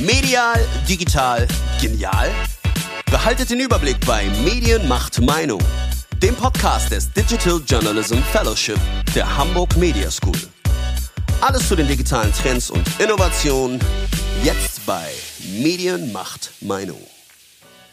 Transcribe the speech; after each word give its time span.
Medial, 0.00 0.54
digital, 0.88 1.48
genial? 1.80 2.30
Behaltet 3.10 3.50
den 3.50 3.58
Überblick 3.58 3.96
bei 4.06 4.26
Medien 4.44 4.86
macht 4.86 5.20
Meinung, 5.20 5.60
dem 6.22 6.36
Podcast 6.36 6.92
des 6.92 7.12
Digital 7.12 7.60
Journalism 7.66 8.18
Fellowship 8.30 8.78
der 9.16 9.36
Hamburg 9.36 9.76
Media 9.76 10.08
School. 10.08 10.38
Alles 11.40 11.66
zu 11.66 11.74
den 11.74 11.88
digitalen 11.88 12.32
Trends 12.32 12.70
und 12.70 12.88
Innovationen 13.00 13.80
jetzt 14.44 14.86
bei 14.86 15.08
Medien 15.60 16.12
macht 16.12 16.52
Meinung. 16.60 17.00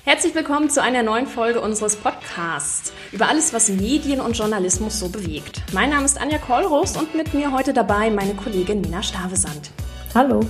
Herzlich 0.04 0.36
willkommen 0.36 0.70
zu 0.70 0.84
einer 0.84 1.02
neuen 1.02 1.26
Folge 1.26 1.60
unseres 1.60 1.96
Podcasts 1.96 2.94
über 3.14 3.30
alles, 3.30 3.52
was 3.52 3.70
Medien 3.70 4.22
und 4.22 4.38
Journalismus 4.38 5.00
so 5.00 5.10
bewegt. 5.10 5.64
Mein 5.74 5.90
Name 5.90 6.06
ist 6.06 6.22
Anja 6.22 6.38
Kollrost 6.38 6.98
und 6.98 7.16
mit 7.16 7.34
mir 7.34 7.52
heute 7.52 7.74
dabei 7.74 8.12
meine 8.12 8.36
Kollegin 8.36 8.82
Nina 8.82 9.02
Stavesand. 9.02 9.72
Hallo. 10.14 10.42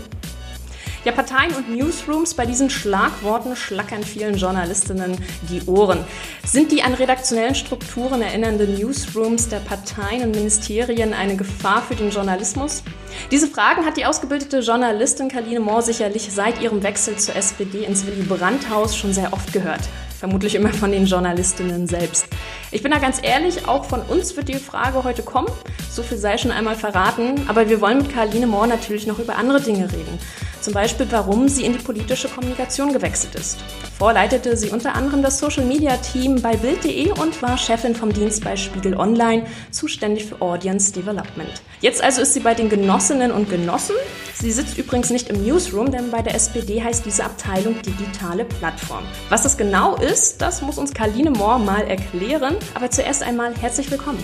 Ja, 1.06 1.12
Parteien 1.12 1.54
und 1.54 1.70
Newsrooms, 1.70 2.34
bei 2.34 2.48
diesen 2.48 2.72
Schlagworten 2.72 3.56
schlackern 3.56 4.04
vielen 4.04 4.38
Journalistinnen 4.38 5.16
die 5.52 5.62
Ohren. 5.68 6.00
Sind 6.44 6.72
die 6.72 6.82
an 6.82 6.96
redaktionellen 6.96 7.54
Strukturen 7.54 8.24
erinnernde 8.24 8.68
Newsrooms 8.68 9.48
der 9.48 9.60
Parteien 9.60 10.24
und 10.24 10.36
Ministerien 10.36 11.14
eine 11.14 11.36
Gefahr 11.36 11.84
für 11.84 11.94
den 11.94 12.10
Journalismus? 12.10 12.82
Diese 13.30 13.48
Fragen 13.48 13.86
hat 13.86 13.98
die 13.98 14.06
ausgebildete 14.08 14.62
Journalistin 14.62 15.30
Karline 15.30 15.60
Mohr 15.60 15.84
sicherlich 15.84 16.34
seit 16.34 16.60
ihrem 16.60 16.82
Wechsel 16.82 17.16
zur 17.18 17.36
SPD 17.36 17.86
ins 17.86 18.08
Willy 18.08 18.24
Brandt-Haus 18.24 18.98
schon 18.98 19.14
sehr 19.14 19.32
oft 19.32 19.54
gehört. 19.54 19.82
Vermutlich 20.20 20.56
immer 20.56 20.74
von 20.74 20.92
den 20.92 21.06
Journalistinnen 21.06 21.88
selbst. 21.88 22.28
Ich 22.72 22.82
bin 22.82 22.92
da 22.92 23.00
ganz 23.00 23.20
ehrlich, 23.22 23.68
auch 23.68 23.86
von 23.86 24.02
uns 24.02 24.36
wird 24.38 24.48
die 24.48 24.56
Frage 24.56 25.04
heute 25.04 25.24
kommen. 25.24 25.50
So 25.92 26.04
viel 26.04 26.18
sei 26.18 26.38
schon 26.38 26.52
einmal 26.52 26.76
verraten. 26.76 27.46
Aber 27.48 27.70
wir 27.70 27.82
wollen 27.82 28.00
mit 28.00 28.14
Karline 28.14 28.48
Mohr 28.48 28.68
natürlich 28.68 29.08
noch 29.08 29.20
über 29.20 29.36
andere 29.36 29.62
Dinge 29.62 29.92
reden. 29.92 30.20
Zum 30.62 30.74
Beispiel, 30.74 31.06
warum 31.12 31.48
sie 31.48 31.64
in 31.64 31.74
die 31.74 31.80
politische 31.80 32.28
Kommunikation 32.28 32.92
gewechselt 32.92 33.36
ist. 33.36 33.60
Vorleitete 34.00 34.58
sie 34.58 34.70
unter 34.70 34.96
anderem 34.96 35.22
das 35.22 35.38
Social 35.38 35.64
Media 35.64 35.96
Team 35.98 36.42
bei 36.42 36.56
Bild.de 36.56 37.12
und 37.12 37.40
war 37.44 37.58
Chefin 37.58 37.96
vom 37.96 38.12
Dienst 38.12 38.44
bei 38.44 38.56
Spiegel 38.56 38.98
Online, 38.98 39.46
zuständig 39.70 40.26
für 40.26 40.42
Audience 40.42 40.92
Development. 40.92 41.62
Jetzt 41.82 42.04
also 42.04 42.22
ist 42.22 42.34
sie 42.34 42.40
bei 42.40 42.56
den 42.56 42.68
Genossinnen 42.68 43.32
und 43.32 43.50
Genossen. 43.50 43.96
Sie 44.34 44.52
sitzt 44.52 44.78
übrigens 44.78 45.12
nicht 45.12 45.30
im 45.30 45.46
Newsroom, 45.46 45.92
denn 45.92 46.10
bei 46.10 46.22
der 46.22 46.36
SPD 46.36 46.84
heißt 46.84 47.06
diese 47.06 47.24
Abteilung 47.26 47.82
digitale 47.84 48.44
Plattform. 48.44 49.04
Was 49.30 49.44
das 49.44 49.58
genau 49.58 49.96
ist, 49.98 50.05
das 50.06 50.62
muss 50.62 50.78
uns 50.78 50.94
Karline 50.94 51.32
Mohr 51.32 51.58
mal 51.58 51.88
erklären. 51.88 52.58
Aber 52.76 52.92
zuerst 52.92 53.24
einmal 53.24 53.56
herzlich 53.60 53.90
willkommen. 53.90 54.24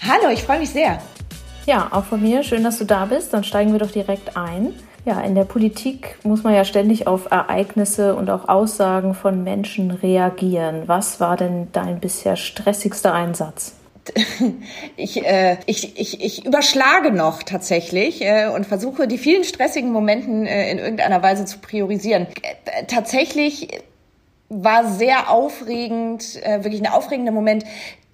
Hallo, 0.00 0.32
ich 0.32 0.42
freue 0.42 0.58
mich 0.58 0.70
sehr. 0.70 1.02
Ja, 1.66 1.88
auch 1.90 2.04
von 2.04 2.22
mir. 2.22 2.42
Schön, 2.42 2.64
dass 2.64 2.78
du 2.78 2.84
da 2.84 3.04
bist. 3.04 3.34
Dann 3.34 3.44
steigen 3.44 3.72
wir 3.72 3.78
doch 3.78 3.90
direkt 3.90 4.38
ein. 4.38 4.72
Ja, 5.04 5.20
in 5.20 5.34
der 5.34 5.44
Politik 5.44 6.16
muss 6.22 6.44
man 6.44 6.54
ja 6.54 6.64
ständig 6.64 7.06
auf 7.06 7.30
Ereignisse 7.30 8.14
und 8.14 8.30
auch 8.30 8.48
Aussagen 8.48 9.14
von 9.14 9.44
Menschen 9.44 9.90
reagieren. 9.90 10.84
Was 10.86 11.20
war 11.20 11.36
denn 11.36 11.68
dein 11.72 12.00
bisher 12.00 12.36
stressigster 12.36 13.12
Einsatz? 13.12 13.74
Ich, 14.96 15.26
äh, 15.26 15.58
ich, 15.66 16.00
ich, 16.00 16.22
ich 16.22 16.46
überschlage 16.46 17.10
noch 17.10 17.42
tatsächlich 17.42 18.22
äh, 18.22 18.48
und 18.48 18.64
versuche 18.64 19.08
die 19.08 19.18
vielen 19.18 19.44
stressigen 19.44 19.92
Momenten 19.92 20.46
äh, 20.46 20.70
in 20.70 20.78
irgendeiner 20.78 21.22
Weise 21.22 21.44
zu 21.44 21.58
priorisieren. 21.58 22.26
Äh, 22.42 22.86
tatsächlich 22.86 23.68
war 24.48 24.86
sehr 24.86 25.30
aufregend, 25.30 26.42
äh, 26.42 26.62
wirklich 26.62 26.80
ein 26.80 26.92
aufregender 26.92 27.32
Moment, 27.32 27.64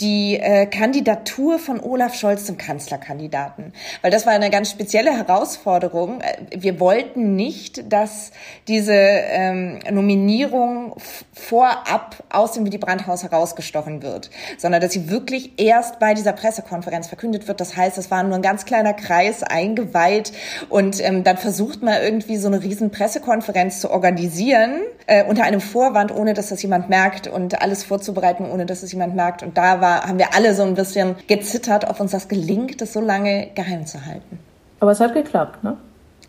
die 0.02 0.38
äh, 0.38 0.66
Kandidatur 0.66 1.58
von 1.58 1.80
Olaf 1.80 2.14
Scholz 2.14 2.44
zum 2.44 2.58
Kanzlerkandidaten. 2.58 3.72
Weil 4.02 4.10
das 4.10 4.26
war 4.26 4.32
eine 4.32 4.50
ganz 4.50 4.70
spezielle 4.70 5.16
Herausforderung. 5.16 6.20
Äh, 6.20 6.60
wir 6.60 6.80
wollten 6.80 7.36
nicht, 7.36 7.90
dass 7.92 8.32
diese 8.66 8.92
ähm, 8.94 9.78
Nominierung 9.90 10.96
vorab 11.32 12.16
aus 12.30 12.52
dem 12.52 12.66
Willy 12.66 12.78
Brandt-Haus 12.78 13.22
herausgestochen 13.22 14.02
wird, 14.02 14.30
sondern 14.58 14.80
dass 14.80 14.92
sie 14.92 15.08
wirklich 15.08 15.52
erst 15.60 16.00
bei 16.00 16.14
dieser 16.14 16.32
Pressekonferenz 16.32 17.06
verkündet 17.06 17.46
wird. 17.46 17.60
Das 17.60 17.76
heißt, 17.76 17.96
es 17.96 18.10
war 18.10 18.22
nur 18.24 18.34
ein 18.34 18.42
ganz 18.42 18.64
kleiner 18.64 18.94
Kreis 18.94 19.42
eingeweiht 19.42 20.32
und 20.68 21.00
ähm, 21.02 21.22
dann 21.22 21.36
versucht 21.36 21.82
man 21.82 22.02
irgendwie 22.02 22.36
so 22.36 22.48
eine 22.48 22.62
riesen 22.62 22.90
Pressekonferenz 22.90 23.80
zu 23.80 23.90
organisieren 23.90 24.80
äh, 25.06 25.24
unter 25.24 25.44
einem 25.44 25.60
Vorwand, 25.60 26.14
ohne 26.14 26.34
dass 26.34 26.48
das 26.48 26.62
jemand 26.62 26.88
merkt 26.88 27.28
und 27.28 27.60
alles 27.62 27.84
vorzubereiten, 27.84 28.50
ohne 28.50 28.66
dass 28.66 28.82
es 28.82 28.92
jemand 28.92 29.14
merkt. 29.14 29.42
Und 29.42 29.56
da 29.56 29.80
war 29.80 29.91
haben 30.00 30.18
wir 30.18 30.34
alle 30.34 30.54
so 30.54 30.62
ein 30.62 30.74
bisschen 30.74 31.16
gezittert, 31.26 31.88
ob 31.88 32.00
uns 32.00 32.12
das 32.12 32.28
gelingt, 32.28 32.80
das 32.80 32.92
so 32.92 33.00
lange 33.00 33.50
geheim 33.54 33.86
zu 33.86 34.04
halten. 34.04 34.38
Aber 34.80 34.92
es 34.92 35.00
hat 35.00 35.14
geklappt, 35.14 35.62
ne? 35.62 35.76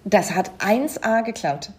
Das 0.05 0.31
hat 0.35 0.51
1A 0.59 1.23
geklappt. 1.23 1.71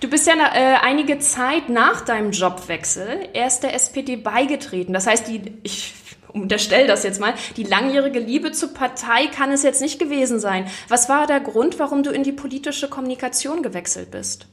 Du 0.00 0.08
bist 0.08 0.26
ja 0.26 0.34
äh, 0.34 0.78
einige 0.82 1.18
Zeit 1.18 1.68
nach 1.68 2.00
deinem 2.00 2.32
Jobwechsel 2.32 3.28
erst 3.34 3.62
der 3.62 3.74
SPD 3.74 4.16
beigetreten. 4.16 4.92
Das 4.92 5.06
heißt, 5.06 5.28
die, 5.28 5.58
ich 5.62 5.94
unterstelle 6.32 6.86
das 6.86 7.04
jetzt 7.04 7.20
mal, 7.20 7.34
die 7.56 7.62
langjährige 7.62 8.18
Liebe 8.18 8.52
zur 8.52 8.74
Partei 8.74 9.26
kann 9.26 9.52
es 9.52 9.62
jetzt 9.62 9.80
nicht 9.80 9.98
gewesen 9.98 10.40
sein. 10.40 10.66
Was 10.88 11.08
war 11.08 11.26
der 11.26 11.40
Grund, 11.40 11.78
warum 11.78 12.02
du 12.02 12.10
in 12.10 12.22
die 12.22 12.32
politische 12.32 12.88
Kommunikation 12.88 13.62
gewechselt 13.62 14.10
bist? 14.10 14.46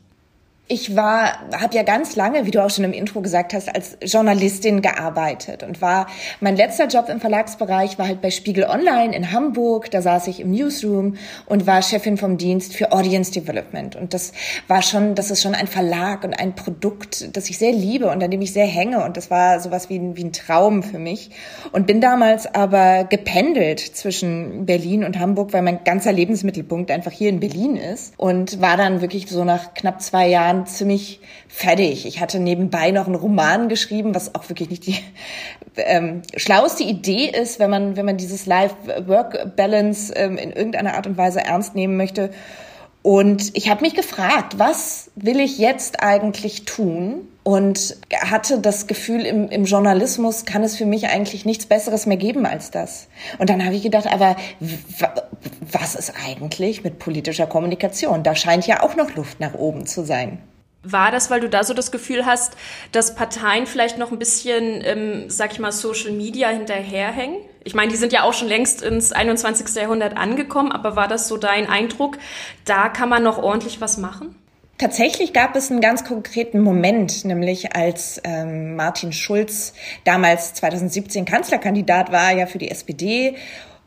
Ich 0.71 0.95
war, 0.95 1.39
habe 1.51 1.75
ja 1.75 1.81
ganz 1.81 2.15
lange, 2.15 2.45
wie 2.45 2.51
du 2.51 2.63
auch 2.63 2.69
schon 2.69 2.85
im 2.85 2.93
Intro 2.93 3.21
gesagt 3.21 3.53
hast, 3.53 3.73
als 3.73 3.97
Journalistin 4.03 4.83
gearbeitet 4.83 5.63
und 5.63 5.81
war 5.81 6.05
mein 6.41 6.55
letzter 6.55 6.85
Job 6.85 7.09
im 7.09 7.19
Verlagsbereich 7.19 7.97
war 7.97 8.07
halt 8.07 8.21
bei 8.21 8.29
Spiegel 8.29 8.65
Online 8.65 9.15
in 9.15 9.31
Hamburg. 9.31 9.89
Da 9.89 10.03
saß 10.03 10.27
ich 10.27 10.39
im 10.39 10.51
Newsroom 10.51 11.15
und 11.47 11.65
war 11.65 11.81
Chefin 11.81 12.17
vom 12.17 12.37
Dienst 12.37 12.75
für 12.75 12.91
Audience 12.91 13.31
Development. 13.31 13.95
Und 13.95 14.13
das 14.13 14.31
war 14.67 14.83
schon, 14.83 15.15
das 15.15 15.31
ist 15.31 15.41
schon 15.41 15.55
ein 15.55 15.65
Verlag 15.65 16.23
und 16.23 16.35
ein 16.35 16.53
Produkt, 16.53 17.35
das 17.35 17.49
ich 17.49 17.57
sehr 17.57 17.71
liebe 17.71 18.07
und 18.07 18.23
an 18.23 18.29
dem 18.29 18.41
ich 18.41 18.53
sehr 18.53 18.67
hänge. 18.67 19.03
Und 19.03 19.17
das 19.17 19.31
war 19.31 19.59
sowas 19.59 19.89
wie 19.89 19.97
ein, 19.97 20.17
wie 20.17 20.25
ein 20.25 20.33
Traum 20.33 20.83
für 20.83 20.99
mich. 20.99 21.31
Und 21.71 21.87
bin 21.87 21.99
damals 21.99 22.45
aber 22.45 23.05
gependelt 23.05 23.79
zwischen 23.79 24.67
Berlin 24.67 25.03
und 25.03 25.17
Hamburg, 25.17 25.51
weil 25.51 25.63
mein 25.63 25.83
ganzer 25.83 26.11
Lebensmittelpunkt 26.11 26.91
einfach 26.91 27.11
hier 27.11 27.29
in 27.29 27.39
Berlin 27.39 27.75
ist. 27.75 28.13
Und 28.17 28.61
war 28.61 28.77
dann 28.77 29.01
wirklich 29.01 29.27
so 29.27 29.43
nach 29.43 29.73
knapp 29.73 29.99
zwei 30.03 30.27
Jahren 30.27 30.58
dann 30.59 30.67
ziemlich 30.67 31.19
fertig. 31.47 32.05
Ich 32.05 32.19
hatte 32.19 32.39
nebenbei 32.39 32.91
noch 32.91 33.05
einen 33.05 33.15
Roman 33.15 33.69
geschrieben, 33.69 34.15
was 34.15 34.35
auch 34.35 34.49
wirklich 34.49 34.69
nicht 34.69 34.85
die 34.87 34.95
ähm, 35.77 36.21
schlauste 36.35 36.83
Idee 36.83 37.25
ist, 37.25 37.59
wenn 37.59 37.69
man, 37.69 37.95
wenn 37.95 38.05
man 38.05 38.17
dieses 38.17 38.45
Life-Work-Balance 38.45 40.13
ähm, 40.15 40.37
in 40.37 40.51
irgendeiner 40.51 40.95
Art 40.95 41.07
und 41.07 41.17
Weise 41.17 41.41
ernst 41.41 41.75
nehmen 41.75 41.97
möchte. 41.97 42.31
Und 43.01 43.55
ich 43.55 43.69
habe 43.69 43.81
mich 43.81 43.95
gefragt, 43.95 44.59
was 44.59 45.09
will 45.15 45.39
ich 45.39 45.57
jetzt 45.57 46.03
eigentlich 46.03 46.65
tun? 46.65 47.27
Und 47.43 47.95
hatte 48.13 48.59
das 48.59 48.85
Gefühl, 48.85 49.25
im, 49.25 49.49
im 49.49 49.63
Journalismus 49.63 50.45
kann 50.45 50.61
es 50.61 50.75
für 50.75 50.85
mich 50.85 51.07
eigentlich 51.07 51.45
nichts 51.45 51.65
Besseres 51.65 52.05
mehr 52.05 52.17
geben 52.17 52.45
als 52.45 52.69
das. 52.69 53.07
Und 53.39 53.49
dann 53.49 53.65
habe 53.65 53.75
ich 53.75 53.81
gedacht, 53.81 54.05
aber 54.05 54.35
was 55.71 55.95
ist 55.95 56.13
eigentlich 56.25 56.83
mit 56.83 56.99
politischer 56.99 57.47
Kommunikation? 57.47 58.23
Da 58.23 58.35
scheint 58.35 58.67
ja 58.67 58.83
auch 58.83 58.95
noch 58.95 59.15
Luft 59.15 59.39
nach 59.39 59.53
oben 59.53 59.85
zu 59.85 60.05
sein. 60.05 60.39
War 60.81 61.11
das, 61.11 61.29
weil 61.29 61.41
du 61.41 61.49
da 61.49 61.65
so 61.65 61.73
das 61.73 61.91
Gefühl 61.91 62.25
hast, 62.25 62.53
dass 62.93 63.13
Parteien 63.13 63.65
vielleicht 63.65 63.97
noch 63.97 64.11
ein 64.11 64.19
bisschen, 64.19 64.81
ähm, 64.85 65.29
sag 65.29 65.51
ich 65.51 65.59
mal, 65.59 65.73
Social 65.73 66.11
Media 66.11 66.47
hinterherhängen? 66.49 67.37
Ich 67.65 67.73
meine, 67.73 67.91
die 67.91 67.97
sind 67.97 68.13
ja 68.13 68.23
auch 68.23 68.33
schon 68.33 68.47
längst 68.47 68.81
ins 68.81 69.11
21. 69.11 69.75
Jahrhundert 69.75 70.15
angekommen, 70.15 70.71
aber 70.71 70.95
war 70.95 71.09
das 71.09 71.27
so 71.27 71.35
dein 71.35 71.67
Eindruck, 71.67 72.17
da 72.63 72.87
kann 72.87 73.09
man 73.09 73.23
noch 73.23 73.37
ordentlich 73.37 73.81
was 73.81 73.97
machen? 73.97 74.35
Tatsächlich 74.77 75.33
gab 75.33 75.57
es 75.57 75.69
einen 75.69 75.81
ganz 75.81 76.05
konkreten 76.05 76.61
Moment, 76.61 77.25
nämlich 77.25 77.75
als 77.75 78.21
ähm, 78.23 78.77
Martin 78.77 79.11
Schulz 79.11 79.73
damals 80.05 80.53
2017 80.53 81.25
Kanzlerkandidat 81.25 82.13
war, 82.13 82.31
ja 82.31 82.45
für 82.45 82.59
die 82.59 82.71
SPD 82.71 83.35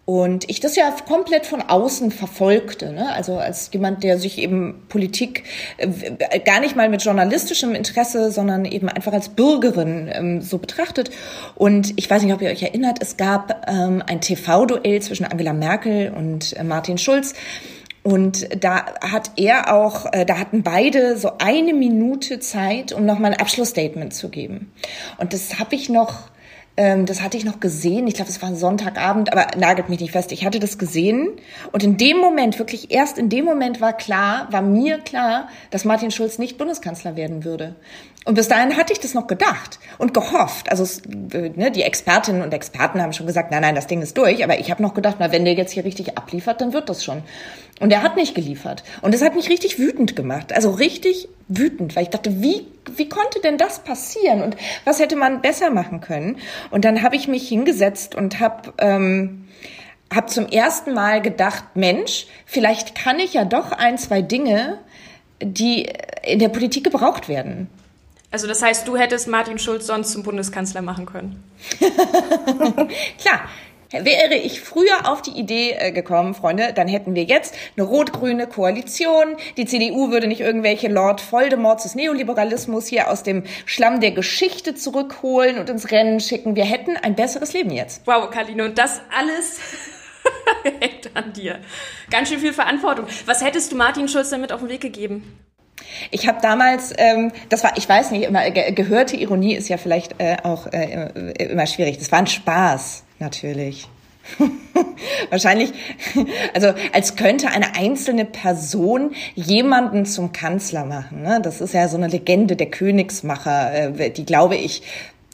und 0.05 0.51
ich 0.51 0.59
das 0.59 0.75
ja 0.75 0.93
komplett 1.07 1.47
von 1.47 1.63
außen 1.63 2.11
verfolgte, 2.11 2.93
ne? 2.93 3.13
also 3.15 3.37
als 3.37 3.71
jemand, 3.73 4.03
der 4.03 4.19
sich 4.19 4.39
eben 4.39 4.83
Politik 4.89 5.45
äh, 5.77 6.41
gar 6.41 6.59
nicht 6.59 6.75
mal 6.75 6.89
mit 6.89 7.05
journalistischem 7.05 7.77
Interesse, 7.77 8.33
sondern 8.33 8.65
eben 8.65 8.89
einfach 8.89 9.13
als 9.13 9.29
Bürgerin 9.29 10.11
ähm, 10.13 10.41
so 10.41 10.59
betrachtet. 10.59 11.11
Und 11.55 11.93
ich 11.97 12.11
weiß 12.11 12.23
nicht, 12.25 12.35
ob 12.35 12.43
ihr 12.43 12.51
euch 12.51 12.63
erinnert, 12.63 12.99
es 13.01 13.17
gab 13.17 13.71
ähm, 13.71 14.03
ein 14.05 14.21
TV-Duell 14.21 15.01
zwischen 15.03 15.25
Angela 15.25 15.53
Merkel 15.53 16.13
und 16.13 16.57
äh, 16.57 16.65
Martin 16.65 16.99
Schulz. 16.99 17.35
Und 18.03 18.49
da 18.61 18.97
hat 19.01 19.31
er 19.37 19.73
auch, 19.73 20.13
äh, 20.13 20.27
da 20.27 20.41
hatten 20.41 20.65
beide 20.65 21.17
so 21.17 21.31
eine 21.39 21.73
Minute 21.73 22.41
Zeit, 22.41 22.93
um 22.93 23.07
nochmal 23.07 23.35
ein 23.35 23.41
Abschlussstatement 23.41 24.13
zu 24.13 24.29
geben. 24.29 24.73
Und 25.19 25.33
das 25.33 25.61
habe 25.61 25.77
ich 25.77 25.89
noch 25.89 26.32
ähm, 26.77 27.05
das 27.05 27.21
hatte 27.21 27.37
ich 27.37 27.45
noch 27.45 27.61
gesehen. 27.61 28.07
Ich 28.07 28.15
glaube, 28.15 28.31
es 28.31 28.41
war 28.41 28.49
ein 28.49 28.57
Sonntagabend, 28.57 29.31
aber 29.33 29.47
nagelt 29.59 29.89
mich 29.91 30.01
nicht 30.01 30.13
fest. 30.13 30.33
Ich 30.33 30.45
hatte 30.45 30.59
das 30.59 30.79
gesehen. 30.79 31.31
Und 31.71 31.83
in 31.83 31.99
dem 31.99 32.19
Moment, 32.19 32.59
wirklich 32.59 32.91
erst 32.91 33.19
in 33.19 33.29
dem 33.29 33.45
Moment 33.45 33.81
war 33.81 33.93
klar, 33.93 34.49
war 34.51 34.63
mir 34.63 34.99
klar, 34.99 35.49
dass 35.71 35.85
Martin 35.85 36.11
Schulz 36.11 36.39
nicht 36.39 36.57
Bundeskanzler 36.57 37.15
werden 37.15 37.45
würde. 37.45 37.77
Und 38.25 38.35
bis 38.35 38.49
dahin 38.49 38.77
hatte 38.77 38.93
ich 38.93 39.01
das 39.01 39.15
noch 39.15 39.27
gedacht 39.27 39.81
und 39.99 40.15
gehofft. 40.15 40.71
Also 40.71 40.85
ne, 41.09 41.71
die 41.71 41.83
Expertinnen 41.83 42.43
und 42.43 42.55
Experten 42.55 43.03
haben 43.03 43.13
schon 43.13 43.27
gesagt, 43.27 43.51
nein, 43.51 43.63
nein, 43.63 43.75
das 43.75 43.89
Ding 43.89 44.01
ist 44.01 44.17
durch. 44.17 44.45
Aber 44.45 44.59
ich 44.59 44.71
habe 44.71 44.83
noch 44.83 44.95
gedacht, 44.95 45.17
na, 45.19 45.33
wenn 45.33 45.45
der 45.45 45.55
jetzt 45.55 45.73
hier 45.73 45.85
richtig 45.85 46.17
abliefert, 46.17 46.61
dann 46.61 46.73
wird 46.73 46.89
das 46.89 47.05
schon. 47.05 47.23
Und 47.81 47.93
er 47.93 48.03
hat 48.03 48.17
nicht 48.17 48.35
geliefert. 48.35 48.85
Und 49.01 49.13
das 49.13 49.23
hat 49.23 49.35
mich 49.35 49.49
richtig 49.49 49.79
wütend 49.79 50.15
gemacht. 50.15 50.53
Also 50.53 50.71
richtig 50.71 51.29
wütend, 51.49 51.97
weil 51.97 52.05
ich 52.05 52.11
dachte, 52.11 52.41
wie, 52.43 52.67
wie 52.97 53.09
konnte 53.09 53.41
denn 53.41 53.59
das 53.59 53.81
passieren? 53.81 54.43
Und 54.43 54.57
was 54.85 55.01
hätte 55.01 55.17
man 55.17 55.43
besser 55.43 55.71
machen 55.71 56.01
können? 56.01 56.39
Und 56.71 56.85
dann 56.85 57.03
habe 57.03 57.17
ich 57.17 57.29
mich 57.29 57.49
hingesetzt 57.49 58.15
und 58.15 58.41
habe... 58.41 58.73
Ähm, 58.79 59.39
habe 60.15 60.27
zum 60.27 60.47
ersten 60.47 60.93
Mal 60.93 61.23
gedacht, 61.23 61.65
Mensch, 61.75 62.27
vielleicht 62.45 62.95
kann 62.95 63.19
ich 63.19 63.33
ja 63.33 63.47
doch 63.47 63.73
ein, 63.73 63.97
zwei 63.97 64.21
Dinge, 64.21 64.79
die 65.43 65.89
in 66.23 66.39
der 66.39 66.51
Politik 66.51 66.85
gebraucht 66.85 67.31
werden. 67.31 67.69
Also 68.33 68.47
das 68.47 68.63
heißt, 68.63 68.89
du 68.89 68.97
hättest 68.97 69.29
Martin 69.29 69.59
Schulz 69.59 69.87
sonst 69.87 70.11
zum 70.13 70.23
Bundeskanzler 70.23 70.83
machen 70.83 71.07
können. 71.07 71.45
Klar. 73.21 73.43
Wäre 73.93 74.37
ich 74.37 74.63
früher 74.63 75.07
auf 75.07 75.21
die 75.21 75.33
Idee 75.33 75.73
äh, 75.73 75.93
gekommen, 75.93 76.33
Freunde, 76.33 76.73
dann 76.73 76.89
hätten 76.89 77.15
wir 77.15 77.25
jetzt 77.25 77.55
eine 77.77 77.87
rot-grüne 77.87 78.47
Koalition. 78.47 79.37
Die 79.59 79.67
CDU 79.67 80.11
würde 80.11 80.29
nicht 80.29 80.41
irgendwelche 80.41 80.89
Lord 80.89 81.21
Voldemorts 81.31 81.83
des 81.83 81.95
Neoliberalismus 81.95 82.87
hier 82.87 83.11
aus 83.11 83.23
dem 83.23 83.43
Schlamm 83.67 84.01
der 84.01 84.13
Geschichte 84.13 84.75
zurückholen 84.75 85.59
und 85.59 85.69
ins 85.69 85.91
Rennen 85.91 86.21
schicken. 86.21 86.57
Wir 86.57 86.65
hätten 86.65 86.97
ein 86.97 87.15
besseres 87.17 87.53
Leben 87.53 87.69
jetzt. 87.69 88.07
Wow, 88.07 88.31
Karline, 88.31 88.65
und 88.65 88.79
das 88.79 89.03
alles 89.15 89.61
hängt 90.81 91.15
an 91.15 91.35
dir. 91.35 91.59
Ganz 92.11 92.31
schön 92.31 92.39
viel 92.39 92.55
Verantwortung. 92.55 93.07
Was 93.27 93.45
hättest 93.45 93.73
du 93.73 93.77
Martin 93.77 94.09
Schulz 94.09 94.31
damit 94.31 94.53
auf 94.53 94.61
den 94.61 94.71
Weg 94.71 94.81
gegeben? 94.81 95.39
Ich 96.11 96.29
habe 96.29 96.39
damals, 96.41 96.93
ähm, 96.99 97.33
das 97.49 97.65
war, 97.65 97.77
ich 97.77 97.89
weiß 97.89 98.11
nicht, 98.11 98.25
immer 98.25 98.51
ge 98.51 98.73
gehörte 98.73 99.17
Ironie 99.17 99.55
ist 99.55 99.69
ja 99.69 99.77
vielleicht 99.77 100.15
äh, 100.19 100.37
auch 100.43 100.67
äh, 100.73 101.35
immer 101.39 101.67
schwierig. 101.67 101.99
Das 101.99 102.13
war 102.13 102.19
ein 102.19 102.27
Spaß, 102.27 103.05
natürlich. 103.19 103.89
Wahrscheinlich, 105.31 105.73
also 106.55 106.73
als 106.93 107.17
könnte 107.17 107.49
eine 107.49 107.75
einzelne 107.75 108.25
Person 108.25 109.15
jemanden 109.35 110.07
zum 110.07 110.33
Kanzler 110.33 110.85
machen. 110.85 111.23
Ne? 111.23 111.41
Das 111.43 111.61
ist 111.61 111.75
ja 111.75 111.89
so 111.89 111.97
eine 111.97 112.07
Legende 112.07 112.57
der 112.57 112.71
Königsmacher, 112.71 113.99
äh, 113.99 114.11
die, 114.11 114.25
glaube 114.25 114.57
ich, 114.57 114.83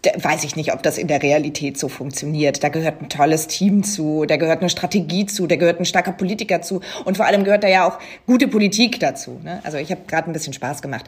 weiß 0.04 0.44
ich 0.44 0.56
nicht, 0.56 0.72
ob 0.72 0.82
das 0.82 0.98
in 0.98 1.08
der 1.08 1.22
Realität 1.22 1.78
so 1.78 1.88
funktioniert. 1.88 2.62
Da 2.62 2.68
gehört 2.68 3.02
ein 3.02 3.08
tolles 3.08 3.46
Team 3.46 3.82
zu, 3.82 4.24
da 4.26 4.36
gehört 4.36 4.60
eine 4.60 4.70
Strategie 4.70 5.26
zu, 5.26 5.46
da 5.46 5.56
gehört 5.56 5.80
ein 5.80 5.84
starker 5.84 6.12
Politiker 6.12 6.62
zu 6.62 6.80
und 7.04 7.16
vor 7.16 7.26
allem 7.26 7.44
gehört 7.44 7.64
da 7.64 7.68
ja 7.68 7.88
auch 7.88 7.98
gute 8.26 8.48
Politik 8.48 9.00
dazu. 9.00 9.40
Ne? 9.42 9.60
Also 9.64 9.78
ich 9.78 9.90
habe 9.90 10.02
gerade 10.06 10.30
ein 10.30 10.32
bisschen 10.32 10.52
Spaß 10.52 10.82
gemacht. 10.82 11.06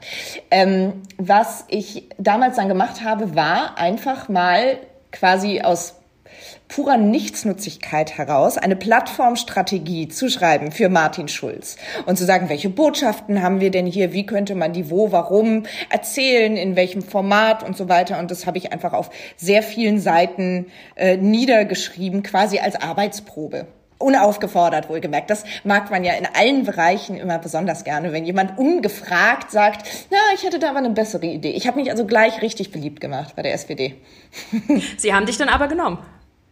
Ähm, 0.50 1.02
was 1.18 1.64
ich 1.68 2.08
damals 2.18 2.56
dann 2.56 2.68
gemacht 2.68 3.04
habe, 3.04 3.34
war 3.34 3.78
einfach 3.78 4.28
mal 4.28 4.78
quasi 5.12 5.60
aus 5.60 5.99
purer 6.68 6.96
Nichtsnutzigkeit 6.96 8.16
heraus 8.16 8.58
eine 8.58 8.76
Plattformstrategie 8.76 10.08
zu 10.08 10.28
schreiben 10.28 10.72
für 10.72 10.88
Martin 10.88 11.28
Schulz 11.28 11.76
und 12.06 12.16
zu 12.16 12.24
sagen, 12.24 12.48
welche 12.48 12.70
Botschaften 12.70 13.42
haben 13.42 13.60
wir 13.60 13.70
denn 13.70 13.86
hier, 13.86 14.12
wie 14.12 14.26
könnte 14.26 14.54
man 14.54 14.72
die 14.72 14.90
wo, 14.90 15.12
warum 15.12 15.64
erzählen, 15.90 16.56
in 16.56 16.76
welchem 16.76 17.02
Format 17.02 17.62
und 17.62 17.76
so 17.76 17.88
weiter. 17.88 18.18
Und 18.18 18.30
das 18.30 18.46
habe 18.46 18.58
ich 18.58 18.72
einfach 18.72 18.92
auf 18.92 19.10
sehr 19.36 19.62
vielen 19.62 20.00
Seiten 20.00 20.66
äh, 20.96 21.16
niedergeschrieben, 21.16 22.22
quasi 22.22 22.58
als 22.58 22.76
Arbeitsprobe 22.76 23.66
unaufgefordert 24.00 24.88
wohlgemerkt. 24.88 25.30
Das 25.30 25.44
mag 25.62 25.90
man 25.90 26.04
ja 26.04 26.14
in 26.14 26.26
allen 26.26 26.64
Bereichen 26.64 27.16
immer 27.16 27.38
besonders 27.38 27.84
gerne, 27.84 28.12
wenn 28.12 28.24
jemand 28.24 28.58
ungefragt 28.58 29.50
sagt, 29.50 30.06
na, 30.10 30.16
ich 30.34 30.42
hätte 30.42 30.58
da 30.58 30.70
aber 30.70 30.78
eine 30.78 30.90
bessere 30.90 31.26
Idee. 31.26 31.50
Ich 31.50 31.66
habe 31.66 31.78
mich 31.78 31.90
also 31.90 32.06
gleich 32.06 32.42
richtig 32.42 32.72
beliebt 32.72 33.00
gemacht 33.00 33.36
bei 33.36 33.42
der 33.42 33.52
SPD. 33.52 33.94
Sie 34.96 35.12
haben 35.14 35.26
dich 35.26 35.36
dann 35.36 35.48
aber 35.48 35.68
genommen. 35.68 35.98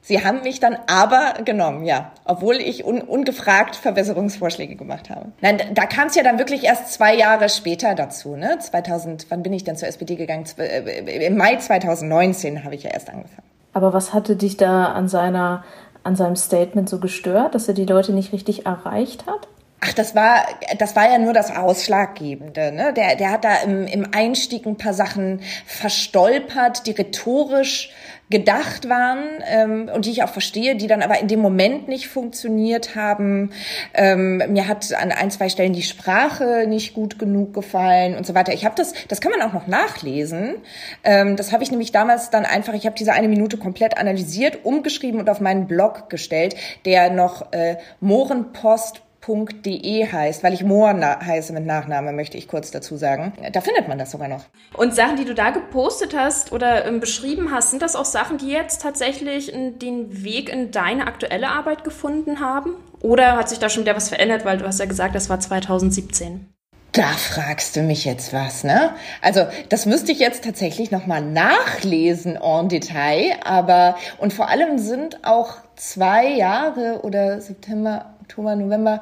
Sie 0.09 0.25
haben 0.25 0.43
mich 0.43 0.59
dann 0.59 0.79
aber 0.87 1.35
genommen, 1.45 1.85
ja, 1.85 2.13
obwohl 2.25 2.57
ich 2.57 2.87
un 2.87 3.03
ungefragt 3.03 3.77
Verbesserungsvorschläge 3.77 4.75
gemacht 4.75 5.11
habe. 5.11 5.33
Nein, 5.43 5.61
da 5.75 5.85
kam 5.85 6.07
es 6.07 6.15
ja 6.15 6.23
dann 6.23 6.39
wirklich 6.39 6.65
erst 6.65 6.95
zwei 6.95 7.15
Jahre 7.15 7.51
später 7.51 7.95
dazu, 7.95 8.35
ne? 8.35 8.59
2000, 8.59 9.27
wann 9.29 9.43
bin 9.43 9.53
ich 9.53 9.65
denn 9.65 9.77
zur 9.77 9.87
SPD 9.87 10.17
gegangen? 10.17 10.47
Äh, 10.57 11.27
Im 11.27 11.37
Mai 11.37 11.57
2019 11.57 12.65
habe 12.65 12.75
ich 12.75 12.85
ja 12.85 12.91
erst 12.91 13.11
angefangen. 13.11 13.47
Aber 13.75 13.93
was 13.93 14.15
hatte 14.15 14.35
dich 14.37 14.57
da 14.57 14.87
an 14.87 15.09
seiner, 15.09 15.63
an 16.05 16.17
seinem 16.17 16.37
Statement 16.37 16.89
so 16.89 17.01
gestört, 17.01 17.55
dass 17.55 17.69
er 17.69 17.75
die 17.75 17.85
Leute 17.85 18.15
nicht 18.15 18.33
richtig 18.33 18.65
erreicht 18.65 19.27
hat? 19.27 19.47
Ach, 19.81 19.93
das 19.93 20.15
war, 20.15 20.47
das 20.79 20.97
war 20.97 21.11
ja 21.11 21.19
nur 21.19 21.35
das 21.35 21.55
Ausschlaggebende. 21.55 22.73
Ne? 22.73 22.95
Der, 22.95 23.15
der 23.15 23.31
hat 23.31 23.45
da 23.45 23.59
im, 23.59 23.87
im 23.87 24.09
Einstieg 24.13 24.67
ein 24.67 24.77
paar 24.79 24.95
Sachen 24.95 25.43
verstolpert, 25.67 26.87
die 26.87 26.93
rhetorisch 26.93 27.93
gedacht 28.31 28.89
waren 28.89 29.25
ähm, 29.47 29.91
und 29.93 30.05
die 30.05 30.11
ich 30.11 30.23
auch 30.23 30.29
verstehe, 30.29 30.77
die 30.77 30.87
dann 30.87 31.03
aber 31.03 31.19
in 31.19 31.29
dem 31.29 31.41
Moment 31.41 31.89
nicht 31.89 32.09
funktioniert 32.09 32.95
haben. 32.95 33.51
Ähm, 33.95 34.43
mir 34.49 34.69
hat 34.69 34.93
an 34.93 35.13
ein, 35.13 35.31
zwei 35.31 35.49
Stellen 35.49 35.73
die 35.73 35.83
Sprache 35.83 36.67
nicht 36.69 36.95
gut 36.95 37.19
genug 37.19 37.55
gefallen 37.55 38.17
und 38.17 38.27
so 38.27 38.35
weiter. 38.35 38.53
Ich 38.53 38.65
habe 38.65 38.75
das, 38.77 38.93
das 39.09 39.21
kann 39.21 39.33
man 39.33 39.43
auch 39.43 39.55
noch 39.55 39.67
nachlesen. 39.67 40.57
Ähm, 41.05 41.37
das 41.37 41.53
habe 41.53 41.63
ich 41.63 41.71
nämlich 41.71 41.93
damals 41.93 42.31
dann 42.31 42.45
einfach, 42.45 42.75
ich 42.75 42.85
habe 42.85 42.97
diese 42.97 43.13
eine 43.13 43.29
Minute 43.29 43.57
komplett 43.57 43.97
analysiert, 43.97 44.65
umgeschrieben 44.65 45.21
und 45.21 45.31
auf 45.31 45.41
meinen 45.41 45.67
Blog 45.67 46.11
gestellt, 46.11 46.55
der 46.85 47.11
noch 47.11 47.53
äh, 47.53 47.77
Mohrenpost 48.01 49.03
De 49.29 50.07
heißt, 50.11 50.43
weil 50.43 50.55
ich 50.55 50.65
Mohr 50.65 50.89
heiße 50.89 51.53
mit 51.53 51.67
Nachname, 51.67 52.13
möchte 52.13 52.39
ich 52.39 52.49
kurz 52.49 52.71
dazu 52.71 52.97
sagen. 52.97 53.33
Da 53.53 53.61
findet 53.61 53.89
man 53.89 53.99
das 53.99 54.11
sogar 54.11 54.29
noch. 54.29 54.45
Und 54.75 54.95
Sachen, 54.95 55.17
die 55.17 55.25
du 55.25 55.35
da 55.35 55.51
gepostet 55.51 56.17
hast 56.17 56.53
oder 56.53 56.87
ähm, 56.87 57.01
beschrieben 57.01 57.51
hast, 57.53 57.71
sind 57.71 57.83
das 57.83 57.95
auch 57.95 58.05
Sachen, 58.05 58.39
die 58.39 58.49
jetzt 58.49 58.83
tatsächlich 58.83 59.53
den 59.53 60.25
Weg 60.25 60.51
in 60.51 60.71
deine 60.71 61.07
aktuelle 61.07 61.49
Arbeit 61.49 61.85
gefunden 61.85 62.41
haben? 62.41 62.77
Oder 63.01 63.37
hat 63.37 63.49
sich 63.49 63.59
da 63.59 63.69
schon 63.69 63.83
wieder 63.83 63.97
was 63.97 64.09
verändert, 64.09 64.45
weil 64.45 64.59
du 64.59 64.67
hast 64.67 64.81
ja 64.81 64.87
gesagt, 64.87 65.15
das 65.15 65.29
war 65.29 65.39
2017? 65.39 66.49
Da 66.93 67.09
fragst 67.13 67.77
du 67.77 67.83
mich 67.83 68.05
jetzt 68.05 68.33
was, 68.33 68.65
ne? 68.65 68.91
Also, 69.21 69.47
das 69.69 69.85
müsste 69.85 70.11
ich 70.11 70.19
jetzt 70.19 70.43
tatsächlich 70.43 70.91
nochmal 70.91 71.21
nachlesen 71.21 72.37
en 72.37 72.69
Detail, 72.69 73.37
aber, 73.45 73.97
und 74.19 74.33
vor 74.33 74.49
allem 74.49 74.79
sind 74.79 75.25
auch 75.25 75.59
zwei 75.77 76.27
Jahre 76.27 77.01
oder 77.03 77.41
September, 77.41 78.15
Oktober, 78.29 78.55
November, 78.55 79.01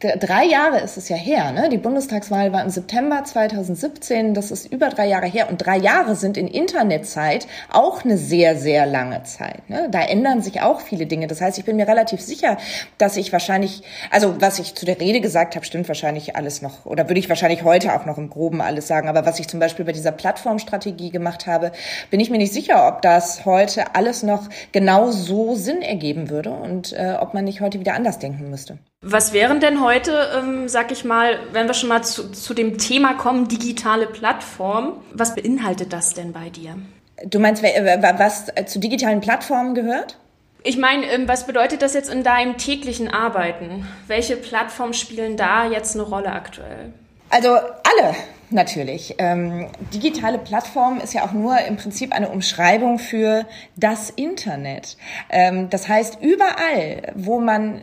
drei 0.00 0.44
Jahre 0.44 0.80
ist 0.80 0.96
es 0.96 1.08
ja 1.08 1.16
her, 1.16 1.52
ne? 1.52 1.68
Die 1.68 1.78
Bundestagswahl 1.78 2.52
war 2.52 2.62
im 2.62 2.70
September 2.70 3.22
2017, 3.22 4.34
das 4.34 4.50
ist 4.50 4.66
über 4.66 4.88
drei 4.88 5.06
Jahre 5.06 5.26
her. 5.26 5.48
Und 5.50 5.58
drei 5.58 5.76
Jahre 5.76 6.16
sind 6.16 6.36
in 6.36 6.48
Internetzeit 6.48 7.46
auch 7.70 8.04
eine 8.04 8.16
sehr, 8.16 8.56
sehr 8.56 8.86
lange 8.86 9.22
Zeit. 9.24 9.68
Ne? 9.68 9.88
Da 9.90 10.00
ändern 10.00 10.40
sich 10.40 10.62
auch 10.62 10.80
viele 10.80 11.06
Dinge. 11.06 11.26
Das 11.26 11.40
heißt, 11.40 11.58
ich 11.58 11.64
bin 11.64 11.76
mir 11.76 11.86
relativ 11.86 12.20
sicher, 12.20 12.56
dass 12.98 13.16
ich 13.16 13.32
wahrscheinlich, 13.32 13.82
also 14.10 14.40
was 14.40 14.58
ich 14.58 14.74
zu 14.74 14.86
der 14.86 15.00
Rede 15.00 15.20
gesagt 15.20 15.54
habe, 15.54 15.66
stimmt 15.66 15.88
wahrscheinlich 15.88 16.36
alles 16.36 16.62
noch, 16.62 16.86
oder 16.86 17.08
würde 17.08 17.20
ich 17.20 17.28
wahrscheinlich 17.28 17.62
heute 17.64 17.94
auch 17.94 18.06
noch 18.06 18.18
im 18.18 18.30
Groben 18.30 18.60
alles 18.60 18.86
sagen. 18.86 19.08
Aber 19.08 19.26
was 19.26 19.38
ich 19.38 19.48
zum 19.48 19.60
Beispiel 19.60 19.84
bei 19.84 19.92
dieser 19.92 20.12
Plattformstrategie 20.12 21.10
gemacht 21.10 21.46
habe, 21.46 21.72
bin 22.10 22.20
ich 22.20 22.30
mir 22.30 22.38
nicht 22.38 22.52
sicher, 22.52 22.88
ob 22.88 23.02
das 23.02 23.44
heute 23.44 23.94
alles 23.94 24.22
noch 24.22 24.48
genau 24.72 25.10
so 25.10 25.54
Sinn 25.54 25.82
ergeben 25.82 26.30
würde 26.30 26.50
und 26.50 26.92
äh, 26.92 27.16
ob 27.20 27.34
man 27.34 27.44
nicht 27.44 27.60
heute 27.60 27.80
wieder 27.80 27.94
anders 27.94 28.18
denken 28.18 28.48
müsste. 28.50 28.78
Was 29.02 29.32
wären 29.32 29.60
denn 29.60 29.82
heute, 29.82 29.89
ähm, 29.92 30.68
sag 30.68 30.92
ich 30.92 31.04
mal, 31.04 31.38
wenn 31.52 31.66
wir 31.66 31.74
schon 31.74 31.88
mal 31.88 32.02
zu, 32.02 32.30
zu 32.32 32.54
dem 32.54 32.78
Thema 32.78 33.14
kommen, 33.14 33.48
digitale 33.48 34.06
Plattform, 34.06 35.02
was 35.12 35.34
beinhaltet 35.34 35.92
das 35.92 36.14
denn 36.14 36.32
bei 36.32 36.50
dir? 36.50 36.76
Du 37.24 37.38
meinst, 37.38 37.62
was 37.62 38.46
zu 38.66 38.78
digitalen 38.78 39.20
Plattformen 39.20 39.74
gehört? 39.74 40.18
Ich 40.62 40.76
meine, 40.76 41.06
ähm, 41.06 41.26
was 41.26 41.46
bedeutet 41.46 41.82
das 41.82 41.94
jetzt 41.94 42.12
in 42.12 42.22
deinem 42.22 42.58
täglichen 42.58 43.08
Arbeiten? 43.08 43.86
Welche 44.06 44.36
Plattformen 44.36 44.94
spielen 44.94 45.36
da 45.36 45.66
jetzt 45.66 45.94
eine 45.94 46.02
Rolle 46.02 46.32
aktuell? 46.32 46.92
Also 47.30 47.50
alle 47.50 48.14
natürlich. 48.50 49.14
Ähm, 49.18 49.68
digitale 49.94 50.38
Plattform 50.38 51.00
ist 51.00 51.14
ja 51.14 51.24
auch 51.24 51.32
nur 51.32 51.58
im 51.60 51.76
Prinzip 51.76 52.12
eine 52.12 52.28
Umschreibung 52.28 52.98
für 52.98 53.46
das 53.76 54.10
Internet. 54.10 54.96
Ähm, 55.30 55.70
das 55.70 55.88
heißt, 55.88 56.18
überall, 56.20 57.12
wo 57.14 57.40
man 57.40 57.82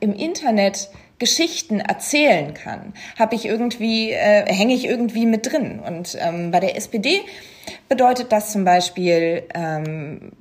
im 0.00 0.14
Internet 0.14 0.90
Geschichten 1.22 1.78
erzählen 1.78 2.52
kann, 2.52 2.94
habe 3.16 3.36
ich 3.36 3.46
irgendwie, 3.46 4.10
äh, 4.10 4.44
hänge 4.52 4.74
ich 4.74 4.86
irgendwie 4.86 5.24
mit 5.24 5.52
drin. 5.52 5.78
Und 5.78 6.18
ähm, 6.20 6.50
bei 6.50 6.58
der 6.58 6.76
SPD 6.76 7.20
bedeutet 7.88 8.32
das 8.32 8.50
zum 8.50 8.64
Beispiel, 8.64 9.44
ähm, 9.54 10.32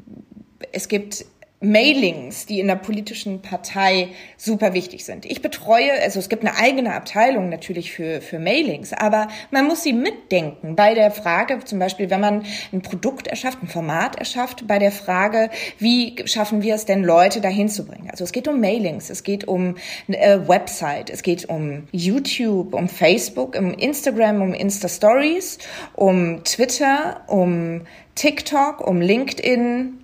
es 0.72 0.88
gibt 0.88 1.24
Mailings, 1.64 2.48
die 2.48 2.60
in 2.60 2.66
der 2.66 2.76
politischen 2.76 3.44
Partei 3.44 4.10
super 4.36 4.74
wichtig 4.74 5.06
sind. 5.06 5.26
Ich 5.26 5.44
betreue, 5.44 5.92
also 6.02 6.18
es 6.18 6.28
gibt 6.28 6.44
eine 6.44 6.58
eigene 6.58 6.96
Abteilung 6.96 7.50
natürlich 7.50 7.92
für, 7.92 8.20
für 8.20 8.40
Mailings, 8.40 8.94
aber 8.94 9.28
man 9.52 9.68
muss 9.68 9.84
sie 9.84 9.94
mitdenken 9.94 10.76
bei 10.76 10.96
der 10.96 11.12
Frage, 11.12 11.60
zum 11.64 11.78
Beispiel, 11.78 12.10
wenn 12.10 12.20
man 12.20 12.46
ein 12.74 12.82
Produkt 12.82 13.28
erschafft, 13.28 13.62
ein 13.62 13.68
Format 13.68 14.16
erschafft, 14.16 14.68
bei 14.68 14.80
der 14.80 14.92
Frage, 14.92 15.52
wie 15.78 16.16
schaffen 16.26 16.64
wir 16.64 16.74
es 16.74 16.86
denn, 16.86 17.04
Leute 17.04 17.42
dahin 17.42 17.70
zu 17.70 17.86
bringen? 17.86 18.10
Also 18.10 18.24
es 18.24 18.32
geht 18.32 18.48
um 18.48 18.60
Mailings, 18.60 19.12
es 19.12 19.22
geht 19.22 19.48
um 19.48 19.76
eine 20.08 20.20
äh, 20.20 20.48
Website, 20.48 21.12
es 21.12 21.22
geht 21.22 21.48
um 21.48 21.88
YouTube, 21.92 22.74
um 22.74 22.90
Facebook, 22.90 23.56
um 23.56 23.72
Instagram, 23.76 24.42
um 24.42 24.54
Insta 24.56 24.90
Stories, 24.90 25.60
um 25.94 26.44
Twitter, 26.44 27.22
um 27.28 27.82
TikTok, 28.16 28.82
um 28.86 29.00
LinkedIn, 29.00 30.01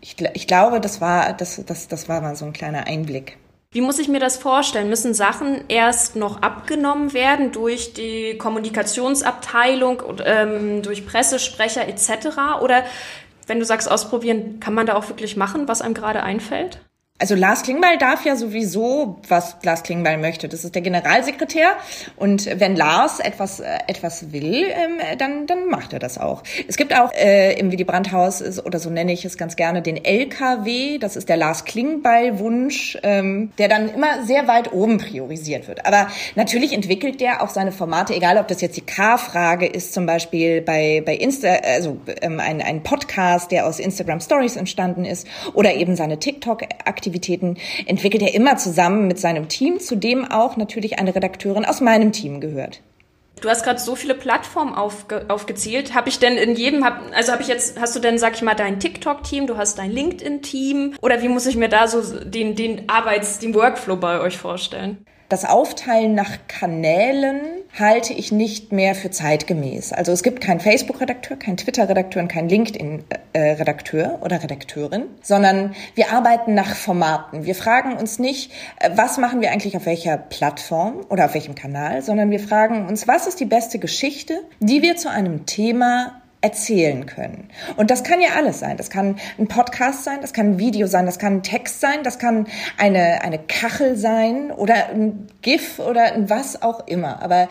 ich, 0.00 0.16
ich 0.34 0.46
glaube, 0.46 0.80
das 0.80 1.00
war, 1.00 1.32
das, 1.32 1.62
das, 1.64 1.88
das 1.88 2.08
war 2.08 2.20
mal 2.20 2.36
so 2.36 2.44
ein 2.44 2.52
kleiner 2.52 2.86
Einblick. 2.86 3.38
Wie 3.70 3.82
muss 3.82 3.98
ich 3.98 4.08
mir 4.08 4.20
das 4.20 4.38
vorstellen? 4.38 4.88
Müssen 4.88 5.12
Sachen 5.12 5.64
erst 5.68 6.16
noch 6.16 6.40
abgenommen 6.40 7.12
werden 7.12 7.52
durch 7.52 7.92
die 7.92 8.38
Kommunikationsabteilung, 8.38 10.02
ähm, 10.24 10.82
durch 10.82 11.06
Pressesprecher 11.06 11.86
etc.? 11.86 12.60
Oder 12.62 12.84
wenn 13.46 13.58
du 13.58 13.66
sagst 13.66 13.90
ausprobieren, 13.90 14.58
kann 14.58 14.72
man 14.72 14.86
da 14.86 14.94
auch 14.94 15.08
wirklich 15.08 15.36
machen, 15.36 15.68
was 15.68 15.82
einem 15.82 15.94
gerade 15.94 16.22
einfällt? 16.22 16.80
Also 17.20 17.34
Lars 17.34 17.64
Klingbeil 17.64 17.98
darf 17.98 18.24
ja 18.24 18.36
sowieso, 18.36 19.18
was 19.26 19.56
Lars 19.64 19.82
Klingbeil 19.82 20.18
möchte. 20.18 20.48
Das 20.48 20.64
ist 20.64 20.76
der 20.76 20.82
Generalsekretär. 20.82 21.70
Und 22.14 22.46
wenn 22.60 22.76
Lars 22.76 23.18
etwas, 23.18 23.58
äh, 23.58 23.66
etwas 23.88 24.30
will, 24.32 24.66
ähm, 24.70 25.18
dann, 25.18 25.48
dann 25.48 25.66
macht 25.66 25.92
er 25.92 25.98
das 25.98 26.18
auch. 26.18 26.44
Es 26.68 26.76
gibt 26.76 26.94
auch 26.96 27.12
äh, 27.14 27.58
im 27.58 27.72
Willy 27.72 27.82
Brandt-Haus, 27.82 28.64
oder 28.64 28.78
so 28.78 28.88
nenne 28.88 29.12
ich 29.12 29.24
es 29.24 29.36
ganz 29.36 29.56
gerne, 29.56 29.82
den 29.82 30.04
LKW. 30.04 30.98
Das 30.98 31.16
ist 31.16 31.28
der 31.28 31.36
Lars 31.36 31.64
Klingbeil-Wunsch, 31.64 32.98
ähm, 33.02 33.50
der 33.58 33.66
dann 33.66 33.92
immer 33.92 34.24
sehr 34.24 34.46
weit 34.46 34.72
oben 34.72 34.98
priorisiert 34.98 35.66
wird. 35.66 35.86
Aber 35.86 36.06
natürlich 36.36 36.72
entwickelt 36.72 37.20
der 37.20 37.42
auch 37.42 37.48
seine 37.48 37.72
Formate, 37.72 38.14
egal 38.14 38.38
ob 38.38 38.46
das 38.46 38.60
jetzt 38.60 38.76
die 38.76 38.82
K-Frage 38.82 39.66
ist, 39.66 39.92
zum 39.92 40.06
Beispiel 40.06 40.62
bei, 40.62 41.02
bei 41.04 41.16
Insta, 41.16 41.48
also 41.48 41.98
ähm, 42.22 42.38
ein, 42.38 42.62
ein 42.62 42.84
Podcast, 42.84 43.50
der 43.50 43.66
aus 43.66 43.80
Instagram 43.80 44.20
Stories 44.20 44.54
entstanden 44.54 45.04
ist, 45.04 45.26
oder 45.54 45.74
eben 45.74 45.96
seine 45.96 46.20
TikTok-Aktivität 46.20 47.07
Aktivitäten 47.08 47.56
entwickelt 47.86 48.22
er 48.22 48.34
immer 48.34 48.58
zusammen 48.58 49.06
mit 49.06 49.18
seinem 49.18 49.48
Team, 49.48 49.80
zu 49.80 49.96
dem 49.96 50.30
auch 50.30 50.58
natürlich 50.58 50.98
eine 50.98 51.14
Redakteurin 51.14 51.64
aus 51.64 51.80
meinem 51.80 52.12
Team 52.12 52.38
gehört. 52.38 52.82
Du 53.40 53.48
hast 53.48 53.64
gerade 53.64 53.80
so 53.80 53.94
viele 53.96 54.14
Plattformen 54.14 54.74
aufge 54.74 55.24
aufgezählt. 55.28 55.94
Habe 55.94 56.10
ich 56.10 56.18
denn 56.18 56.36
in 56.36 56.54
jedem, 56.54 56.84
hab, 56.84 57.00
also 57.14 57.32
habe 57.32 57.40
ich 57.40 57.48
jetzt, 57.48 57.80
hast 57.80 57.96
du 57.96 58.00
denn, 58.00 58.18
sag 58.18 58.34
ich 58.34 58.42
mal, 58.42 58.54
dein 58.54 58.78
TikTok-Team, 58.78 59.46
du 59.46 59.56
hast 59.56 59.78
dein 59.78 59.90
LinkedIn-Team 59.90 60.96
oder 61.00 61.22
wie 61.22 61.28
muss 61.28 61.46
ich 61.46 61.56
mir 61.56 61.70
da 61.70 61.88
so 61.88 62.02
den, 62.24 62.56
den 62.56 62.90
Arbeits-, 62.90 63.38
den 63.38 63.54
Workflow 63.54 63.96
bei 63.96 64.20
euch 64.20 64.36
vorstellen? 64.36 65.06
Das 65.28 65.44
Aufteilen 65.44 66.14
nach 66.14 66.38
Kanälen 66.48 67.40
halte 67.78 68.14
ich 68.14 68.32
nicht 68.32 68.72
mehr 68.72 68.94
für 68.94 69.10
zeitgemäß. 69.10 69.92
Also 69.92 70.10
es 70.10 70.22
gibt 70.22 70.40
keinen 70.40 70.58
Facebook-Redakteur, 70.58 71.36
keinen 71.36 71.58
Twitter-Redakteur 71.58 72.22
und 72.22 72.28
keinen 72.28 72.48
LinkedIn-Redakteur 72.48 74.20
oder 74.22 74.42
Redakteurin, 74.42 75.04
sondern 75.20 75.74
wir 75.94 76.12
arbeiten 76.12 76.54
nach 76.54 76.74
Formaten. 76.74 77.44
Wir 77.44 77.54
fragen 77.54 77.94
uns 77.98 78.18
nicht, 78.18 78.52
äh, 78.80 78.88
was 78.94 79.18
machen 79.18 79.42
wir 79.42 79.50
eigentlich 79.50 79.76
auf 79.76 79.84
welcher 79.84 80.16
Plattform 80.16 81.04
oder 81.10 81.26
auf 81.26 81.34
welchem 81.34 81.54
Kanal, 81.54 82.00
sondern 82.00 82.30
wir 82.30 82.40
fragen 82.40 82.86
uns, 82.86 83.06
was 83.06 83.26
ist 83.26 83.38
die 83.38 83.44
beste 83.44 83.78
Geschichte, 83.78 84.40
die 84.60 84.80
wir 84.80 84.96
zu 84.96 85.10
einem 85.10 85.44
Thema 85.44 86.22
erzählen 86.40 87.06
können. 87.06 87.48
Und 87.76 87.90
das 87.90 88.04
kann 88.04 88.20
ja 88.20 88.30
alles 88.36 88.60
sein. 88.60 88.76
Das 88.76 88.90
kann 88.90 89.16
ein 89.38 89.48
Podcast 89.48 90.04
sein, 90.04 90.18
das 90.20 90.32
kann 90.32 90.52
ein 90.52 90.58
Video 90.58 90.86
sein, 90.86 91.06
das 91.06 91.18
kann 91.18 91.38
ein 91.38 91.42
Text 91.42 91.80
sein, 91.80 92.04
das 92.04 92.18
kann 92.18 92.46
eine, 92.76 93.22
eine 93.22 93.38
Kachel 93.38 93.96
sein 93.96 94.50
oder 94.52 94.88
ein 94.88 95.26
GIF 95.42 95.78
oder 95.78 96.12
ein 96.12 96.30
was 96.30 96.62
auch 96.62 96.86
immer. 96.86 97.22
Aber 97.22 97.48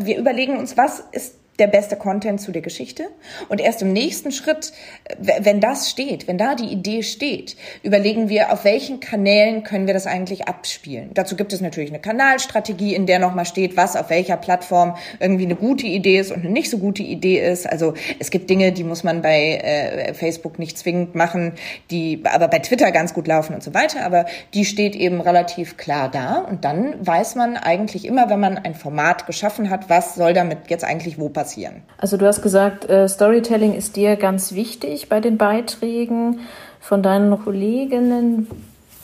wir 0.00 0.18
überlegen 0.18 0.56
uns, 0.56 0.76
was 0.76 1.02
ist 1.12 1.39
der 1.60 1.66
beste 1.66 1.96
Content 1.96 2.40
zu 2.40 2.50
der 2.50 2.62
Geschichte. 2.62 3.08
Und 3.48 3.60
erst 3.60 3.82
im 3.82 3.92
nächsten 3.92 4.32
Schritt, 4.32 4.72
wenn 5.18 5.60
das 5.60 5.90
steht, 5.90 6.26
wenn 6.26 6.38
da 6.38 6.54
die 6.54 6.72
Idee 6.72 7.02
steht, 7.02 7.56
überlegen 7.82 8.28
wir, 8.28 8.52
auf 8.52 8.64
welchen 8.64 8.98
Kanälen 8.98 9.62
können 9.62 9.86
wir 9.86 9.94
das 9.94 10.06
eigentlich 10.06 10.48
abspielen. 10.48 11.10
Dazu 11.14 11.36
gibt 11.36 11.52
es 11.52 11.60
natürlich 11.60 11.90
eine 11.90 12.00
Kanalstrategie, 12.00 12.94
in 12.94 13.06
der 13.06 13.18
nochmal 13.18 13.44
steht, 13.44 13.76
was 13.76 13.94
auf 13.94 14.08
welcher 14.10 14.38
Plattform 14.38 14.96
irgendwie 15.20 15.44
eine 15.44 15.54
gute 15.54 15.86
Idee 15.86 16.18
ist 16.18 16.32
und 16.32 16.40
eine 16.40 16.50
nicht 16.50 16.70
so 16.70 16.78
gute 16.78 17.02
Idee 17.02 17.38
ist. 17.38 17.70
Also 17.70 17.94
es 18.18 18.30
gibt 18.30 18.48
Dinge, 18.48 18.72
die 18.72 18.84
muss 18.84 19.04
man 19.04 19.20
bei 19.20 19.56
äh, 19.56 20.14
Facebook 20.14 20.58
nicht 20.58 20.78
zwingend 20.78 21.14
machen, 21.14 21.52
die 21.90 22.22
aber 22.24 22.48
bei 22.48 22.60
Twitter 22.60 22.90
ganz 22.90 23.12
gut 23.12 23.26
laufen 23.26 23.54
und 23.54 23.62
so 23.62 23.74
weiter. 23.74 24.06
Aber 24.06 24.24
die 24.54 24.64
steht 24.64 24.96
eben 24.96 25.20
relativ 25.20 25.76
klar 25.76 26.10
da. 26.10 26.38
Und 26.38 26.64
dann 26.64 26.94
weiß 27.06 27.34
man 27.34 27.58
eigentlich 27.58 28.06
immer, 28.06 28.30
wenn 28.30 28.40
man 28.40 28.56
ein 28.56 28.74
Format 28.74 29.26
geschaffen 29.26 29.68
hat, 29.68 29.90
was 29.90 30.14
soll 30.14 30.32
damit 30.32 30.70
jetzt 30.70 30.84
eigentlich 30.84 31.18
wo 31.18 31.28
passieren 31.28 31.49
passieren. 31.50 31.82
Also 31.98 32.16
du 32.16 32.26
hast 32.26 32.42
gesagt, 32.42 32.88
äh, 32.88 33.08
Storytelling 33.08 33.74
ist 33.74 33.96
dir 33.96 34.16
ganz 34.16 34.52
wichtig 34.52 35.08
bei 35.08 35.20
den 35.20 35.36
Beiträgen 35.36 36.40
von 36.80 37.02
deinen 37.02 37.42
Kolleginnen. 37.42 38.48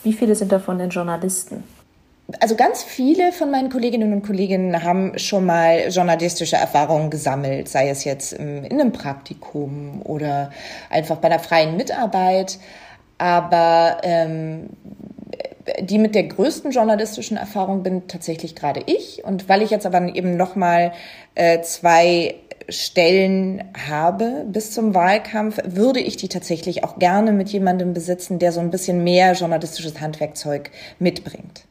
Wie 0.03 0.13
viele 0.13 0.35
sind 0.35 0.51
davon 0.51 0.79
denn 0.79 0.89
Journalisten? 0.89 1.63
Also 2.39 2.55
ganz 2.55 2.83
viele 2.83 3.31
von 3.31 3.51
meinen 3.51 3.69
Kolleginnen 3.69 4.11
und 4.13 4.25
Kollegen 4.25 4.83
haben 4.83 5.17
schon 5.17 5.45
mal 5.45 5.87
journalistische 5.89 6.57
Erfahrungen 6.57 7.09
gesammelt, 7.09 7.69
sei 7.69 7.89
es 7.89 8.03
jetzt 8.03 8.33
in 8.33 8.65
einem 8.65 8.91
Praktikum 8.91 10.01
oder 10.03 10.51
einfach 10.89 11.17
bei 11.17 11.29
der 11.29 11.39
freien 11.39 11.77
Mitarbeit. 11.77 12.59
Aber 13.17 13.97
ähm, 14.03 14.69
die 15.81 15.97
mit 15.97 16.15
der 16.15 16.23
größten 16.23 16.71
journalistischen 16.71 17.37
Erfahrung 17.37 17.83
bin 17.83 18.07
tatsächlich 18.07 18.55
gerade 18.55 18.81
ich. 18.85 19.23
Und 19.23 19.49
weil 19.49 19.61
ich 19.61 19.69
jetzt 19.69 19.85
aber 19.85 20.01
eben 20.15 20.37
nochmal 20.37 20.93
äh, 21.35 21.61
zwei 21.61 22.35
Stellen 22.69 23.63
habe 23.87 24.45
bis 24.47 24.71
zum 24.71 24.93
Wahlkampf, 24.93 25.59
würde 25.65 25.99
ich 25.99 26.17
die 26.17 26.27
tatsächlich 26.27 26.83
auch 26.83 26.99
gerne 26.99 27.31
mit 27.31 27.49
jemandem 27.49 27.93
besitzen, 27.93 28.39
der 28.39 28.51
so 28.51 28.59
ein 28.59 28.71
bisschen 28.71 29.03
mehr 29.03 29.33
journalistisches 29.33 30.01
Handwerkzeug 30.01 30.71
mitbringt. 30.99 31.63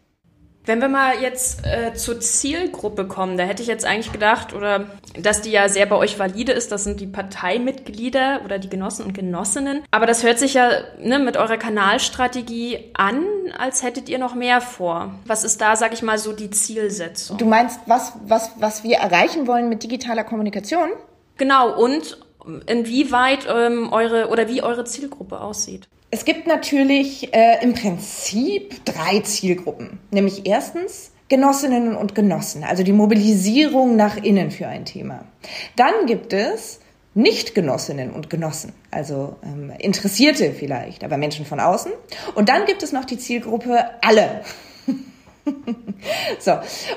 Wenn 0.67 0.81
wir 0.81 0.89
mal 0.89 1.23
jetzt 1.23 1.65
äh, 1.65 1.95
zur 1.95 2.19
Zielgruppe 2.19 3.07
kommen, 3.07 3.39
da 3.39 3.45
hätte 3.45 3.63
ich 3.63 3.69
jetzt 3.69 3.85
eigentlich 3.85 4.13
gedacht, 4.13 4.53
oder 4.53 4.87
dass 5.17 5.41
die 5.41 5.53
ja 5.53 5.69
sehr 5.69 5.87
bei 5.87 5.95
euch 5.95 6.19
valide 6.19 6.51
ist, 6.51 6.73
das 6.73 6.83
sind 6.83 6.99
die 6.99 7.07
Parteimitglieder 7.07 8.41
oder 8.45 8.59
die 8.59 8.69
Genossen 8.69 9.07
und 9.07 9.15
Genossinnen. 9.15 9.85
Aber 9.93 10.07
das 10.07 10.25
hört 10.25 10.41
sich 10.41 10.55
ja 10.55 10.71
ne, 11.01 11.21
mit 11.21 11.37
eurer 11.37 11.57
Kanalstrategie 11.57 12.91
an, 12.95 13.25
als 13.57 13.85
hättet 13.85 14.09
ihr 14.09 14.19
noch 14.19 14.35
mehr 14.35 14.61
vor. 14.61 15.15
Was 15.25 15.45
ist 15.45 15.61
da, 15.61 15.77
sag 15.77 15.93
ich 15.93 16.03
mal, 16.03 16.19
so 16.19 16.33
die 16.33 16.51
Zielsetzung? 16.51 17.39
Du 17.39 17.47
meinst, 17.47 17.79
was, 17.87 18.15
was, 18.27 18.51
was 18.59 18.83
wir 18.83 18.97
erreichen 18.97 19.47
wollen 19.47 19.69
mit 19.69 19.85
digitaler 19.85 20.25
Kommunikation? 20.25 20.89
Genau, 21.39 21.81
und 21.81 22.19
inwieweit 22.67 23.47
ähm, 23.49 23.93
eure 23.93 24.29
oder 24.31 24.49
wie 24.49 24.63
eure 24.63 24.85
Zielgruppe 24.85 25.41
aussieht. 25.41 25.89
Es 26.11 26.25
gibt 26.25 26.47
natürlich 26.47 27.35
äh, 27.35 27.63
im 27.63 27.75
Prinzip 27.75 28.85
drei 28.85 29.21
Zielgruppen. 29.21 29.99
Nämlich 30.11 30.47
erstens 30.47 31.11
Genossinnen 31.29 31.97
und 31.97 32.15
Genossen, 32.15 32.63
also 32.63 32.85
die 32.85 32.93
Mobilisierung 32.93 33.97
nach 33.97 34.17
innen 34.17 34.53
für 34.53 34.69
ein 34.69 34.85
Thema. 34.85 35.25
Dann 35.75 36.07
gibt 36.07 36.33
es 36.33 36.79
Nicht-Genossinnen 37.15 38.13
und 38.13 38.31
Genossen, 38.31 38.73
also 38.93 39.37
ähm, 39.43 39.73
Interessierte 39.81 40.53
vielleicht, 40.53 41.03
aber 41.03 41.17
Menschen 41.17 41.45
von 41.45 41.59
außen. 41.59 41.91
Und 42.37 42.49
dann 42.49 42.65
gibt 42.67 42.85
es 42.85 42.93
noch 42.93 43.05
die 43.05 43.19
Zielgruppe 43.19 43.87
alle. 44.03 44.43
so, 46.41 46.53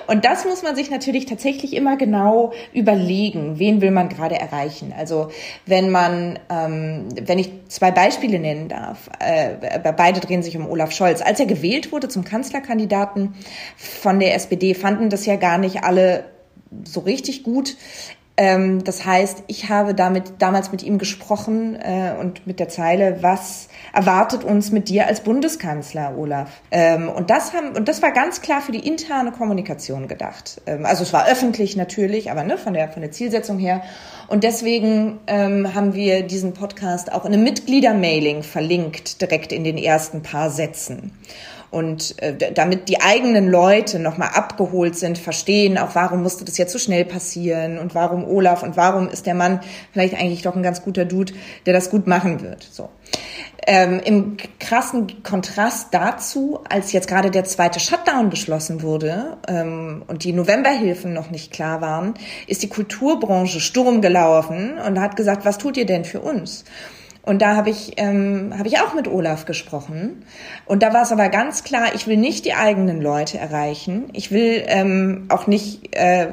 und 0.07 0.25
das 0.25 0.45
muss 0.45 0.63
man 0.63 0.75
sich 0.75 0.89
natürlich 0.89 1.25
tatsächlich 1.25 1.75
immer 1.75 1.97
genau 1.97 2.51
überlegen, 2.73 3.59
wen 3.59 3.81
will 3.81 3.91
man 3.91 4.09
gerade 4.09 4.35
erreichen. 4.39 4.93
Also 4.97 5.29
wenn 5.65 5.91
man, 5.91 6.39
ähm, 6.49 7.07
wenn 7.21 7.39
ich 7.39 7.51
zwei 7.67 7.91
Beispiele 7.91 8.39
nennen 8.39 8.67
darf, 8.67 9.09
äh, 9.19 9.79
beide 9.95 10.19
drehen 10.19 10.43
sich 10.43 10.57
um 10.57 10.67
Olaf 10.67 10.91
Scholz. 10.91 11.21
Als 11.21 11.39
er 11.39 11.45
gewählt 11.45 11.91
wurde 11.91 12.09
zum 12.09 12.23
Kanzlerkandidaten 12.23 13.35
von 13.77 14.19
der 14.19 14.35
SPD, 14.35 14.73
fanden 14.73 15.09
das 15.09 15.25
ja 15.25 15.35
gar 15.35 15.57
nicht 15.57 15.83
alle 15.83 16.25
so 16.83 16.99
richtig 17.01 17.43
gut. 17.43 17.75
Ähm, 18.39 18.85
das 18.85 19.05
heißt, 19.05 19.43
ich 19.47 19.67
habe 19.67 19.93
damit 19.93 20.35
damals 20.39 20.71
mit 20.71 20.81
ihm 20.81 20.97
gesprochen 20.97 21.75
äh, 21.75 22.13
und 22.17 22.47
mit 22.47 22.61
der 22.61 22.69
Zeile, 22.69 23.17
was 23.21 23.67
erwartet 23.91 24.45
uns 24.45 24.71
mit 24.71 24.87
dir 24.87 25.07
als 25.07 25.19
Bundeskanzler, 25.19 26.17
Olaf? 26.17 26.49
Ähm, 26.71 27.09
und 27.09 27.29
das 27.31 27.51
haben 27.51 27.75
und 27.75 27.89
das 27.89 28.01
war 28.01 28.11
ganz 28.13 28.41
klar 28.41 28.61
für 28.61 28.71
die 28.71 28.87
interne 28.87 29.33
Kommunikation 29.33 30.07
gedacht. 30.07 30.61
Ähm, 30.67 30.85
also 30.85 31.03
es 31.03 31.11
war 31.11 31.27
öffentlich 31.27 31.75
natürlich, 31.75 32.31
aber 32.31 32.45
ne, 32.45 32.57
von 32.57 32.73
der 32.73 32.87
von 32.87 33.01
der 33.01 33.11
Zielsetzung 33.11 33.59
her. 33.59 33.81
Und 34.29 34.45
deswegen 34.45 35.19
ähm, 35.27 35.75
haben 35.75 35.93
wir 35.93 36.23
diesen 36.23 36.53
Podcast 36.53 37.11
auch 37.11 37.25
in 37.25 37.33
einem 37.33 37.43
Mitgliedermailing 37.43 38.43
verlinkt, 38.43 39.19
direkt 39.19 39.51
in 39.51 39.65
den 39.65 39.77
ersten 39.77 40.21
paar 40.21 40.49
Sätzen 40.49 41.11
und 41.71 42.21
äh, 42.21 42.51
damit 42.53 42.89
die 42.89 43.01
eigenen 43.01 43.47
Leute 43.47 43.99
nochmal 43.99 44.29
abgeholt 44.33 44.95
sind, 44.95 45.17
verstehen, 45.17 45.77
auch 45.77 45.93
warum 45.93 46.23
musste 46.23 46.45
das 46.45 46.57
jetzt 46.57 46.73
so 46.73 46.79
schnell 46.79 47.05
passieren 47.05 47.77
und 47.77 47.93
warum 47.95 48.25
Olaf 48.25 48.63
und 48.63 48.75
warum 48.75 49.09
ist 49.09 49.25
der 49.25 49.35
Mann 49.35 49.59
vielleicht 49.91 50.15
eigentlich 50.15 50.41
doch 50.41 50.55
ein 50.55 50.63
ganz 50.63 50.81
guter 50.81 51.05
Dude, 51.05 51.33
der 51.65 51.73
das 51.73 51.89
gut 51.89 52.07
machen 52.07 52.41
wird. 52.41 52.63
So. 52.63 52.89
ähm, 53.67 54.01
im 54.03 54.37
krassen 54.59 55.21
Kontrast 55.21 55.89
dazu, 55.91 56.61
als 56.67 56.91
jetzt 56.91 57.07
gerade 57.07 57.29
der 57.29 57.43
zweite 57.43 57.79
Shutdown 57.79 58.29
beschlossen 58.29 58.81
wurde 58.81 59.37
ähm, 59.47 60.03
und 60.07 60.23
die 60.23 60.33
Novemberhilfen 60.33 61.13
noch 61.13 61.29
nicht 61.29 61.51
klar 61.51 61.81
waren, 61.81 62.15
ist 62.47 62.63
die 62.63 62.69
Kulturbranche 62.69 63.59
Sturm 63.59 64.01
gelaufen 64.01 64.79
und 64.79 64.99
hat 64.99 65.15
gesagt, 65.15 65.45
was 65.45 65.57
tut 65.59 65.77
ihr 65.77 65.85
denn 65.85 66.05
für 66.05 66.21
uns? 66.21 66.63
Und 67.21 67.41
da 67.41 67.55
habe 67.55 67.69
ich, 67.69 67.93
ähm, 67.97 68.53
hab 68.57 68.65
ich 68.65 68.79
auch 68.79 68.95
mit 68.95 69.07
Olaf 69.07 69.45
gesprochen. 69.45 70.23
Und 70.65 70.81
da 70.81 70.93
war 70.93 71.03
es 71.03 71.11
aber 71.11 71.29
ganz 71.29 71.63
klar, 71.63 71.93
ich 71.93 72.07
will 72.07 72.17
nicht 72.17 72.45
die 72.45 72.53
eigenen 72.53 73.01
Leute 73.01 73.37
erreichen. 73.37 74.05
Ich 74.13 74.31
will 74.31 74.63
ähm, 74.65 75.25
auch 75.27 75.45
nicht 75.45 75.95
äh, 75.95 76.29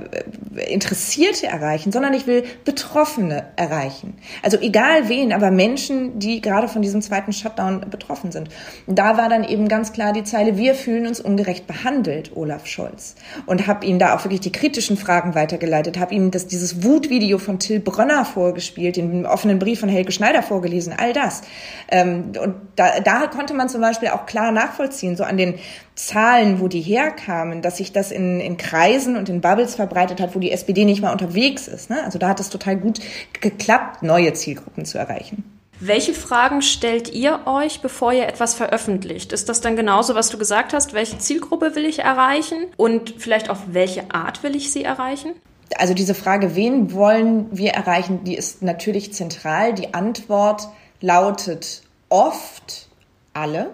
Interessierte 0.68 1.48
erreichen, 1.48 1.90
sondern 1.90 2.14
ich 2.14 2.26
will 2.26 2.44
Betroffene 2.64 3.46
erreichen. 3.56 4.14
Also 4.42 4.58
egal 4.58 5.08
wen, 5.08 5.32
aber 5.32 5.50
Menschen, 5.50 6.20
die 6.20 6.40
gerade 6.40 6.68
von 6.68 6.82
diesem 6.82 7.02
zweiten 7.02 7.32
Shutdown 7.32 7.84
betroffen 7.90 8.30
sind. 8.30 8.48
Und 8.86 8.98
da 8.98 9.18
war 9.18 9.28
dann 9.28 9.44
eben 9.44 9.68
ganz 9.68 9.92
klar 9.92 10.12
die 10.12 10.24
Zeile, 10.24 10.56
wir 10.56 10.74
fühlen 10.74 11.06
uns 11.06 11.20
ungerecht 11.20 11.66
behandelt, 11.66 12.34
Olaf 12.36 12.66
Scholz. 12.66 13.16
Und 13.44 13.66
habe 13.66 13.84
ihm 13.84 13.98
da 13.98 14.14
auch 14.14 14.24
wirklich 14.24 14.40
die 14.40 14.52
kritischen 14.52 14.96
Fragen 14.96 15.34
weitergeleitet, 15.34 15.98
habe 15.98 16.14
ihm 16.14 16.30
das, 16.30 16.46
dieses 16.46 16.84
Wutvideo 16.84 17.38
von 17.38 17.58
Till 17.58 17.80
Brönner 17.80 18.24
vorgespielt, 18.24 18.96
den 18.96 19.26
offenen 19.26 19.58
Brief 19.58 19.80
von 19.80 19.88
Helge 19.90 20.12
Schneider 20.12 20.42
vorgelesen 20.42 20.75
gewesen, 20.76 20.94
all 20.96 21.12
das. 21.12 21.42
Ähm, 21.88 22.32
und 22.42 22.54
da, 22.76 23.00
da 23.00 23.26
konnte 23.26 23.54
man 23.54 23.68
zum 23.68 23.80
Beispiel 23.80 24.08
auch 24.08 24.26
klar 24.26 24.52
nachvollziehen, 24.52 25.16
so 25.16 25.24
an 25.24 25.36
den 25.36 25.54
Zahlen, 25.94 26.60
wo 26.60 26.68
die 26.68 26.80
herkamen, 26.80 27.62
dass 27.62 27.78
sich 27.78 27.92
das 27.92 28.12
in, 28.12 28.40
in 28.40 28.56
Kreisen 28.56 29.16
und 29.16 29.28
in 29.28 29.40
Bubbles 29.40 29.74
verbreitet 29.74 30.20
hat, 30.20 30.34
wo 30.34 30.38
die 30.38 30.52
SPD 30.52 30.84
nicht 30.84 31.02
mal 31.02 31.12
unterwegs 31.12 31.68
ist. 31.68 31.90
Ne? 31.90 32.02
Also 32.04 32.18
da 32.18 32.28
hat 32.28 32.40
es 32.40 32.50
total 32.50 32.76
gut 32.76 33.00
geklappt, 33.40 34.02
neue 34.02 34.32
Zielgruppen 34.34 34.84
zu 34.84 34.98
erreichen. 34.98 35.44
Welche 35.78 36.14
Fragen 36.14 36.62
stellt 36.62 37.12
ihr 37.12 37.40
euch, 37.44 37.82
bevor 37.82 38.12
ihr 38.12 38.26
etwas 38.26 38.54
veröffentlicht? 38.54 39.32
Ist 39.34 39.50
das 39.50 39.60
dann 39.60 39.76
genauso, 39.76 40.14
was 40.14 40.30
du 40.30 40.38
gesagt 40.38 40.72
hast? 40.72 40.94
Welche 40.94 41.18
Zielgruppe 41.18 41.74
will 41.74 41.84
ich 41.84 41.98
erreichen? 41.98 42.68
Und 42.78 43.14
vielleicht 43.18 43.50
auf 43.50 43.58
welche 43.72 44.10
Art 44.10 44.42
will 44.42 44.56
ich 44.56 44.72
sie 44.72 44.84
erreichen? 44.84 45.34
Also 45.76 45.94
diese 45.94 46.14
Frage, 46.14 46.54
wen 46.54 46.92
wollen 46.92 47.46
wir 47.50 47.72
erreichen, 47.72 48.24
die 48.24 48.36
ist 48.36 48.62
natürlich 48.62 49.12
zentral. 49.12 49.74
Die 49.74 49.94
Antwort 49.94 50.68
lautet 51.00 51.82
oft 52.08 52.88
alle 53.32 53.70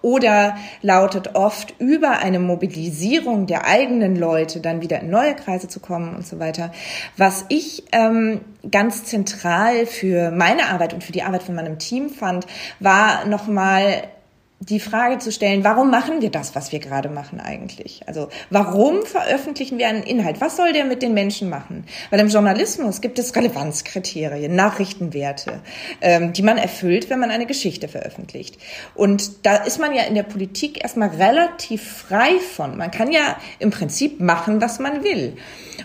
oder 0.00 0.56
lautet 0.80 1.34
oft 1.34 1.74
über 1.78 2.18
eine 2.18 2.38
Mobilisierung 2.38 3.46
der 3.46 3.66
eigenen 3.66 4.16
Leute 4.16 4.60
dann 4.60 4.80
wieder 4.80 5.00
in 5.00 5.10
neue 5.10 5.34
Kreise 5.34 5.68
zu 5.68 5.80
kommen 5.80 6.14
und 6.14 6.26
so 6.26 6.38
weiter. 6.38 6.72
Was 7.16 7.44
ich 7.48 7.84
ähm, 7.92 8.40
ganz 8.70 9.04
zentral 9.04 9.86
für 9.86 10.30
meine 10.30 10.68
Arbeit 10.68 10.94
und 10.94 11.04
für 11.04 11.12
die 11.12 11.22
Arbeit 11.22 11.42
von 11.42 11.54
meinem 11.54 11.78
Team 11.78 12.10
fand, 12.10 12.46
war 12.80 13.24
nochmal 13.26 14.04
die 14.68 14.80
Frage 14.80 15.18
zu 15.18 15.32
stellen, 15.32 15.64
warum 15.64 15.90
machen 15.90 16.22
wir 16.22 16.30
das, 16.30 16.54
was 16.54 16.70
wir 16.70 16.78
gerade 16.78 17.08
machen 17.08 17.40
eigentlich? 17.40 18.02
Also 18.06 18.28
warum 18.48 19.04
veröffentlichen 19.04 19.76
wir 19.78 19.88
einen 19.88 20.04
Inhalt? 20.04 20.40
Was 20.40 20.56
soll 20.56 20.72
der 20.72 20.84
mit 20.84 21.02
den 21.02 21.14
Menschen 21.14 21.48
machen? 21.48 21.84
Weil 22.10 22.20
im 22.20 22.28
Journalismus 22.28 23.00
gibt 23.00 23.18
es 23.18 23.34
Relevanzkriterien, 23.34 24.54
Nachrichtenwerte, 24.54 25.60
ähm, 26.00 26.32
die 26.32 26.42
man 26.42 26.58
erfüllt, 26.58 27.10
wenn 27.10 27.18
man 27.18 27.32
eine 27.32 27.46
Geschichte 27.46 27.88
veröffentlicht. 27.88 28.56
Und 28.94 29.44
da 29.46 29.56
ist 29.56 29.80
man 29.80 29.94
ja 29.94 30.04
in 30.04 30.14
der 30.14 30.22
Politik 30.22 30.82
erstmal 30.82 31.08
relativ 31.08 31.82
frei 31.82 32.38
von. 32.38 32.76
Man 32.76 32.92
kann 32.92 33.10
ja 33.10 33.36
im 33.58 33.70
Prinzip 33.70 34.20
machen, 34.20 34.60
was 34.60 34.78
man 34.78 35.02
will. 35.02 35.36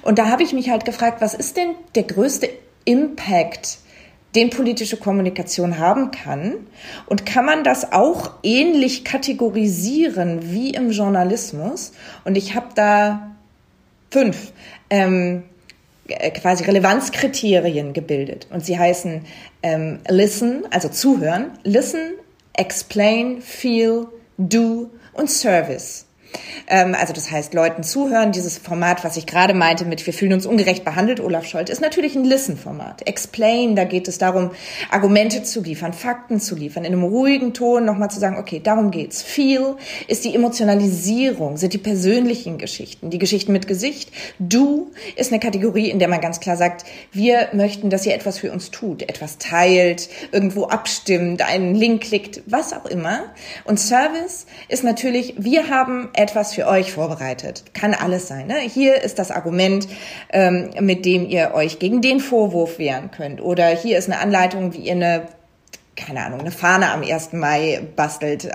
Und 0.03 0.19
da 0.19 0.27
habe 0.27 0.43
ich 0.43 0.53
mich 0.53 0.69
halt 0.69 0.85
gefragt, 0.85 1.19
was 1.19 1.33
ist 1.33 1.57
denn 1.57 1.73
der 1.95 2.03
größte 2.03 2.47
Impact, 2.85 3.79
den 4.35 4.49
politische 4.49 4.97
Kommunikation 4.97 5.77
haben 5.77 6.11
kann. 6.11 6.67
Und 7.05 7.25
kann 7.25 7.45
man 7.45 7.63
das 7.63 7.91
auch 7.91 8.31
ähnlich 8.43 9.03
kategorisieren 9.03 10.51
wie 10.51 10.71
im 10.71 10.91
Journalismus? 10.91 11.93
Und 12.23 12.37
ich 12.37 12.55
habe 12.55 12.67
da 12.75 13.35
fünf 14.11 14.51
ähm, 14.89 15.43
äh, 16.07 16.31
quasi 16.31 16.63
Relevanzkriterien 16.63 17.93
gebildet. 17.93 18.47
Und 18.49 18.65
sie 18.65 18.77
heißen 18.77 19.25
ähm, 19.63 19.99
Listen, 20.09 20.63
also 20.71 20.89
zuhören, 20.89 21.51
Listen, 21.63 22.13
Explain, 22.53 23.41
Feel, 23.41 24.07
Do 24.37 24.89
und 25.13 25.29
Service. 25.29 26.06
Ähm, 26.67 26.95
also 26.99 27.13
das 27.13 27.31
heißt, 27.31 27.53
Leuten 27.53 27.83
zuhören. 27.83 28.31
Dieses 28.31 28.57
Format, 28.57 29.03
was 29.03 29.17
ich 29.17 29.25
gerade 29.25 29.53
meinte 29.53 29.85
mit 29.85 30.05
wir 30.05 30.13
fühlen 30.13 30.33
uns 30.33 30.45
ungerecht 30.45 30.83
behandelt, 30.83 31.19
Olaf 31.19 31.45
Scholz, 31.45 31.69
ist 31.69 31.81
natürlich 31.81 32.15
ein 32.15 32.25
Listen-Format. 32.25 33.07
Explain, 33.07 33.75
da 33.75 33.83
geht 33.83 34.07
es 34.07 34.17
darum, 34.17 34.51
Argumente 34.89 35.43
zu 35.43 35.61
liefern, 35.61 35.93
Fakten 35.93 36.39
zu 36.39 36.55
liefern, 36.55 36.83
in 36.83 36.93
einem 36.93 37.03
ruhigen 37.03 37.53
Ton 37.53 37.85
nochmal 37.85 38.11
zu 38.11 38.19
sagen, 38.19 38.37
okay, 38.37 38.61
darum 38.63 38.91
geht's. 38.91 39.21
Feel 39.21 39.75
ist 40.07 40.25
die 40.25 40.35
Emotionalisierung, 40.35 41.57
sind 41.57 41.73
die 41.73 41.77
persönlichen 41.77 42.57
Geschichten, 42.57 43.09
die 43.09 43.19
Geschichten 43.19 43.51
mit 43.51 43.67
Gesicht. 43.67 44.11
Do 44.39 44.91
ist 45.15 45.31
eine 45.31 45.39
Kategorie, 45.39 45.89
in 45.89 45.99
der 45.99 46.07
man 46.07 46.21
ganz 46.21 46.39
klar 46.39 46.57
sagt, 46.57 46.85
wir 47.11 47.49
möchten, 47.53 47.89
dass 47.89 48.05
ihr 48.05 48.13
etwas 48.13 48.39
für 48.39 48.51
uns 48.51 48.71
tut, 48.71 49.03
etwas 49.03 49.37
teilt, 49.37 50.09
irgendwo 50.31 50.65
abstimmt, 50.65 51.41
einen 51.41 51.75
Link 51.75 52.03
klickt, 52.03 52.41
was 52.45 52.73
auch 52.73 52.85
immer. 52.85 53.23
Und 53.65 53.79
Service 53.79 54.45
ist 54.67 54.83
natürlich, 54.83 55.35
wir 55.37 55.69
haben 55.69 56.09
etwas 56.17 56.53
für 56.53 56.67
euch 56.67 56.91
vorbereitet. 56.91 57.63
Kann 57.73 57.93
alles 57.93 58.27
sein. 58.27 58.47
Ne? 58.47 58.59
Hier 58.59 59.01
ist 59.01 59.19
das 59.19 59.31
Argument, 59.31 59.87
ähm, 60.33 60.71
mit 60.79 61.05
dem 61.05 61.27
ihr 61.27 61.51
euch 61.53 61.79
gegen 61.79 62.01
den 62.01 62.19
Vorwurf 62.19 62.79
wehren 62.79 63.11
könnt. 63.11 63.41
Oder 63.41 63.67
hier 63.67 63.97
ist 63.97 64.09
eine 64.09 64.19
Anleitung, 64.19 64.73
wie 64.73 64.79
ihr 64.79 64.93
eine 64.93 65.27
keine 65.97 66.23
Ahnung, 66.23 66.39
eine 66.39 66.51
Fahne 66.51 66.91
am 66.91 67.01
1. 67.01 67.33
Mai 67.33 67.81
bastelt, 67.95 68.45
äh, 68.45 68.49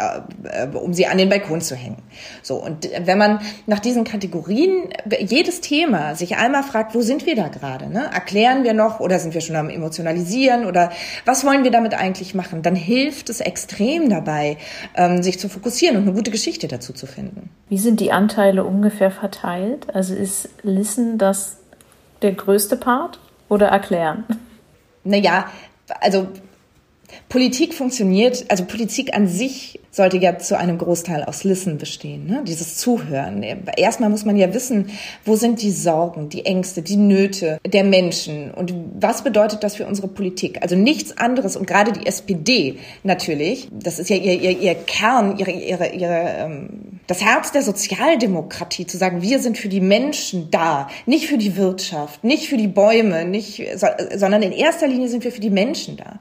äh, 0.45 0.69
um 0.69 0.95
sie 0.95 1.07
an 1.07 1.19
den 1.19 1.29
Balkon 1.29 1.61
zu 1.61 1.75
hängen. 1.75 1.99
So, 2.41 2.55
und 2.55 2.89
wenn 3.05 3.19
man 3.19 3.41
nach 3.67 3.81
diesen 3.81 4.05
Kategorien 4.05 4.91
jedes 5.21 5.61
Thema 5.61 6.15
sich 6.15 6.37
einmal 6.37 6.63
fragt, 6.63 6.95
wo 6.95 7.03
sind 7.03 7.27
wir 7.27 7.35
da 7.35 7.49
gerade? 7.49 7.91
Ne? 7.91 8.09
Erklären 8.15 8.63
wir 8.63 8.73
noch 8.73 9.01
oder 9.01 9.19
sind 9.19 9.35
wir 9.35 9.41
schon 9.41 9.57
am 9.57 9.69
Emotionalisieren 9.69 10.65
oder 10.65 10.93
was 11.25 11.45
wollen 11.45 11.65
wir 11.65 11.73
damit 11.73 11.95
eigentlich 11.95 12.35
machen? 12.35 12.63
Dann 12.63 12.77
hilft 12.77 13.29
es 13.29 13.41
extrem 13.41 14.09
dabei, 14.09 14.57
ähm, 14.95 15.23
sich 15.23 15.39
zu 15.39 15.49
fokussieren 15.49 15.97
und 15.97 16.05
eine 16.05 16.13
gute 16.13 16.31
Geschichte 16.31 16.69
dazu 16.69 16.93
zu 16.93 17.07
finden. 17.07 17.51
Wie 17.69 17.79
sind 17.79 17.99
die 17.99 18.13
Anteile 18.13 18.65
ungefähr 18.65 19.11
verteilt? 19.11 19.93
Also 19.93 20.15
ist 20.15 20.49
Listen 20.63 21.19
das 21.19 21.57
der 22.23 22.33
größte 22.33 22.77
Part 22.77 23.19
oder 23.49 23.67
erklären? 23.67 24.25
Naja, 25.03 25.47
also 26.01 26.29
Politik 27.29 27.75
funktioniert, 27.75 28.45
also 28.49 28.65
Politik 28.65 29.15
an 29.15 29.27
sich 29.27 29.81
sollte 29.91 30.17
ja 30.17 30.39
zu 30.39 30.59
einem 30.59 30.79
Großteil 30.79 31.23
aus 31.25 31.45
Listen 31.45 31.79
bestehen, 31.79 32.27
ne? 32.27 32.43
dieses 32.47 32.77
Zuhören. 32.79 33.43
Erstmal 33.77 34.09
muss 34.09 34.25
man 34.25 34.37
ja 34.37 34.53
wissen, 34.55 34.91
wo 35.25 35.37
sind 35.37 35.61
die 35.61 35.71
Sorgen, 35.71 36.31
die 36.31 36.47
Ängste, 36.47 36.83
die 36.83 36.97
Nöte 36.97 37.59
der 37.67 37.85
Menschen 37.85 38.51
und 38.53 38.75
was 38.99 39.23
bedeutet 39.23 39.63
das 39.63 39.77
für 39.77 39.87
unsere 39.87 40.09
Politik? 40.09 40.63
Also 40.63 40.77
nichts 40.77 41.19
anderes 41.19 41.57
und 41.57 41.67
gerade 41.67 41.93
die 41.93 42.07
SPD 42.07 42.79
natürlich, 43.03 43.69
das 43.71 43.99
ist 43.99 44.09
ja 44.09 44.17
ihr, 44.17 44.41
ihr, 44.41 44.59
ihr 44.59 44.75
Kern, 44.75 45.39
ihre, 45.39 45.51
ihre, 45.51 45.89
ihre, 45.89 46.25
ähm, 46.39 46.92
das 47.07 47.23
Herz 47.23 47.53
der 47.53 47.63
Sozialdemokratie, 47.63 48.87
zu 48.87 48.97
sagen, 48.97 49.23
wir 49.23 49.39
sind 49.41 49.59
für 49.59 49.69
die 49.69 49.81
Menschen 49.81 50.51
da, 50.51 50.89
nicht 51.07 51.27
für 51.27 51.39
die 51.39 51.57
Wirtschaft, 51.57 52.23
nicht 52.25 52.49
für 52.49 52.57
die 52.57 52.69
Bäume, 52.69 53.25
nicht, 53.25 53.63
sondern 54.15 54.43
in 54.43 54.53
erster 54.53 54.87
Linie 54.87 55.09
sind 55.09 55.25
wir 55.25 55.33
für 55.33 55.41
die 55.41 55.51
Menschen 55.51 55.97
da. 55.97 56.21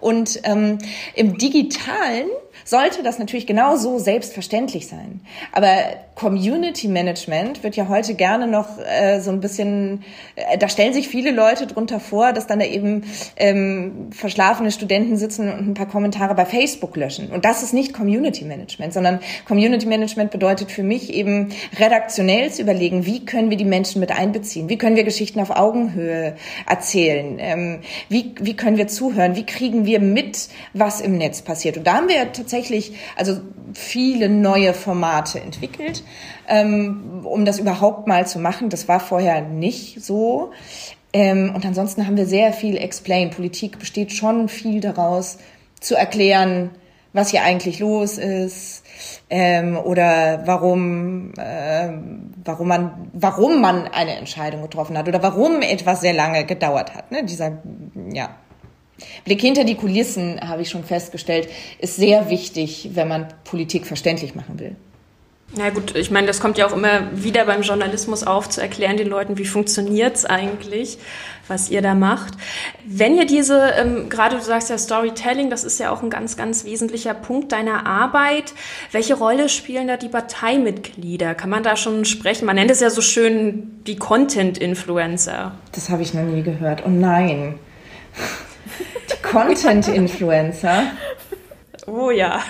Und 0.00 0.40
ähm, 0.44 0.78
im 1.14 1.36
digitalen 1.36 2.28
sollte 2.70 3.02
das 3.02 3.18
natürlich 3.18 3.46
genauso 3.46 3.98
selbstverständlich 3.98 4.86
sein. 4.86 5.20
Aber 5.52 5.74
Community 6.14 6.86
Management 6.86 7.64
wird 7.64 7.76
ja 7.76 7.88
heute 7.88 8.14
gerne 8.14 8.46
noch 8.46 8.78
äh, 8.78 9.20
so 9.20 9.30
ein 9.30 9.40
bisschen, 9.40 10.04
äh, 10.36 10.56
da 10.56 10.68
stellen 10.68 10.92
sich 10.92 11.08
viele 11.08 11.32
Leute 11.32 11.66
drunter 11.66 11.98
vor, 11.98 12.32
dass 12.32 12.46
dann 12.46 12.60
da 12.60 12.66
eben 12.66 13.04
ähm, 13.36 14.10
verschlafene 14.12 14.70
Studenten 14.70 15.16
sitzen 15.16 15.52
und 15.52 15.68
ein 15.68 15.74
paar 15.74 15.88
Kommentare 15.88 16.34
bei 16.34 16.44
Facebook 16.44 16.96
löschen. 16.96 17.30
Und 17.30 17.44
das 17.44 17.62
ist 17.62 17.74
nicht 17.74 17.92
Community 17.92 18.44
Management, 18.44 18.92
sondern 18.92 19.18
Community 19.48 19.86
Management 19.86 20.30
bedeutet 20.30 20.70
für 20.70 20.82
mich 20.84 21.12
eben 21.12 21.48
redaktionell 21.78 22.52
zu 22.52 22.62
überlegen, 22.62 23.04
wie 23.04 23.24
können 23.24 23.50
wir 23.50 23.56
die 23.56 23.64
Menschen 23.64 24.00
mit 24.00 24.12
einbeziehen, 24.12 24.68
wie 24.68 24.78
können 24.78 24.96
wir 24.96 25.04
Geschichten 25.04 25.40
auf 25.40 25.50
Augenhöhe 25.50 26.36
erzählen, 26.68 27.38
ähm, 27.40 27.80
wie, 28.08 28.34
wie 28.40 28.54
können 28.54 28.76
wir 28.76 28.86
zuhören, 28.86 29.34
wie 29.34 29.46
kriegen 29.46 29.86
wir 29.86 29.98
mit, 29.98 30.48
was 30.72 31.00
im 31.00 31.18
Netz 31.18 31.42
passiert. 31.42 31.76
Und 31.76 31.86
da 31.86 31.94
haben 31.94 32.08
wir 32.08 32.32
tatsächlich 32.32 32.59
also 33.16 33.40
viele 33.72 34.28
neue 34.28 34.74
Formate 34.74 35.40
entwickelt, 35.40 36.04
ähm, 36.48 37.22
um 37.24 37.44
das 37.44 37.58
überhaupt 37.58 38.06
mal 38.06 38.26
zu 38.26 38.38
machen. 38.38 38.68
Das 38.68 38.88
war 38.88 39.00
vorher 39.00 39.40
nicht 39.40 40.02
so. 40.02 40.50
Ähm, 41.12 41.52
und 41.54 41.64
ansonsten 41.64 42.06
haben 42.06 42.16
wir 42.16 42.26
sehr 42.26 42.52
viel 42.52 42.76
Explain. 42.76 43.30
Politik 43.30 43.78
besteht 43.78 44.12
schon 44.12 44.48
viel 44.48 44.80
daraus, 44.80 45.38
zu 45.80 45.94
erklären, 45.94 46.70
was 47.12 47.30
hier 47.30 47.42
eigentlich 47.42 47.80
los 47.80 48.18
ist 48.18 48.84
ähm, 49.30 49.76
oder 49.76 50.42
warum, 50.46 51.32
äh, 51.36 51.88
warum, 52.44 52.68
man, 52.68 53.10
warum 53.12 53.60
man 53.60 53.88
eine 53.88 54.16
Entscheidung 54.16 54.62
getroffen 54.62 54.96
hat 54.96 55.08
oder 55.08 55.22
warum 55.22 55.62
etwas 55.62 56.02
sehr 56.02 56.12
lange 56.12 56.44
gedauert 56.44 56.94
hat. 56.94 57.10
Ne? 57.10 57.24
Dieser, 57.24 57.58
ja, 58.12 58.36
Blick 59.24 59.40
hinter 59.40 59.64
die 59.64 59.74
Kulissen, 59.74 60.40
habe 60.40 60.62
ich 60.62 60.70
schon 60.70 60.84
festgestellt, 60.84 61.48
ist 61.78 61.96
sehr 61.96 62.30
wichtig, 62.30 62.90
wenn 62.94 63.08
man 63.08 63.28
Politik 63.44 63.86
verständlich 63.86 64.34
machen 64.34 64.58
will. 64.58 64.76
Na 65.56 65.70
gut, 65.70 65.96
ich 65.96 66.12
meine, 66.12 66.28
das 66.28 66.38
kommt 66.38 66.58
ja 66.58 66.66
auch 66.68 66.72
immer 66.72 67.10
wieder 67.12 67.44
beim 67.44 67.62
Journalismus 67.62 68.22
auf, 68.22 68.48
zu 68.48 68.60
erklären 68.60 68.96
den 68.96 69.08
Leuten, 69.08 69.36
wie 69.36 69.44
funktioniert's 69.44 70.24
eigentlich, 70.24 70.98
was 71.48 71.70
ihr 71.70 71.82
da 71.82 71.96
macht. 71.96 72.34
Wenn 72.86 73.16
ihr 73.16 73.26
diese, 73.26 73.58
ähm, 73.76 74.08
gerade 74.08 74.36
du 74.36 74.42
sagst 74.42 74.70
ja 74.70 74.78
Storytelling, 74.78 75.50
das 75.50 75.64
ist 75.64 75.80
ja 75.80 75.90
auch 75.90 76.04
ein 76.04 76.10
ganz, 76.10 76.36
ganz 76.36 76.64
wesentlicher 76.64 77.14
Punkt 77.14 77.50
deiner 77.50 77.84
Arbeit. 77.84 78.54
Welche 78.92 79.14
Rolle 79.14 79.48
spielen 79.48 79.88
da 79.88 79.96
die 79.96 80.08
Parteimitglieder? 80.08 81.34
Kann 81.34 81.50
man 81.50 81.64
da 81.64 81.74
schon 81.74 82.04
sprechen? 82.04 82.46
Man 82.46 82.54
nennt 82.54 82.70
es 82.70 82.78
ja 82.78 82.88
so 82.88 83.02
schön 83.02 83.80
die 83.88 83.96
Content-Influencer. 83.96 85.50
Das 85.72 85.90
habe 85.90 86.02
ich 86.02 86.14
noch 86.14 86.22
nie 86.22 86.42
gehört. 86.42 86.84
Oh 86.86 86.90
nein. 86.90 87.58
Content-Influencer. 89.30 90.92
Oh 91.86 92.10
ja. 92.10 92.42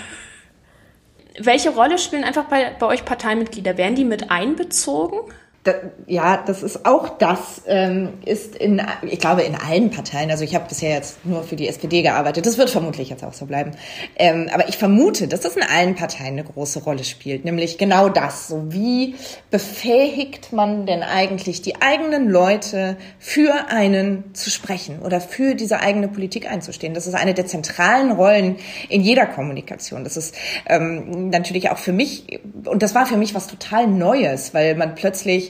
Welche 1.39 1.71
Rolle 1.71 1.99
spielen 1.99 2.25
einfach 2.25 2.45
bei, 2.45 2.75
bei 2.79 2.87
euch 2.87 3.05
Parteimitglieder? 3.05 3.77
Werden 3.77 3.95
die 3.95 4.05
mit 4.05 4.31
einbezogen? 4.31 5.21
Da, 5.63 5.75
ja, 6.07 6.43
das 6.47 6.63
ist 6.63 6.87
auch 6.87 7.19
das, 7.19 7.63
ähm, 7.67 8.15
ist 8.25 8.57
in, 8.57 8.81
ich 9.03 9.19
glaube, 9.19 9.43
in 9.43 9.55
allen 9.55 9.91
Parteien, 9.91 10.31
also 10.31 10.43
ich 10.43 10.55
habe 10.55 10.67
bisher 10.67 10.95
jetzt 10.95 11.23
nur 11.27 11.43
für 11.43 11.55
die 11.55 11.69
SPD 11.69 12.01
gearbeitet, 12.01 12.47
das 12.47 12.57
wird 12.57 12.71
vermutlich 12.71 13.11
jetzt 13.11 13.23
auch 13.23 13.35
so 13.35 13.45
bleiben, 13.45 13.73
ähm, 14.17 14.49
aber 14.55 14.71
ich 14.71 14.79
vermute, 14.79 15.29
dass 15.29 15.41
das 15.41 15.57
in 15.57 15.63
allen 15.63 15.97
Parteien 15.97 16.33
eine 16.33 16.45
große 16.45 16.83
Rolle 16.83 17.05
spielt, 17.05 17.45
nämlich 17.45 17.77
genau 17.77 18.09
das, 18.09 18.49
so 18.49 18.73
wie 18.73 19.17
befähigt 19.51 20.51
man 20.55 20.87
denn 20.87 21.03
eigentlich 21.03 21.61
die 21.61 21.83
eigenen 21.83 22.31
Leute 22.31 22.97
für 23.19 23.69
einen 23.69 24.35
zu 24.35 24.49
sprechen 24.49 25.01
oder 25.01 25.21
für 25.21 25.55
diese 25.55 25.81
eigene 25.81 26.09
Politik 26.09 26.51
einzustehen. 26.51 26.95
Das 26.95 27.07
ist 27.07 27.15
eine 27.15 27.35
der 27.35 27.47
zentralen 27.47 28.13
Rollen 28.13 28.57
in 28.89 29.03
jeder 29.03 29.27
Kommunikation. 29.27 30.05
Das 30.05 30.17
ist 30.17 30.35
ähm, 30.65 31.29
natürlich 31.29 31.69
auch 31.69 31.77
für 31.77 31.93
mich, 31.93 32.41
und 32.65 32.83
das 32.83 32.95
war 32.95 33.05
für 33.05 33.19
mich 33.19 33.35
was 33.35 33.47
total 33.47 33.87
Neues, 33.87 34.55
weil 34.55 34.75
man 34.75 34.95
plötzlich 34.95 35.50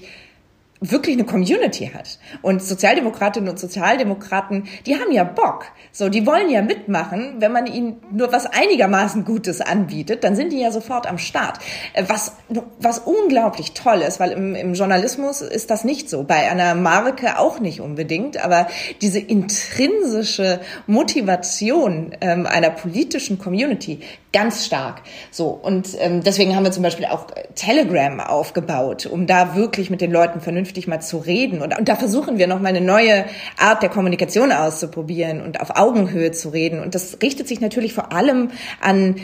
wirklich 0.81 1.17
eine 1.17 1.27
Community 1.27 1.91
hat. 1.95 2.19
Und 2.41 2.63
Sozialdemokratinnen 2.63 3.51
und 3.51 3.59
Sozialdemokraten, 3.59 4.65
die 4.87 4.97
haben 4.97 5.13
ja 5.13 5.25
Bock. 5.25 5.67
So, 5.93 6.09
die 6.09 6.27
wollen 6.27 6.49
ja 6.49 6.63
mitmachen. 6.63 7.37
Wenn 7.39 7.53
man 7.53 7.67
ihnen 7.67 7.97
nur 8.11 8.33
was 8.33 8.47
einigermaßen 8.47 9.25
Gutes 9.25 9.61
anbietet, 9.61 10.25
dann 10.25 10.37
sind 10.37 10.53
die 10.53 10.61
ja 10.61 10.73
sofort 10.73 11.07
am 11.07 11.19
Start. 11.19 11.59
Äh, 11.93 12.05
was, 12.09 12.33
was 12.79 12.99
unglaublich 13.01 13.73
toll 13.73 14.01
ist, 14.01 14.21
weil 14.21 14.33
im, 14.33 14.55
im 14.55 14.75
Journalismus 14.75 15.43
ist 15.43 15.71
das 15.71 15.85
nicht 15.85 16.09
so. 16.09 16.25
Bei 16.25 16.51
einer 16.51 16.75
Marke 16.75 17.39
auch 17.39 17.61
nicht 17.61 17.81
unbedingt. 17.81 18.43
Aber 18.43 18.67
diese 19.03 19.19
intrinsische 19.19 20.61
Motivation 20.87 22.17
ähm, 22.23 22.47
einer 22.47 22.71
politischen 22.71 23.39
Community, 23.39 24.01
ganz 24.33 24.65
stark. 24.65 25.03
So 25.31 25.49
und 25.49 25.89
ähm, 25.99 26.23
deswegen 26.23 26.57
haben 26.57 26.65
wir 26.65 26.73
zum 26.73 26.83
Beispiel 26.83 27.07
auch 27.07 27.27
Telegram 27.55 28.21
aufgebaut, 28.21 29.07
um 29.07 29.27
da 29.27 29.57
wirklich 29.57 29.91
mit 29.91 30.01
den 30.01 30.13
Leuten 30.13 30.41
vernünftig 30.41 30.70
mal 30.87 31.01
zu 31.01 31.19
reden 31.19 31.63
und, 31.63 31.79
und 31.79 31.89
da 31.89 31.97
versuchen 31.97 32.39
wir 32.39 32.47
noch 32.47 32.61
mal 32.61 32.69
eine 32.69 32.81
neue 32.81 33.25
Art 33.59 33.83
der 33.83 33.91
Kommunikation 33.91 34.53
auszuprobieren 34.53 35.41
und 35.41 35.61
auf 35.61 35.77
Augenhöhe 35.77 36.33
zu 36.33 36.51
reden 36.51 36.81
und 36.81 36.95
das 36.95 37.19
richtet 37.23 37.49
sich 37.49 37.61
natürlich 37.61 37.93
vor 37.95 38.13
allem 38.13 38.51
an 38.81 39.17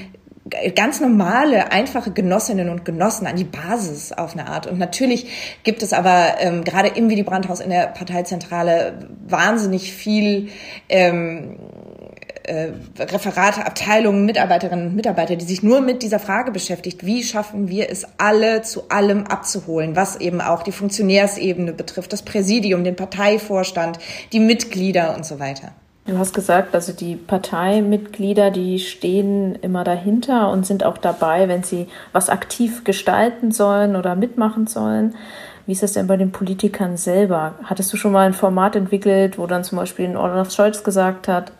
ganz 0.74 1.00
normale, 1.00 1.72
einfache 1.72 2.12
Genossinnen 2.12 2.68
und 2.68 2.84
Genossen 2.84 3.26
an 3.26 3.36
die 3.36 3.44
Basis 3.44 4.12
auf 4.12 4.34
eine 4.34 4.46
Art. 4.46 4.66
Und 4.66 4.78
natürlich 4.78 5.58
gibt 5.64 5.82
es 5.82 5.92
aber 5.92 6.36
ähm, 6.38 6.62
gerade 6.62 6.88
im 6.88 7.10
Willy 7.10 7.24
Brandt-Haus 7.24 7.60
in 7.60 7.70
der 7.70 7.88
Parteizentrale 7.88 9.08
wahnsinnig 9.26 9.92
viel 9.92 10.48
ähm, 10.88 11.58
äh, 12.46 12.72
Referate, 12.98 13.66
Abteilungen, 13.66 14.24
Mitarbeiterinnen 14.24 14.88
und 14.88 14.96
Mitarbeiter, 14.96 15.36
die 15.36 15.44
sich 15.44 15.62
nur 15.62 15.80
mit 15.80 16.02
dieser 16.02 16.18
Frage 16.18 16.52
beschäftigt, 16.52 17.04
wie 17.04 17.22
schaffen 17.22 17.68
wir 17.68 17.90
es 17.90 18.06
alle 18.18 18.62
zu 18.62 18.88
allem 18.88 19.26
abzuholen, 19.26 19.96
was 19.96 20.16
eben 20.16 20.40
auch 20.40 20.62
die 20.62 20.72
Funktionärsebene 20.72 21.72
betrifft, 21.72 22.12
das 22.12 22.22
Präsidium, 22.22 22.84
den 22.84 22.96
Parteivorstand, 22.96 23.98
die 24.32 24.40
Mitglieder 24.40 25.14
und 25.16 25.26
so 25.26 25.38
weiter. 25.38 25.72
Du 26.06 26.18
hast 26.18 26.34
gesagt, 26.34 26.72
also 26.72 26.92
die 26.92 27.16
Parteimitglieder, 27.16 28.52
die 28.52 28.78
stehen 28.78 29.56
immer 29.56 29.82
dahinter 29.82 30.50
und 30.52 30.64
sind 30.64 30.84
auch 30.84 30.98
dabei, 30.98 31.48
wenn 31.48 31.64
sie 31.64 31.88
was 32.12 32.28
aktiv 32.28 32.84
gestalten 32.84 33.50
sollen 33.50 33.96
oder 33.96 34.14
mitmachen 34.14 34.68
sollen. 34.68 35.16
Wie 35.66 35.72
ist 35.72 35.82
das 35.82 35.94
denn 35.94 36.06
bei 36.06 36.16
den 36.16 36.30
Politikern 36.30 36.96
selber? 36.96 37.56
Hattest 37.64 37.92
du 37.92 37.96
schon 37.96 38.12
mal 38.12 38.24
ein 38.24 38.34
Format 38.34 38.76
entwickelt, 38.76 39.36
wo 39.36 39.48
dann 39.48 39.64
zum 39.64 39.78
Beispiel 39.78 40.16
Olaf 40.16 40.52
Scholz 40.52 40.84
gesagt 40.84 41.26
hat, 41.26 41.50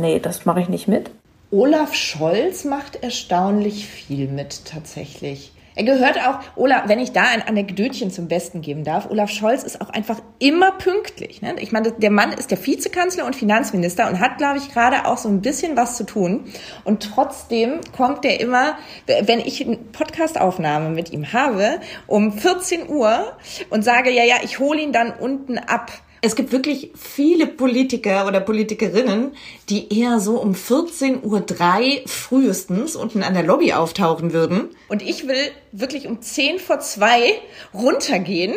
Nee, 0.00 0.20
das 0.20 0.44
mache 0.44 0.60
ich 0.60 0.68
nicht 0.68 0.88
mit. 0.88 1.10
Olaf 1.50 1.94
Scholz 1.94 2.64
macht 2.64 3.02
erstaunlich 3.02 3.86
viel 3.86 4.28
mit 4.28 4.64
tatsächlich. 4.64 5.52
Er 5.76 5.82
gehört 5.82 6.18
auch, 6.24 6.38
Olaf, 6.54 6.84
wenn 6.86 7.00
ich 7.00 7.12
da 7.12 7.22
ein 7.22 7.42
Anekdötchen 7.42 8.12
zum 8.12 8.28
Besten 8.28 8.60
geben 8.60 8.84
darf, 8.84 9.10
Olaf 9.10 9.30
Scholz 9.30 9.64
ist 9.64 9.80
auch 9.80 9.90
einfach 9.90 10.20
immer 10.38 10.72
pünktlich. 10.72 11.42
Ne? 11.42 11.56
Ich 11.58 11.72
meine, 11.72 11.90
der 11.90 12.12
Mann 12.12 12.32
ist 12.32 12.52
der 12.52 12.64
Vizekanzler 12.64 13.26
und 13.26 13.34
Finanzminister 13.34 14.08
und 14.08 14.20
hat, 14.20 14.38
glaube 14.38 14.58
ich, 14.58 14.72
gerade 14.72 15.04
auch 15.06 15.18
so 15.18 15.28
ein 15.28 15.42
bisschen 15.42 15.76
was 15.76 15.96
zu 15.96 16.04
tun. 16.04 16.44
Und 16.84 17.02
trotzdem 17.02 17.80
kommt 17.96 18.24
er 18.24 18.40
immer, 18.40 18.76
wenn 19.22 19.40
ich 19.40 19.66
eine 19.66 19.76
Podcastaufnahme 19.76 20.90
mit 20.90 21.12
ihm 21.12 21.32
habe, 21.32 21.80
um 22.06 22.32
14 22.32 22.88
Uhr 22.88 23.32
und 23.70 23.84
sage, 23.84 24.10
ja, 24.10 24.22
ja, 24.22 24.36
ich 24.44 24.60
hole 24.60 24.80
ihn 24.80 24.92
dann 24.92 25.12
unten 25.12 25.58
ab 25.58 25.90
es 26.24 26.36
gibt 26.36 26.52
wirklich 26.52 26.90
viele 26.94 27.46
Politiker 27.46 28.26
oder 28.26 28.40
Politikerinnen, 28.40 29.32
die 29.68 30.00
eher 30.00 30.20
so 30.20 30.40
um 30.40 30.54
14.03 30.54 31.22
Uhr 31.22 32.08
frühestens 32.08 32.96
unten 32.96 33.22
an 33.22 33.34
der 33.34 33.42
Lobby 33.42 33.74
auftauchen 33.74 34.32
würden. 34.32 34.70
Und 34.88 35.02
ich 35.02 35.28
will 35.28 35.50
wirklich 35.72 36.06
um 36.06 36.22
10 36.22 36.60
vor 36.60 36.80
2 36.80 37.34
runtergehen 37.74 38.54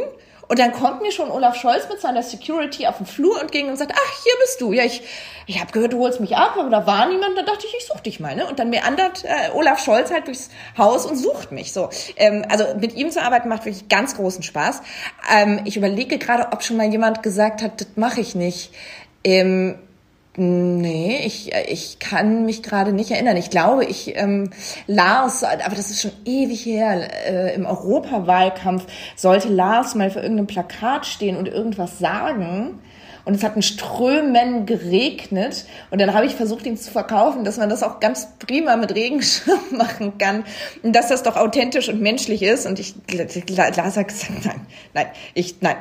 und 0.47 0.59
dann 0.59 0.71
kommt 0.71 1.01
mir 1.01 1.11
schon 1.11 1.29
Olaf 1.29 1.55
Scholz 1.55 1.89
mit 1.89 1.99
seiner 1.99 2.23
Security 2.23 2.87
auf 2.87 2.97
den 2.97 3.05
Flur 3.05 3.41
und 3.41 3.51
ging 3.51 3.67
und 3.69 3.77
sagt, 3.77 3.91
ach, 3.93 4.23
hier 4.23 4.33
bist 4.41 4.61
du. 4.61 4.71
Ja, 4.71 4.83
ich, 4.83 5.01
ich 5.45 5.59
habe 5.59 5.71
gehört, 5.71 5.93
du 5.93 5.99
holst 5.99 6.19
mich 6.19 6.37
ab, 6.37 6.55
aber 6.57 6.69
da 6.69 6.87
war 6.87 7.07
niemand. 7.07 7.37
Da 7.37 7.43
dachte 7.43 7.65
ich, 7.67 7.75
ich 7.77 7.85
such 7.85 7.99
dich 7.99 8.19
mal. 8.19 8.35
Ne? 8.35 8.47
Und 8.47 8.59
dann 8.59 8.69
meandert 8.69 9.25
äh, 9.25 9.51
Olaf 9.53 9.83
Scholz 9.83 10.11
halt 10.11 10.27
durchs 10.27 10.49
Haus 10.77 11.05
und 11.05 11.17
sucht 11.17 11.51
mich. 11.51 11.73
So, 11.73 11.89
ähm, 12.15 12.45
Also 12.49 12.65
mit 12.79 12.95
ihm 12.95 13.11
zu 13.11 13.21
arbeiten 13.21 13.49
macht 13.49 13.65
wirklich 13.65 13.89
ganz 13.89 14.15
großen 14.15 14.43
Spaß. 14.43 14.81
Ähm, 15.33 15.61
ich 15.65 15.75
überlege 15.75 16.17
gerade, 16.17 16.47
ob 16.53 16.63
schon 16.63 16.77
mal 16.77 16.87
jemand 16.87 17.23
gesagt 17.23 17.61
hat, 17.61 17.81
das 17.81 17.87
mache 17.95 18.21
ich 18.21 18.33
nicht. 18.33 18.71
Ähm, 19.23 19.77
Nee, 20.39 21.23
ich, 21.25 21.51
ich 21.67 21.97
kann 21.97 22.45
mich 22.45 22.61
gerade 22.61 22.93
nicht 22.93 23.09
erinnern. 23.09 23.37
Ich 23.37 23.49
glaube, 23.49 23.85
ich 23.85 24.15
ähm, 24.15 24.51
Lars, 24.85 25.43
aber 25.43 25.75
das 25.75 25.89
ist 25.89 26.03
schon 26.03 26.11
ewig 26.25 26.63
her, 26.63 27.09
äh, 27.27 27.55
im 27.55 27.65
Europawahlkampf 27.65 28.85
sollte 29.15 29.49
Lars 29.49 29.95
mal 29.95 30.11
für 30.11 30.19
irgendein 30.19 30.45
Plakat 30.45 31.07
stehen 31.07 31.37
und 31.37 31.47
irgendwas 31.47 31.97
sagen 31.97 32.77
und 33.27 33.33
es 33.33 33.43
hat 33.43 33.57
in 33.57 33.61
Strömen 33.61 34.65
geregnet. 34.65 35.65
Und 35.91 35.99
dann 35.99 36.13
habe 36.13 36.25
ich 36.25 36.35
versucht, 36.35 36.65
ihm 36.65 36.77
zu 36.77 36.89
verkaufen, 36.89 37.43
dass 37.43 37.57
man 37.57 37.69
das 37.69 37.83
auch 37.83 37.99
ganz 37.99 38.29
prima 38.39 38.77
mit 38.77 38.95
Regenschirm 38.95 39.59
machen 39.71 40.17
kann 40.17 40.45
und 40.81 40.95
dass 40.95 41.09
das 41.09 41.23
doch 41.23 41.35
authentisch 41.35 41.89
und 41.89 41.99
menschlich 41.99 42.41
ist. 42.41 42.65
Und 42.65 42.79
ich, 42.79 42.95
Lars 43.49 43.97
hat 43.97 44.07
gesagt, 44.07 44.45
nein, 44.45 44.65
nein, 44.93 45.07
ich, 45.33 45.57
nein, 45.59 45.75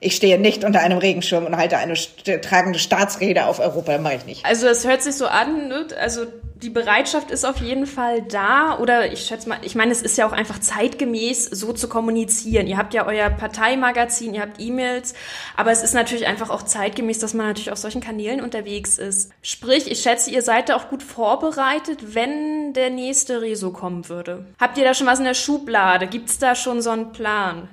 ich 0.00 0.16
stehe 0.16 0.40
nicht 0.40 0.64
unter 0.64 0.80
einem 0.80 0.98
Regenschirm 0.98 1.46
und 1.46 1.56
halte 1.56 1.78
eine 1.78 1.94
tragende 2.40 2.80
Staatsrede 2.80 3.46
auf 3.46 3.60
Europa, 3.60 3.92
das 3.92 4.02
mache 4.02 4.16
ich 4.16 4.26
nicht. 4.26 4.44
Also 4.44 4.66
es 4.66 4.84
hört 4.84 5.00
sich 5.00 5.14
so 5.14 5.28
an, 5.28 5.68
ne? 5.68 5.86
also 6.00 6.22
die 6.62 6.70
Bereitschaft 6.70 7.30
ist 7.30 7.44
auf 7.44 7.58
jeden 7.58 7.86
Fall 7.86 8.22
da 8.22 8.78
oder 8.78 9.12
ich 9.12 9.20
schätze 9.20 9.48
mal, 9.48 9.58
ich 9.62 9.76
meine, 9.76 9.92
es 9.92 10.02
ist 10.02 10.18
ja 10.18 10.26
auch 10.26 10.32
einfach 10.32 10.58
zeitgemäß 10.58 11.44
so 11.46 11.72
zu 11.72 11.88
kommunizieren. 11.88 12.66
Ihr 12.66 12.76
habt 12.76 12.94
ja 12.94 13.06
euer 13.06 13.30
Parteimagazin, 13.30 14.34
ihr 14.34 14.40
habt 14.40 14.60
E-Mails, 14.60 15.14
aber 15.56 15.70
es 15.70 15.82
ist 15.82 15.94
natürlich 15.94 16.26
einfach 16.26 16.50
auch 16.50 16.62
zeitgemäß, 16.62 17.20
dass 17.20 17.34
man 17.34 17.46
natürlich 17.46 17.70
auf 17.70 17.78
solchen 17.78 18.00
Kanälen 18.00 18.40
unterwegs 18.40 18.98
ist. 18.98 19.30
Sprich, 19.40 19.90
ich 19.90 20.00
schätze, 20.00 20.30
ihr 20.30 20.42
seid 20.42 20.68
da 20.68 20.76
auch 20.76 20.88
gut 20.88 21.02
vorbereitet, 21.02 22.14
wenn 22.14 22.72
der 22.72 22.90
nächste 22.90 23.40
Reso 23.40 23.70
kommen 23.70 24.08
würde. 24.08 24.44
Habt 24.58 24.78
ihr 24.78 24.84
da 24.84 24.94
schon 24.94 25.06
was 25.06 25.20
in 25.20 25.26
der 25.26 25.34
Schublade? 25.34 26.08
Gibt's 26.08 26.38
da 26.38 26.56
schon 26.56 26.82
so 26.82 26.90
einen 26.90 27.12
Plan? 27.12 27.68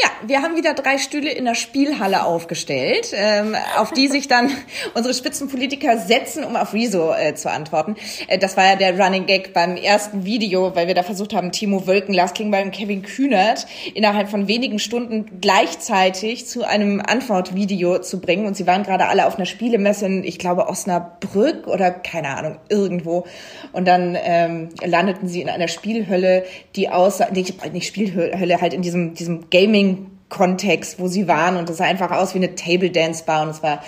Ja, 0.00 0.10
wir 0.24 0.42
haben 0.42 0.54
wieder 0.54 0.74
drei 0.74 0.96
Stühle 0.96 1.32
in 1.32 1.44
der 1.44 1.56
Spielhalle 1.56 2.24
aufgestellt, 2.24 3.12
ähm, 3.16 3.56
auf 3.78 3.90
die 3.90 4.06
sich 4.06 4.28
dann 4.28 4.48
unsere 4.94 5.12
Spitzenpolitiker 5.12 5.98
setzen, 5.98 6.44
um 6.44 6.54
auf 6.54 6.72
Rezo 6.72 7.12
äh, 7.12 7.34
zu 7.34 7.50
antworten. 7.50 7.96
Äh, 8.28 8.38
das 8.38 8.56
war 8.56 8.64
ja 8.64 8.76
der 8.76 8.96
Running 8.96 9.26
Gag 9.26 9.52
beim 9.52 9.76
ersten 9.76 10.24
Video, 10.24 10.76
weil 10.76 10.86
wir 10.86 10.94
da 10.94 11.02
versucht 11.02 11.34
haben, 11.34 11.50
Timo 11.50 11.88
Wölken, 11.88 12.14
Lars 12.14 12.32
Klingbeil 12.32 12.66
und 12.66 12.70
Kevin 12.70 13.02
Kühnert 13.02 13.66
innerhalb 13.92 14.28
von 14.28 14.46
wenigen 14.46 14.78
Stunden 14.78 15.40
gleichzeitig 15.40 16.46
zu 16.46 16.62
einem 16.62 17.02
Antwortvideo 17.04 17.98
zu 17.98 18.20
bringen. 18.20 18.46
Und 18.46 18.56
sie 18.56 18.68
waren 18.68 18.84
gerade 18.84 19.06
alle 19.06 19.26
auf 19.26 19.34
einer 19.34 19.46
Spielemesse 19.46 20.06
in, 20.06 20.22
ich 20.22 20.38
glaube, 20.38 20.68
Osnabrück 20.68 21.66
oder 21.66 21.90
keine 21.90 22.36
Ahnung, 22.36 22.58
irgendwo. 22.68 23.26
Und 23.72 23.88
dann 23.88 24.16
ähm, 24.22 24.68
landeten 24.80 25.26
sie 25.28 25.42
in 25.42 25.48
einer 25.48 25.66
Spielhölle, 25.66 26.44
die 26.76 26.88
aussah, 26.88 27.32
nicht, 27.32 27.72
nicht 27.72 27.88
Spielhölle, 27.88 28.60
halt 28.60 28.74
in 28.74 28.82
diesem, 28.82 29.14
diesem 29.14 29.50
Gaming 29.50 29.87
Kontext, 30.28 30.98
wo 30.98 31.08
sie 31.08 31.28
waren 31.28 31.56
und 31.56 31.68
das 31.68 31.78
sah 31.78 31.84
einfach 31.84 32.10
aus 32.10 32.34
wie 32.34 32.38
eine 32.38 32.54
Table 32.54 32.90
Dance 32.90 33.24
Bar 33.24 33.42
und 33.42 33.50
es 33.50 33.62
war 33.62 33.82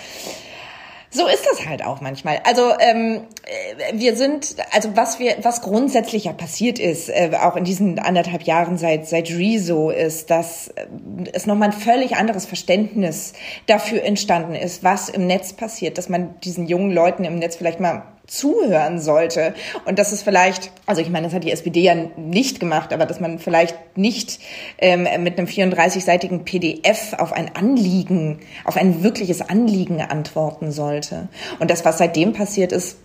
So 1.13 1.27
ist 1.27 1.45
das 1.45 1.67
halt 1.67 1.83
auch 1.83 1.99
manchmal. 1.99 2.39
Also 2.45 2.71
ähm, 2.79 3.23
äh, 3.43 3.99
wir 3.99 4.15
sind, 4.15 4.55
also 4.71 4.95
was 4.95 5.19
wir, 5.19 5.35
was 5.41 5.61
grundsätzlich 5.61 6.23
ja 6.23 6.31
passiert 6.31 6.79
ist, 6.79 7.09
äh, 7.09 7.31
auch 7.41 7.57
in 7.57 7.65
diesen 7.65 7.99
anderthalb 7.99 8.43
Jahren 8.43 8.77
seit 8.77 9.07
seit 9.07 9.29
Rezo, 9.29 9.89
ist, 9.89 10.29
dass 10.29 10.69
äh, 10.69 10.85
es 11.33 11.45
nochmal 11.45 11.69
ein 11.69 11.73
völlig 11.73 12.15
anderes 12.15 12.45
Verständnis 12.45 13.33
dafür 13.67 14.03
entstanden 14.03 14.55
ist, 14.55 14.85
was 14.85 15.09
im 15.09 15.27
Netz 15.27 15.51
passiert, 15.51 15.97
dass 15.97 16.07
man 16.07 16.39
diesen 16.39 16.65
jungen 16.67 16.91
Leuten 16.91 17.25
im 17.25 17.39
Netz 17.39 17.57
vielleicht 17.57 17.81
mal 17.81 18.03
zuhören 18.31 18.99
sollte. 18.99 19.53
Und 19.85 19.99
das 19.99 20.13
ist 20.13 20.23
vielleicht, 20.23 20.71
also 20.85 21.01
ich 21.01 21.09
meine, 21.09 21.27
das 21.27 21.33
hat 21.33 21.43
die 21.43 21.51
SPD 21.51 21.81
ja 21.81 21.95
nicht 22.15 22.59
gemacht, 22.59 22.93
aber 22.93 23.05
dass 23.05 23.19
man 23.19 23.39
vielleicht 23.39 23.97
nicht 23.97 24.39
ähm, 24.77 25.03
mit 25.23 25.37
einem 25.37 25.47
34-seitigen 25.47 26.45
PDF 26.45 27.13
auf 27.17 27.33
ein 27.33 27.55
Anliegen, 27.55 28.39
auf 28.63 28.77
ein 28.77 29.03
wirkliches 29.03 29.41
Anliegen 29.41 30.01
antworten 30.01 30.71
sollte. 30.71 31.27
Und 31.59 31.69
das, 31.69 31.83
was 31.83 31.97
seitdem 31.97 32.31
passiert 32.31 32.71
ist, 32.71 32.97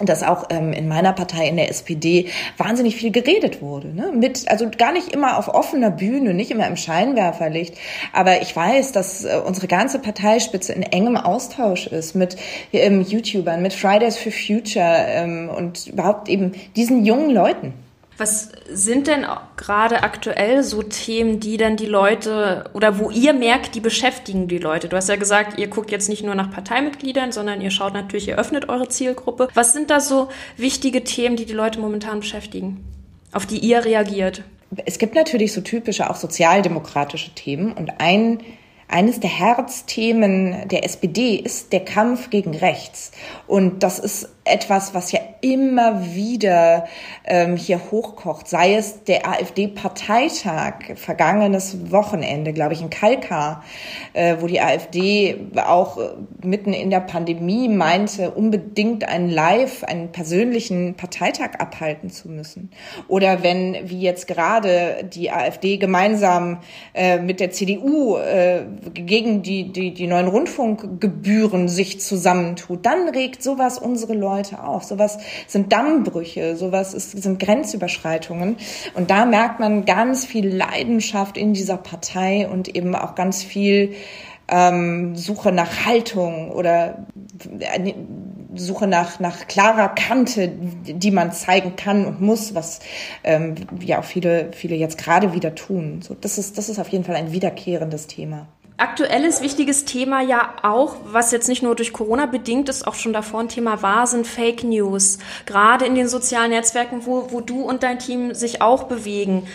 dass 0.00 0.22
auch 0.22 0.46
ähm, 0.50 0.72
in 0.72 0.88
meiner 0.88 1.12
Partei, 1.12 1.48
in 1.48 1.56
der 1.56 1.70
SPD, 1.70 2.28
wahnsinnig 2.56 2.96
viel 2.96 3.10
geredet 3.10 3.60
wurde. 3.62 3.88
Ne? 3.88 4.12
Mit, 4.14 4.48
also 4.48 4.68
gar 4.76 4.92
nicht 4.92 5.12
immer 5.12 5.38
auf 5.38 5.48
offener 5.48 5.90
Bühne, 5.90 6.34
nicht 6.34 6.50
immer 6.50 6.66
im 6.66 6.76
Scheinwerferlicht. 6.76 7.74
Aber 8.12 8.42
ich 8.42 8.54
weiß, 8.54 8.92
dass 8.92 9.24
äh, 9.24 9.40
unsere 9.44 9.66
ganze 9.66 9.98
Parteispitze 9.98 10.72
in 10.72 10.82
engem 10.82 11.16
Austausch 11.16 11.86
ist 11.86 12.14
mit 12.14 12.36
ähm, 12.72 13.02
YouTubern, 13.02 13.62
mit 13.62 13.72
Fridays 13.72 14.16
for 14.16 14.32
Future 14.32 15.04
ähm, 15.08 15.50
und 15.54 15.86
überhaupt 15.88 16.28
eben 16.28 16.52
diesen 16.76 17.04
jungen 17.04 17.30
Leuten. 17.30 17.74
Was 18.18 18.50
sind 18.68 19.06
denn 19.06 19.24
gerade 19.56 20.02
aktuell 20.02 20.64
so 20.64 20.82
Themen, 20.82 21.38
die 21.38 21.56
dann 21.56 21.76
die 21.76 21.86
Leute 21.86 22.68
oder 22.74 22.98
wo 22.98 23.10
ihr 23.10 23.32
merkt, 23.32 23.76
die 23.76 23.80
beschäftigen 23.80 24.48
die 24.48 24.58
Leute? 24.58 24.88
Du 24.88 24.96
hast 24.96 25.08
ja 25.08 25.14
gesagt, 25.14 25.58
ihr 25.58 25.68
guckt 25.68 25.92
jetzt 25.92 26.08
nicht 26.08 26.24
nur 26.24 26.34
nach 26.34 26.50
Parteimitgliedern, 26.50 27.30
sondern 27.30 27.60
ihr 27.60 27.70
schaut 27.70 27.94
natürlich, 27.94 28.26
ihr 28.26 28.36
öffnet 28.36 28.68
eure 28.68 28.88
Zielgruppe. 28.88 29.46
Was 29.54 29.72
sind 29.72 29.90
da 29.90 30.00
so 30.00 30.28
wichtige 30.56 31.04
Themen, 31.04 31.36
die 31.36 31.46
die 31.46 31.52
Leute 31.52 31.78
momentan 31.78 32.18
beschäftigen, 32.18 32.84
auf 33.32 33.46
die 33.46 33.58
ihr 33.58 33.84
reagiert? 33.84 34.42
Es 34.84 34.98
gibt 34.98 35.14
natürlich 35.14 35.52
so 35.52 35.60
typische 35.60 36.10
auch 36.10 36.16
sozialdemokratische 36.16 37.34
Themen 37.36 37.72
und 37.72 38.00
ein 38.00 38.40
eines 38.88 39.20
der 39.20 39.30
Herzthemen 39.30 40.66
der 40.68 40.84
SPD 40.84 41.36
ist 41.36 41.72
der 41.72 41.84
Kampf 41.84 42.30
gegen 42.30 42.56
rechts. 42.56 43.12
Und 43.46 43.82
das 43.82 43.98
ist 43.98 44.30
etwas, 44.48 44.94
was 44.94 45.12
ja 45.12 45.20
immer 45.40 46.14
wieder 46.14 46.86
ähm, 47.24 47.56
hier 47.56 47.80
hochkocht, 47.90 48.48
sei 48.48 48.74
es 48.74 49.04
der 49.04 49.28
AfD-Parteitag 49.28 50.96
vergangenes 50.96 51.92
Wochenende, 51.92 52.52
glaube 52.52 52.74
ich, 52.74 52.82
in 52.82 52.90
Kalkar, 52.90 53.62
äh, 54.14 54.36
wo 54.40 54.46
die 54.46 54.60
AfD 54.60 55.36
auch 55.56 55.98
äh, 55.98 56.10
mitten 56.42 56.72
in 56.72 56.90
der 56.90 57.00
Pandemie 57.00 57.68
meinte, 57.68 58.30
unbedingt 58.30 59.06
einen 59.08 59.30
Live, 59.30 59.84
einen 59.84 60.10
persönlichen 60.10 60.94
Parteitag 60.94 61.60
abhalten 61.60 62.10
zu 62.10 62.28
müssen. 62.28 62.70
Oder 63.06 63.42
wenn, 63.42 63.76
wie 63.84 64.00
jetzt 64.00 64.26
gerade, 64.26 65.04
die 65.04 65.30
AfD 65.30 65.76
gemeinsam 65.76 66.58
äh, 66.94 67.18
mit 67.18 67.40
der 67.40 67.50
CDU 67.50 68.16
äh, 68.16 68.64
gegen 68.92 69.42
die, 69.42 69.72
die, 69.72 69.94
die 69.94 70.06
neuen 70.06 70.28
Rundfunkgebühren 70.28 71.68
sich 71.68 72.00
zusammentut, 72.00 72.84
dann 72.84 73.08
regt 73.08 73.42
sowas 73.42 73.78
unsere 73.78 74.14
Leute 74.14 74.37
Leute 74.38 74.62
auf. 74.62 74.84
Sowas 74.84 75.18
sind 75.46 75.72
Dammbrüche, 75.72 76.56
sowas 76.56 76.94
ist, 76.94 77.22
sind 77.22 77.38
Grenzüberschreitungen. 77.40 78.56
Und 78.94 79.10
da 79.10 79.26
merkt 79.26 79.60
man 79.60 79.84
ganz 79.84 80.24
viel 80.24 80.48
Leidenschaft 80.48 81.36
in 81.36 81.52
dieser 81.52 81.76
Partei 81.76 82.48
und 82.48 82.74
eben 82.74 82.94
auch 82.94 83.14
ganz 83.14 83.42
viel 83.42 83.94
ähm, 84.48 85.14
Suche 85.16 85.52
nach 85.52 85.86
Haltung 85.86 86.50
oder 86.50 87.06
äh, 87.58 87.92
Suche 88.54 88.86
nach, 88.86 89.20
nach 89.20 89.46
klarer 89.46 89.88
Kante, 89.88 90.48
die 90.48 91.10
man 91.10 91.32
zeigen 91.32 91.76
kann 91.76 92.06
und 92.06 92.20
muss, 92.20 92.54
was 92.54 92.80
ähm, 93.24 93.56
ja 93.80 94.00
auch 94.00 94.04
viele, 94.04 94.52
viele 94.52 94.74
jetzt 94.74 94.98
gerade 94.98 95.34
wieder 95.34 95.54
tun. 95.54 96.00
So, 96.02 96.14
das 96.14 96.38
ist, 96.38 96.56
das 96.56 96.68
ist 96.68 96.78
auf 96.78 96.88
jeden 96.88 97.04
Fall 97.04 97.16
ein 97.16 97.32
wiederkehrendes 97.32 98.06
Thema. 98.06 98.48
Aktuelles 98.78 99.42
wichtiges 99.42 99.84
Thema 99.86 100.22
ja 100.22 100.54
auch, 100.62 100.94
was 101.04 101.32
jetzt 101.32 101.48
nicht 101.48 101.64
nur 101.64 101.74
durch 101.74 101.92
Corona 101.92 102.26
bedingt 102.26 102.68
ist, 102.68 102.86
auch 102.86 102.94
schon 102.94 103.12
davor 103.12 103.40
ein 103.40 103.48
Thema 103.48 103.82
war, 103.82 104.06
sind 104.06 104.24
Fake 104.24 104.62
News. 104.62 105.18
Gerade 105.46 105.84
in 105.84 105.96
den 105.96 106.06
sozialen 106.06 106.52
Netzwerken, 106.52 107.04
wo, 107.04 107.32
wo 107.32 107.40
du 107.40 107.62
und 107.62 107.82
dein 107.82 107.98
Team 107.98 108.34
sich 108.34 108.62
auch 108.62 108.84
bewegen. 108.84 109.48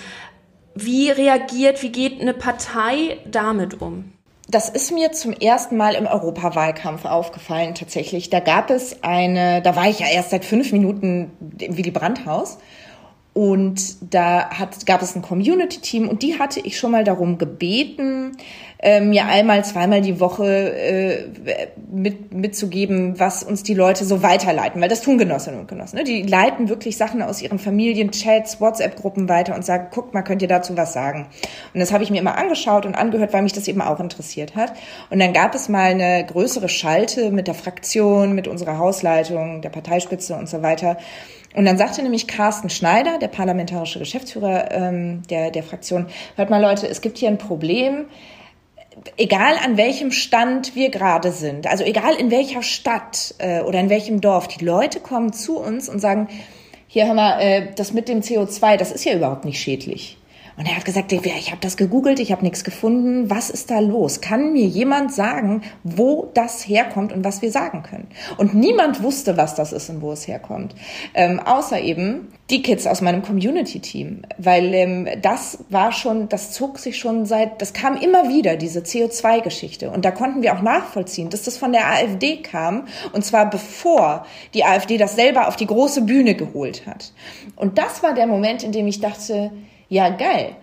Wie 0.75 1.09
reagiert, 1.09 1.81
wie 1.83 1.91
geht 1.93 2.19
eine 2.19 2.33
Partei 2.33 3.19
damit 3.25 3.81
um? 3.81 4.11
Das 4.49 4.67
ist 4.67 4.91
mir 4.91 5.13
zum 5.13 5.31
ersten 5.31 5.77
Mal 5.77 5.95
im 5.95 6.05
Europawahlkampf 6.05 7.05
aufgefallen, 7.05 7.75
tatsächlich. 7.75 8.29
Da 8.29 8.41
gab 8.41 8.69
es 8.69 9.03
eine, 9.03 9.61
da 9.61 9.77
war 9.77 9.87
ich 9.87 9.99
ja 9.99 10.07
erst 10.07 10.31
seit 10.31 10.43
fünf 10.43 10.73
Minuten 10.73 11.31
im 11.59 11.77
Willy 11.77 11.91
Brandt-Haus. 11.91 12.57
Und 13.33 14.13
da 14.13 14.49
hat, 14.49 14.85
gab 14.85 15.01
es 15.01 15.15
ein 15.15 15.21
Community-Team 15.23 16.07
und 16.07 16.21
die 16.21 16.37
hatte 16.37 16.59
ich 16.59 16.77
schon 16.77 16.91
mal 16.91 17.03
darum 17.03 17.39
gebeten, 17.39 18.37
äh, 18.83 18.99
mir 18.99 19.27
einmal, 19.27 19.63
zweimal 19.63 20.01
die 20.01 20.19
Woche 20.19 20.45
äh, 20.45 21.27
mit, 21.89 22.33
mitzugeben, 22.33 23.17
was 23.17 23.41
uns 23.41 23.63
die 23.63 23.73
Leute 23.73 24.03
so 24.03 24.21
weiterleiten. 24.21 24.81
Weil 24.81 24.89
das 24.89 25.01
tun 25.01 25.17
Genossinnen 25.17 25.61
und 25.61 25.69
Genossen. 25.69 25.99
Ne? 25.99 26.03
Die 26.03 26.23
leiten 26.23 26.67
wirklich 26.67 26.97
Sachen 26.97 27.21
aus 27.21 27.41
ihren 27.41 27.59
Familien, 27.59 28.11
Chats, 28.11 28.59
WhatsApp-Gruppen 28.59 29.29
weiter 29.29 29.55
und 29.55 29.63
sagen, 29.63 29.87
guck 29.89 30.13
mal, 30.13 30.21
könnt 30.21 30.41
ihr 30.41 30.49
dazu 30.49 30.75
was 30.75 30.91
sagen? 30.91 31.27
Und 31.73 31.79
das 31.79 31.93
habe 31.93 32.03
ich 32.03 32.11
mir 32.11 32.19
immer 32.19 32.37
angeschaut 32.37 32.85
und 32.85 32.95
angehört, 32.95 33.31
weil 33.31 33.43
mich 33.43 33.53
das 33.53 33.69
eben 33.69 33.81
auch 33.81 34.01
interessiert 34.01 34.53
hat. 34.57 34.73
Und 35.09 35.19
dann 35.19 35.31
gab 35.31 35.55
es 35.55 35.69
mal 35.69 35.91
eine 35.91 36.25
größere 36.25 36.67
Schalte 36.67 37.31
mit 37.31 37.47
der 37.47 37.55
Fraktion, 37.55 38.35
mit 38.35 38.49
unserer 38.49 38.79
Hausleitung, 38.79 39.61
der 39.61 39.69
Parteispitze 39.69 40.35
und 40.35 40.49
so 40.49 40.61
weiter. 40.61 40.97
Und 41.55 41.63
dann 41.63 41.77
sagte 41.77 42.03
nämlich 42.03 42.27
Carsten 42.27 42.69
Schneider, 42.69 43.17
der 43.17 43.29
parlamentarische 43.29 43.99
Geschäftsführer 43.99 44.71
ähm, 44.71 45.21
der, 45.29 45.51
der 45.51 45.63
Fraktion, 45.63 46.07
hört 46.35 46.49
mal 46.49 46.61
Leute, 46.61 46.87
es 46.87 46.99
gibt 46.99 47.17
hier 47.17 47.29
ein 47.29 47.37
Problem, 47.37 48.07
egal 49.17 49.55
an 49.63 49.77
welchem 49.77 50.11
Stand 50.11 50.75
wir 50.75 50.89
gerade 50.89 51.31
sind, 51.31 51.67
also 51.67 51.83
egal 51.83 52.15
in 52.15 52.31
welcher 52.31 52.63
Stadt 52.63 53.35
äh, 53.39 53.61
oder 53.61 53.79
in 53.79 53.89
welchem 53.89 54.21
Dorf, 54.21 54.47
die 54.47 54.63
Leute 54.63 54.99
kommen 54.99 55.33
zu 55.33 55.57
uns 55.57 55.89
und 55.89 55.99
sagen, 55.99 56.27
hier 56.87 57.07
hör 57.07 57.13
mal, 57.13 57.39
äh, 57.41 57.73
das 57.75 57.93
mit 57.93 58.07
dem 58.07 58.21
CO2, 58.21 58.77
das 58.77 58.91
ist 58.91 59.05
ja 59.05 59.15
überhaupt 59.15 59.45
nicht 59.45 59.59
schädlich. 59.59 60.17
Und 60.55 60.67
er 60.67 60.75
hat 60.75 60.85
gesagt, 60.85 61.11
ich 61.11 61.51
habe 61.51 61.61
das 61.61 61.77
gegoogelt, 61.77 62.19
ich 62.19 62.31
habe 62.31 62.43
nichts 62.43 62.63
gefunden. 62.63 63.29
Was 63.29 63.49
ist 63.49 63.71
da 63.71 63.79
los? 63.79 64.21
Kann 64.21 64.53
mir 64.53 64.65
jemand 64.65 65.13
sagen, 65.13 65.63
wo 65.83 66.29
das 66.33 66.67
herkommt 66.67 67.11
und 67.11 67.23
was 67.23 67.41
wir 67.41 67.51
sagen 67.51 67.83
können? 67.83 68.07
Und 68.37 68.53
niemand 68.53 69.01
wusste, 69.01 69.35
was 69.35 69.55
das 69.55 69.73
ist 69.73 69.89
und 69.89 70.01
wo 70.01 70.11
es 70.11 70.27
herkommt. 70.27 70.75
Ähm, 71.15 71.39
außer 71.39 71.81
eben 71.81 72.27
die 72.49 72.61
Kids 72.61 72.85
aus 72.85 73.01
meinem 73.01 73.23
Community-Team. 73.23 74.23
Weil 74.37 74.73
ähm, 74.73 75.07
das 75.21 75.59
war 75.69 75.91
schon, 75.91 76.29
das 76.29 76.51
zog 76.51 76.77
sich 76.77 76.99
schon 76.99 77.25
seit, 77.25 77.61
das 77.61 77.73
kam 77.73 77.97
immer 77.97 78.29
wieder, 78.29 78.55
diese 78.55 78.81
CO2-Geschichte. 78.81 79.89
Und 79.89 80.05
da 80.05 80.11
konnten 80.11 80.43
wir 80.43 80.55
auch 80.55 80.61
nachvollziehen, 80.61 81.31
dass 81.31 81.43
das 81.43 81.57
von 81.57 81.71
der 81.71 81.87
AfD 81.87 82.37
kam. 82.37 82.87
Und 83.11 83.25
zwar 83.25 83.49
bevor 83.49 84.25
die 84.53 84.65
AfD 84.65 84.97
das 84.97 85.15
selber 85.15 85.47
auf 85.47 85.55
die 85.55 85.67
große 85.67 86.03
Bühne 86.03 86.35
geholt 86.35 86.85
hat. 86.85 87.11
Und 87.55 87.79
das 87.79 88.03
war 88.03 88.13
der 88.13 88.27
Moment, 88.27 88.63
in 88.63 88.71
dem 88.71 88.85
ich 88.87 88.99
dachte, 88.99 89.51
ja, 89.89 90.09
geil. 90.09 90.55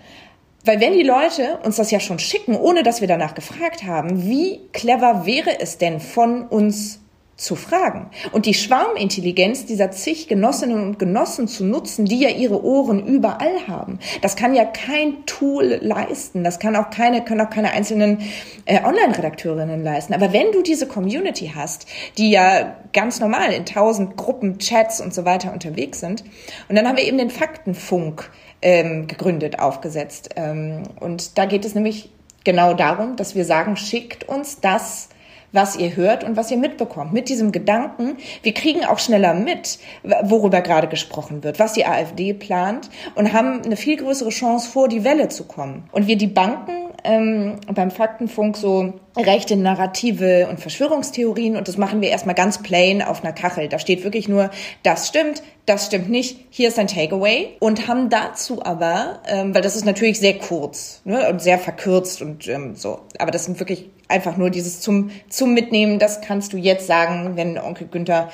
Weil 0.64 0.80
wenn 0.80 0.92
die 0.92 1.02
Leute 1.02 1.58
uns 1.64 1.76
das 1.76 1.90
ja 1.90 2.00
schon 2.00 2.18
schicken, 2.18 2.54
ohne 2.54 2.82
dass 2.82 3.00
wir 3.00 3.08
danach 3.08 3.34
gefragt 3.34 3.84
haben, 3.84 4.28
wie 4.28 4.60
clever 4.72 5.24
wäre 5.24 5.58
es 5.60 5.78
denn 5.78 6.00
von 6.00 6.46
uns 6.46 7.00
zu 7.40 7.56
fragen 7.56 8.10
und 8.32 8.44
die 8.44 8.52
Schwarmintelligenz 8.52 9.64
dieser 9.64 9.90
zig 9.90 10.28
Genossinnen 10.28 10.82
und 10.82 10.98
Genossen 10.98 11.48
zu 11.48 11.64
nutzen, 11.64 12.04
die 12.04 12.20
ja 12.20 12.28
ihre 12.28 12.62
Ohren 12.62 13.06
überall 13.06 13.66
haben. 13.66 13.98
Das 14.20 14.36
kann 14.36 14.54
ja 14.54 14.66
kein 14.66 15.24
Tool 15.24 15.78
leisten. 15.80 16.44
Das 16.44 16.58
kann 16.58 16.76
auch 16.76 16.90
keine, 16.90 17.24
können 17.24 17.40
auch 17.40 17.48
keine 17.48 17.72
einzelnen 17.72 18.20
äh, 18.66 18.84
Online-Redakteurinnen 18.84 19.82
leisten. 19.82 20.12
Aber 20.12 20.34
wenn 20.34 20.52
du 20.52 20.62
diese 20.62 20.86
Community 20.86 21.52
hast, 21.54 21.86
die 22.18 22.30
ja 22.30 22.76
ganz 22.92 23.20
normal 23.20 23.52
in 23.52 23.64
tausend 23.64 24.18
Gruppen, 24.18 24.58
Chats 24.58 25.00
und 25.00 25.14
so 25.14 25.24
weiter 25.24 25.54
unterwegs 25.54 26.00
sind, 26.00 26.22
und 26.68 26.76
dann 26.76 26.86
haben 26.86 26.98
wir 26.98 27.04
eben 27.04 27.16
den 27.16 27.30
Faktenfunk 27.30 28.30
ähm, 28.62 29.06
gegründet, 29.06 29.58
aufgesetzt. 29.58 30.30
Ähm, 30.36 30.84
und 30.98 31.38
da 31.38 31.46
geht 31.46 31.64
es 31.64 31.74
nämlich 31.74 32.10
genau 32.44 32.74
darum, 32.74 33.16
dass 33.16 33.34
wir 33.34 33.44
sagen, 33.44 33.76
schickt 33.76 34.28
uns 34.28 34.60
das, 34.60 35.08
was 35.52 35.76
ihr 35.76 35.96
hört 35.96 36.24
und 36.24 36.36
was 36.36 36.50
ihr 36.50 36.56
mitbekommt. 36.56 37.12
Mit 37.12 37.28
diesem 37.28 37.52
Gedanken, 37.52 38.16
wir 38.42 38.54
kriegen 38.54 38.84
auch 38.84 38.98
schneller 38.98 39.34
mit, 39.34 39.78
worüber 40.22 40.60
gerade 40.60 40.88
gesprochen 40.88 41.42
wird, 41.42 41.58
was 41.58 41.72
die 41.72 41.86
AfD 41.86 42.34
plant 42.34 42.88
und 43.14 43.32
haben 43.32 43.62
eine 43.64 43.76
viel 43.76 43.96
größere 43.96 44.30
Chance, 44.30 44.70
vor 44.70 44.88
die 44.88 45.04
Welle 45.04 45.28
zu 45.28 45.44
kommen. 45.44 45.88
Und 45.92 46.06
wir 46.06 46.16
die 46.16 46.28
Banken 46.28 46.90
ähm, 47.04 47.56
beim 47.74 47.90
Faktenfunk 47.90 48.56
so 48.56 48.94
rechte 49.16 49.56
Narrative 49.56 50.48
und 50.48 50.60
Verschwörungstheorien 50.60 51.56
und 51.56 51.68
das 51.68 51.76
machen 51.76 52.00
wir 52.00 52.10
erstmal 52.10 52.34
ganz 52.34 52.62
plain 52.62 53.02
auf 53.02 53.22
einer 53.22 53.32
Kachel. 53.32 53.68
Da 53.68 53.78
steht 53.78 54.04
wirklich 54.04 54.28
nur, 54.28 54.50
das 54.82 55.08
stimmt, 55.08 55.42
das 55.66 55.86
stimmt 55.86 56.08
nicht, 56.08 56.38
hier 56.50 56.68
ist 56.68 56.78
ein 56.78 56.86
Takeaway 56.86 57.56
und 57.58 57.88
haben 57.88 58.08
dazu 58.08 58.64
aber, 58.64 59.20
ähm, 59.26 59.54
weil 59.54 59.62
das 59.62 59.76
ist 59.76 59.84
natürlich 59.84 60.20
sehr 60.20 60.38
kurz 60.38 61.00
ne, 61.04 61.28
und 61.28 61.40
sehr 61.40 61.58
verkürzt 61.58 62.22
und 62.22 62.48
ähm, 62.48 62.76
so, 62.76 63.00
aber 63.18 63.30
das 63.30 63.44
sind 63.44 63.58
wirklich 63.58 63.90
einfach 64.10 64.36
nur 64.36 64.50
dieses 64.50 64.80
zum, 64.80 65.10
zum 65.28 65.54
Mitnehmen, 65.54 65.98
das 65.98 66.20
kannst 66.20 66.52
du 66.52 66.56
jetzt 66.56 66.86
sagen, 66.86 67.36
wenn 67.36 67.58
Onkel 67.58 67.86
Günther 67.86 68.28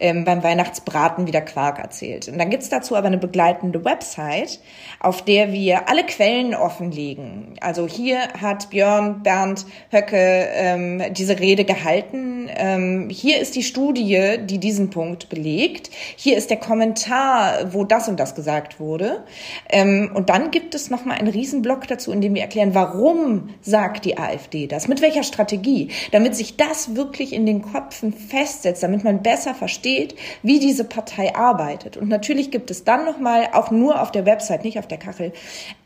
ähm, 0.00 0.24
beim 0.24 0.42
Weihnachtsbraten 0.42 1.26
wieder 1.26 1.40
Quark 1.40 1.78
erzählt. 1.78 2.28
Und 2.28 2.38
dann 2.38 2.50
gibt's 2.50 2.68
dazu 2.68 2.96
aber 2.96 3.06
eine 3.06 3.18
begleitende 3.18 3.84
Website, 3.84 4.60
auf 4.98 5.22
der 5.22 5.52
wir 5.52 5.88
alle 5.88 6.04
Quellen 6.04 6.54
offenlegen. 6.54 7.54
Also 7.60 7.86
hier 7.86 8.28
hat 8.40 8.70
Björn, 8.70 9.22
Bernd, 9.22 9.66
Höcke 9.90 10.19
ähm, 10.20 11.02
diese 11.12 11.38
Rede 11.38 11.64
gehalten. 11.64 12.48
Ähm, 12.54 13.08
hier 13.10 13.40
ist 13.40 13.56
die 13.56 13.62
Studie, 13.62 14.38
die 14.44 14.58
diesen 14.58 14.90
Punkt 14.90 15.28
belegt. 15.28 15.90
Hier 16.16 16.36
ist 16.36 16.50
der 16.50 16.56
Kommentar, 16.56 17.72
wo 17.72 17.84
das 17.84 18.08
und 18.08 18.18
das 18.18 18.34
gesagt 18.34 18.80
wurde. 18.80 19.24
Ähm, 19.68 20.10
und 20.14 20.30
dann 20.30 20.50
gibt 20.50 20.74
es 20.74 20.90
nochmal 20.90 21.18
einen 21.18 21.28
Riesenblock 21.28 21.86
dazu, 21.86 22.12
in 22.12 22.20
dem 22.20 22.34
wir 22.34 22.42
erklären, 22.42 22.74
warum 22.74 23.50
sagt 23.60 24.04
die 24.04 24.18
AfD 24.18 24.66
das, 24.66 24.88
mit 24.88 25.00
welcher 25.02 25.22
Strategie, 25.22 25.88
damit 26.12 26.34
sich 26.34 26.56
das 26.56 26.94
wirklich 26.96 27.32
in 27.32 27.46
den 27.46 27.62
Köpfen 27.62 28.12
festsetzt, 28.12 28.82
damit 28.82 29.04
man 29.04 29.22
besser 29.22 29.54
versteht, 29.54 30.14
wie 30.42 30.58
diese 30.58 30.84
Partei 30.84 31.34
arbeitet. 31.34 31.96
Und 31.96 32.08
natürlich 32.08 32.50
gibt 32.50 32.70
es 32.70 32.84
dann 32.84 33.04
nochmal, 33.04 33.48
auch 33.52 33.70
nur 33.70 34.00
auf 34.00 34.12
der 34.12 34.26
Website, 34.26 34.64
nicht 34.64 34.78
auf 34.78 34.86
der 34.86 34.98
Kachel, 34.98 35.32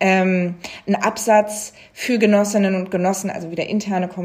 ähm, 0.00 0.56
einen 0.86 0.96
Absatz 0.96 1.72
für 1.92 2.18
Genossinnen 2.18 2.74
und 2.74 2.90
Genossen, 2.90 3.30
also 3.30 3.50
wieder 3.50 3.66
interne 3.66 4.08
Kommunikation, 4.08 4.23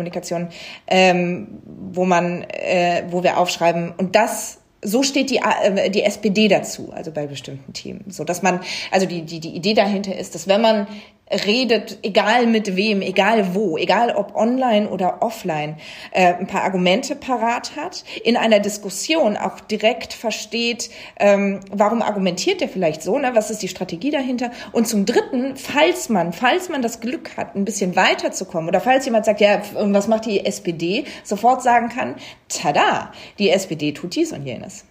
ähm, 0.88 1.62
wo 1.66 2.06
man, 2.06 2.44
äh, 2.44 3.04
wo 3.10 3.24
wir 3.24 3.38
aufschreiben, 3.38 3.94
und 3.98 4.16
das 4.16 4.60
so 4.82 5.04
steht 5.04 5.30
die, 5.30 5.38
äh, 5.38 5.90
die 5.90 6.04
SPD 6.04 6.48
dazu, 6.48 6.92
also 6.94 7.12
bei 7.12 7.28
bestimmten 7.28 7.74
Themen. 7.74 8.06
So 8.10 8.24
dass 8.24 8.42
man, 8.42 8.62
also 8.92 9.06
die, 9.06 9.24
die, 9.24 9.40
die 9.40 9.56
Idee 9.56 9.74
dahinter 9.74 10.16
ist, 10.16 10.36
dass 10.36 10.48
wenn 10.48 10.62
man 10.62 10.88
redet, 11.32 12.00
egal 12.04 12.48
mit 12.48 12.76
wem, 12.76 13.02
egal 13.02 13.54
wo, 13.54 13.78
egal 13.78 14.16
ob 14.16 14.36
online 14.36 14.90
oder 14.90 15.22
offline, 15.22 15.78
äh, 16.12 16.34
ein 16.34 16.48
paar 16.48 16.64
Argumente 16.64 17.16
parat 17.16 17.76
hat, 17.76 18.04
in 18.24 18.38
einer 18.38 18.60
Diskussion 18.60 19.38
auch 19.38 19.60
direkt 19.60 20.14
versteht, 20.14 20.90
ähm, 21.20 21.60
warum 21.72 22.02
argumentiert 22.02 22.62
der 22.62 22.70
vielleicht 22.70 23.04
so, 23.04 23.18
ne? 23.20 23.32
was 23.36 23.52
ist 23.52 23.62
die 23.62 23.68
Strategie 23.68 24.12
dahinter? 24.12 24.52
Und 24.72 24.88
zum 24.88 25.06
Dritten, 25.06 25.56
falls 25.56 26.10
man, 26.10 26.34
falls 26.34 26.70
man 26.70 26.82
das 26.82 27.00
Glück 27.00 27.38
hat, 27.38 27.56
ein 27.56 27.66
bisschen 27.66 27.96
weiterzukommen 27.96 28.68
oder 28.68 28.82
falls 28.82 29.06
jemand 29.06 29.26
sagt, 29.26 29.42
ja, 29.42 29.62
was 29.74 30.08
macht 30.08 30.26
die 30.26 30.46
SPD, 30.46 31.06
sofort 31.24 31.62
sagen 31.62 31.90
kann, 31.90 32.16
tada, 32.48 33.12
die 33.38 33.50
SPD 33.50 33.92
tut 33.92 34.16
dies 34.16 34.32
und 34.32 34.46
jenes. 34.46 34.86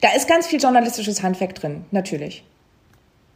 Da 0.00 0.10
ist 0.14 0.28
ganz 0.28 0.46
viel 0.46 0.60
journalistisches 0.60 1.22
Handwerk 1.22 1.54
drin, 1.54 1.84
natürlich. 1.90 2.44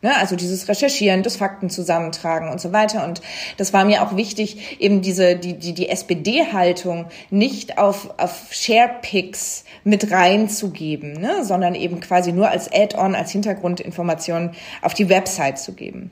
Ne? 0.04 0.14
Also 0.18 0.36
dieses 0.36 0.68
Recherchieren, 0.68 1.22
das 1.22 1.36
Fakten 1.36 1.70
zusammentragen 1.70 2.50
und 2.50 2.60
so 2.60 2.74
weiter. 2.74 3.06
Und 3.06 3.22
das 3.56 3.72
war 3.72 3.86
mir 3.86 4.02
auch 4.02 4.16
wichtig, 4.16 4.78
eben 4.78 5.00
diese, 5.00 5.34
die, 5.34 5.54
die, 5.54 5.72
die 5.72 5.88
SPD-Haltung 5.88 7.06
nicht 7.30 7.78
auf, 7.78 8.10
auf 8.18 8.52
Share-Picks 8.52 9.64
mit 9.82 10.10
reinzugeben, 10.10 11.14
ne? 11.14 11.42
sondern 11.42 11.74
eben 11.74 12.00
quasi 12.00 12.32
nur 12.32 12.50
als 12.50 12.70
Add-on, 12.70 13.14
als 13.14 13.30
Hintergrundinformation 13.30 14.50
auf 14.82 14.92
die 14.92 15.08
Website 15.08 15.58
zu 15.58 15.72
geben. 15.72 16.10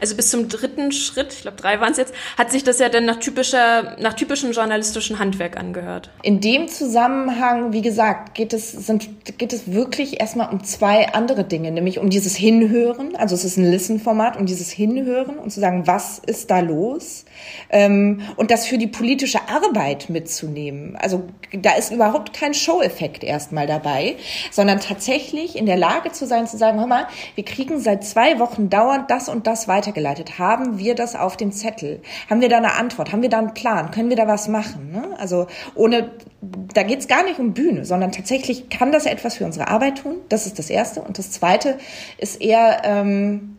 Also 0.00 0.16
bis 0.16 0.30
zum 0.30 0.48
dritten 0.48 0.90
Schritt, 0.90 1.32
ich 1.32 1.42
glaube 1.42 1.56
drei 1.56 1.78
waren 1.78 1.92
es 1.92 1.98
jetzt, 1.98 2.12
hat 2.36 2.50
sich 2.50 2.64
das 2.64 2.80
ja 2.80 2.88
dann 2.88 3.04
nach 3.04 3.20
typischer, 3.20 3.96
nach 4.00 4.14
typischem 4.14 4.50
journalistischen 4.50 5.20
Handwerk 5.20 5.56
angehört. 5.56 6.10
In 6.22 6.40
dem 6.40 6.66
Zusammenhang, 6.66 7.72
wie 7.72 7.82
gesagt, 7.82 8.34
geht 8.34 8.52
es, 8.52 8.72
sind, 8.72 9.38
geht 9.38 9.52
es 9.52 9.70
wirklich 9.70 10.20
erstmal 10.20 10.52
um 10.52 10.64
zwei 10.64 11.12
andere 11.12 11.44
Dinge, 11.44 11.70
nämlich 11.70 12.00
um 12.00 12.10
dieses 12.10 12.34
Hinhören, 12.34 13.14
also 13.14 13.36
es 13.36 13.44
ist 13.44 13.56
ein 13.56 13.70
Listen-Format, 13.70 14.36
um 14.36 14.46
dieses 14.46 14.70
Hinhören 14.70 15.38
und 15.38 15.50
zu 15.50 15.60
sagen, 15.60 15.86
was 15.86 16.18
ist 16.18 16.50
da 16.50 16.58
los? 16.58 17.24
Ähm, 17.70 18.22
und 18.36 18.50
das 18.50 18.66
für 18.66 18.78
die 18.78 18.88
politische 18.88 19.48
Arbeit 19.48 20.10
mitzunehmen. 20.10 20.96
Also 20.96 21.28
da 21.52 21.76
ist 21.76 21.92
überhaupt 21.92 22.32
kein 22.32 22.54
Show-Effekt 22.54 23.22
erstmal 23.22 23.68
dabei, 23.68 24.16
sondern 24.50 24.80
tatsächlich 24.80 25.56
in 25.56 25.66
der 25.66 25.76
Lage 25.76 26.10
zu 26.10 26.26
sein, 26.26 26.48
zu 26.48 26.56
sagen, 26.56 26.80
hör 26.80 26.88
mal, 26.88 27.06
wir 27.36 27.44
kriegen 27.44 27.78
seit 27.78 28.04
zwei 28.04 28.40
Wochen 28.40 28.68
dauernd 28.68 29.10
das 29.10 29.28
und 29.28 29.43
das 29.46 29.68
weitergeleitet? 29.68 30.38
Haben 30.38 30.78
wir 30.78 30.94
das 30.94 31.16
auf 31.16 31.36
dem 31.36 31.52
Zettel? 31.52 32.02
Haben 32.28 32.40
wir 32.40 32.48
da 32.48 32.58
eine 32.58 32.74
Antwort? 32.74 33.12
Haben 33.12 33.22
wir 33.22 33.28
da 33.28 33.38
einen 33.38 33.54
Plan? 33.54 33.90
Können 33.90 34.08
wir 34.08 34.16
da 34.16 34.26
was 34.26 34.48
machen? 34.48 34.92
Ne? 34.92 35.16
Also 35.18 35.46
ohne, 35.74 36.10
da 36.42 36.82
geht's 36.82 37.08
gar 37.08 37.24
nicht 37.24 37.38
um 37.38 37.54
Bühne, 37.54 37.84
sondern 37.84 38.12
tatsächlich 38.12 38.68
kann 38.68 38.92
das 38.92 39.06
etwas 39.06 39.36
für 39.36 39.44
unsere 39.44 39.68
Arbeit 39.68 39.98
tun. 39.98 40.16
Das 40.28 40.46
ist 40.46 40.58
das 40.58 40.70
Erste. 40.70 41.02
Und 41.02 41.18
das 41.18 41.30
Zweite 41.30 41.78
ist 42.18 42.40
eher 42.40 42.82
ähm, 42.84 43.58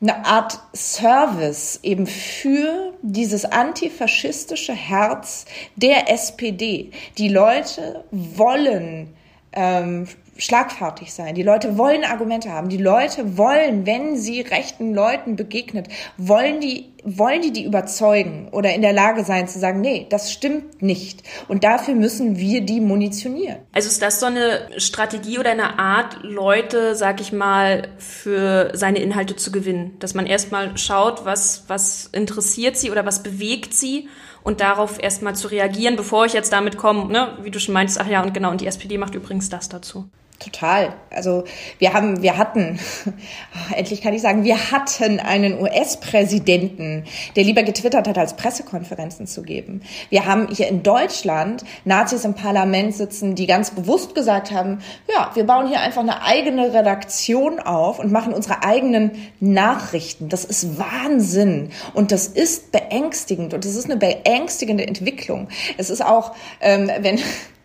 eine 0.00 0.24
Art 0.24 0.60
Service 0.74 1.80
eben 1.82 2.06
für 2.06 2.94
dieses 3.02 3.44
antifaschistische 3.44 4.72
Herz 4.72 5.44
der 5.76 6.10
SPD. 6.10 6.90
Die 7.18 7.28
Leute 7.28 8.04
wollen 8.10 9.14
ähm, 9.52 10.06
schlagfertig 10.38 11.12
sein. 11.12 11.34
Die 11.34 11.42
Leute 11.42 11.76
wollen 11.76 12.04
Argumente 12.04 12.50
haben. 12.50 12.68
Die 12.68 12.76
Leute 12.76 13.36
wollen, 13.36 13.86
wenn 13.86 14.16
sie 14.16 14.40
rechten 14.40 14.94
Leuten 14.94 15.34
begegnet, 15.34 15.88
wollen 16.16 16.60
die, 16.60 16.92
wollen 17.02 17.42
die 17.42 17.52
die 17.52 17.64
überzeugen 17.64 18.48
oder 18.52 18.72
in 18.72 18.80
der 18.80 18.92
Lage 18.92 19.24
sein 19.24 19.48
zu 19.48 19.58
sagen, 19.58 19.80
nee, 19.80 20.06
das 20.08 20.32
stimmt 20.32 20.80
nicht. 20.80 21.24
Und 21.48 21.64
dafür 21.64 21.94
müssen 21.94 22.38
wir 22.38 22.60
die 22.60 22.80
munitionieren. 22.80 23.58
Also 23.72 23.88
ist 23.88 24.00
das 24.00 24.20
so 24.20 24.26
eine 24.26 24.68
Strategie 24.76 25.40
oder 25.40 25.50
eine 25.50 25.80
Art, 25.80 26.18
Leute, 26.22 26.94
sag 26.94 27.20
ich 27.20 27.32
mal, 27.32 27.88
für 27.98 28.70
seine 28.74 29.00
Inhalte 29.00 29.34
zu 29.34 29.50
gewinnen? 29.50 29.96
Dass 29.98 30.14
man 30.14 30.26
erstmal 30.26 30.78
schaut, 30.78 31.24
was, 31.24 31.64
was 31.66 32.06
interessiert 32.12 32.76
sie 32.76 32.92
oder 32.92 33.04
was 33.04 33.24
bewegt 33.24 33.74
sie 33.74 34.08
und 34.44 34.60
darauf 34.60 35.02
erstmal 35.02 35.34
zu 35.34 35.48
reagieren, 35.48 35.96
bevor 35.96 36.26
ich 36.26 36.32
jetzt 36.32 36.52
damit 36.52 36.76
komme, 36.76 37.12
ne, 37.12 37.36
wie 37.42 37.50
du 37.50 37.58
schon 37.58 37.74
meinst, 37.74 38.00
ach 38.00 38.06
ja, 38.06 38.22
und 38.22 38.32
genau, 38.32 38.52
und 38.52 38.60
die 38.60 38.68
SPD 38.68 38.98
macht 38.98 39.16
übrigens 39.16 39.48
das 39.48 39.68
dazu. 39.68 40.08
Total. 40.38 40.94
Also 41.10 41.42
wir 41.80 41.94
haben, 41.94 42.22
wir 42.22 42.38
hatten, 42.38 42.78
endlich 43.74 44.00
kann 44.00 44.14
ich 44.14 44.22
sagen, 44.22 44.44
wir 44.44 44.70
hatten 44.70 45.18
einen 45.18 45.60
US-Präsidenten, 45.60 47.06
der 47.34 47.42
lieber 47.42 47.64
getwittert 47.64 48.06
hat, 48.06 48.16
als 48.16 48.36
Pressekonferenzen 48.36 49.26
zu 49.26 49.42
geben. 49.42 49.82
Wir 50.10 50.26
haben 50.26 50.46
hier 50.46 50.68
in 50.68 50.84
Deutschland 50.84 51.64
Nazis 51.84 52.24
im 52.24 52.34
Parlament 52.34 52.94
sitzen, 52.94 53.34
die 53.34 53.48
ganz 53.48 53.72
bewusst 53.72 54.14
gesagt 54.14 54.52
haben, 54.52 54.78
ja, 55.12 55.32
wir 55.34 55.42
bauen 55.42 55.66
hier 55.66 55.80
einfach 55.80 56.02
eine 56.02 56.22
eigene 56.22 56.72
Redaktion 56.72 57.58
auf 57.58 57.98
und 57.98 58.12
machen 58.12 58.32
unsere 58.32 58.62
eigenen 58.62 59.10
Nachrichten. 59.40 60.28
Das 60.28 60.44
ist 60.44 60.78
Wahnsinn 60.78 61.70
und 61.94 62.12
das 62.12 62.28
ist 62.28 62.70
beängstigend 62.70 63.54
und 63.54 63.64
das 63.64 63.74
ist 63.74 63.86
eine 63.86 63.96
beängstigende 63.96 64.86
Entwicklung. 64.86 65.48
Es 65.78 65.90
ist 65.90 66.04
auch, 66.04 66.36
ähm, 66.60 66.88
wenn 67.00 67.18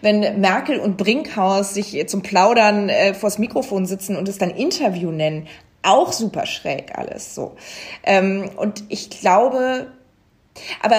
wenn 0.00 0.40
Merkel 0.40 0.78
und 0.78 0.96
Brinkhaus 0.96 1.74
sich 1.74 2.06
zum 2.08 2.22
Plaudern 2.22 2.88
äh, 2.88 3.14
vors 3.14 3.38
Mikrofon 3.38 3.86
sitzen 3.86 4.16
und 4.16 4.28
es 4.28 4.38
dann 4.38 4.50
Interview 4.50 5.10
nennen, 5.10 5.48
auch 5.82 6.12
super 6.12 6.46
schräg 6.46 6.98
alles 6.98 7.34
so. 7.34 7.56
Ähm, 8.02 8.50
und 8.56 8.84
ich 8.88 9.10
glaube, 9.10 9.88
aber 10.82 10.96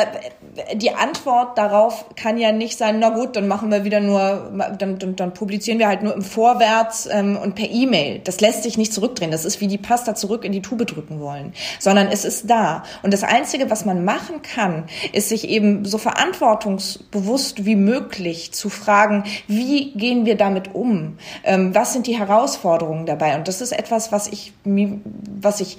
die 0.75 0.91
Antwort 0.91 1.57
darauf 1.57 2.05
kann 2.15 2.37
ja 2.37 2.51
nicht 2.51 2.77
sein, 2.77 2.99
na 2.99 3.09
gut, 3.09 3.35
dann 3.35 3.47
machen 3.47 3.71
wir 3.71 3.83
wieder 3.83 3.99
nur, 3.99 4.51
dann, 4.77 4.99
dann, 4.99 5.15
dann 5.15 5.33
publizieren 5.33 5.79
wir 5.79 5.87
halt 5.87 6.03
nur 6.03 6.13
im 6.13 6.21
Vorwärts 6.21 7.07
ähm, 7.11 7.37
und 7.37 7.55
per 7.55 7.69
E-Mail. 7.69 8.19
Das 8.23 8.41
lässt 8.41 8.63
sich 8.63 8.77
nicht 8.77 8.93
zurückdrehen. 8.93 9.31
Das 9.31 9.45
ist 9.45 9.61
wie 9.61 9.67
die 9.67 9.77
Pasta 9.77 10.15
zurück 10.15 10.43
in 10.43 10.51
die 10.51 10.61
Tube 10.61 10.85
drücken 10.85 11.19
wollen, 11.19 11.53
sondern 11.79 12.07
es 12.07 12.25
ist 12.25 12.49
da. 12.49 12.83
Und 13.03 13.13
das 13.13 13.23
Einzige, 13.23 13.69
was 13.69 13.85
man 13.85 14.03
machen 14.03 14.41
kann, 14.41 14.85
ist 15.13 15.29
sich 15.29 15.47
eben 15.47 15.85
so 15.85 15.97
verantwortungsbewusst 15.97 17.65
wie 17.65 17.75
möglich 17.75 18.53
zu 18.53 18.69
fragen, 18.69 19.23
wie 19.47 19.93
gehen 19.93 20.25
wir 20.25 20.35
damit 20.35 20.73
um? 20.75 21.17
Ähm, 21.43 21.73
was 21.73 21.93
sind 21.93 22.07
die 22.07 22.17
Herausforderungen 22.17 23.05
dabei? 23.05 23.35
Und 23.35 23.47
das 23.47 23.61
ist 23.61 23.71
etwas, 23.71 24.11
was 24.11 24.27
ich, 24.27 24.53
was 24.63 25.61
ich 25.61 25.77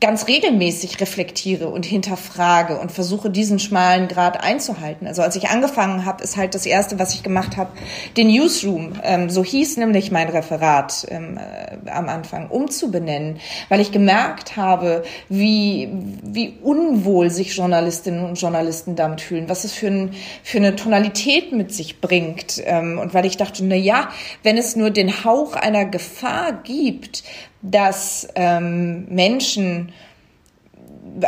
ganz 0.00 0.26
regelmäßig 0.26 1.00
reflektiere 1.00 1.68
und 1.68 1.86
hinterfrage 1.86 2.78
und 2.78 2.90
versuche 2.90 3.30
diesen 3.30 3.60
schmalen 3.60 4.08
Grad 4.08 4.42
einzuhalten. 4.42 5.06
Also 5.06 5.22
als 5.22 5.36
ich 5.36 5.50
angefangen 5.50 6.04
habe, 6.04 6.22
ist 6.22 6.36
halt 6.36 6.56
das 6.56 6.66
erste, 6.66 6.98
was 6.98 7.14
ich 7.14 7.22
gemacht 7.22 7.56
habe, 7.56 7.70
den 8.16 8.26
Newsroom, 8.26 8.94
ähm, 9.04 9.30
so 9.30 9.44
hieß 9.44 9.76
nämlich 9.76 10.10
mein 10.10 10.28
Referat 10.28 11.06
ähm, 11.10 11.38
äh, 11.38 11.90
am 11.90 12.08
Anfang, 12.08 12.48
umzubenennen, 12.48 13.38
weil 13.68 13.80
ich 13.80 13.92
gemerkt 13.92 14.56
habe, 14.56 15.04
wie 15.28 15.88
wie 16.22 16.58
unwohl 16.60 17.30
sich 17.30 17.56
Journalistinnen 17.56 18.24
und 18.24 18.40
Journalisten 18.40 18.96
damit 18.96 19.20
fühlen, 19.20 19.48
was 19.48 19.62
es 19.62 19.72
für, 19.72 19.88
ein, 19.88 20.14
für 20.42 20.58
eine 20.58 20.74
Tonalität 20.74 21.52
mit 21.52 21.72
sich 21.72 22.00
bringt 22.00 22.60
ähm, 22.64 22.98
und 22.98 23.14
weil 23.14 23.26
ich 23.26 23.36
dachte, 23.36 23.64
na 23.64 23.76
ja, 23.76 24.08
wenn 24.42 24.56
es 24.56 24.74
nur 24.74 24.90
den 24.90 25.24
Hauch 25.24 25.54
einer 25.54 25.84
Gefahr 25.84 26.52
gibt, 26.64 27.22
dass 27.62 28.28
ähm, 28.34 29.06
Menschen 29.08 29.92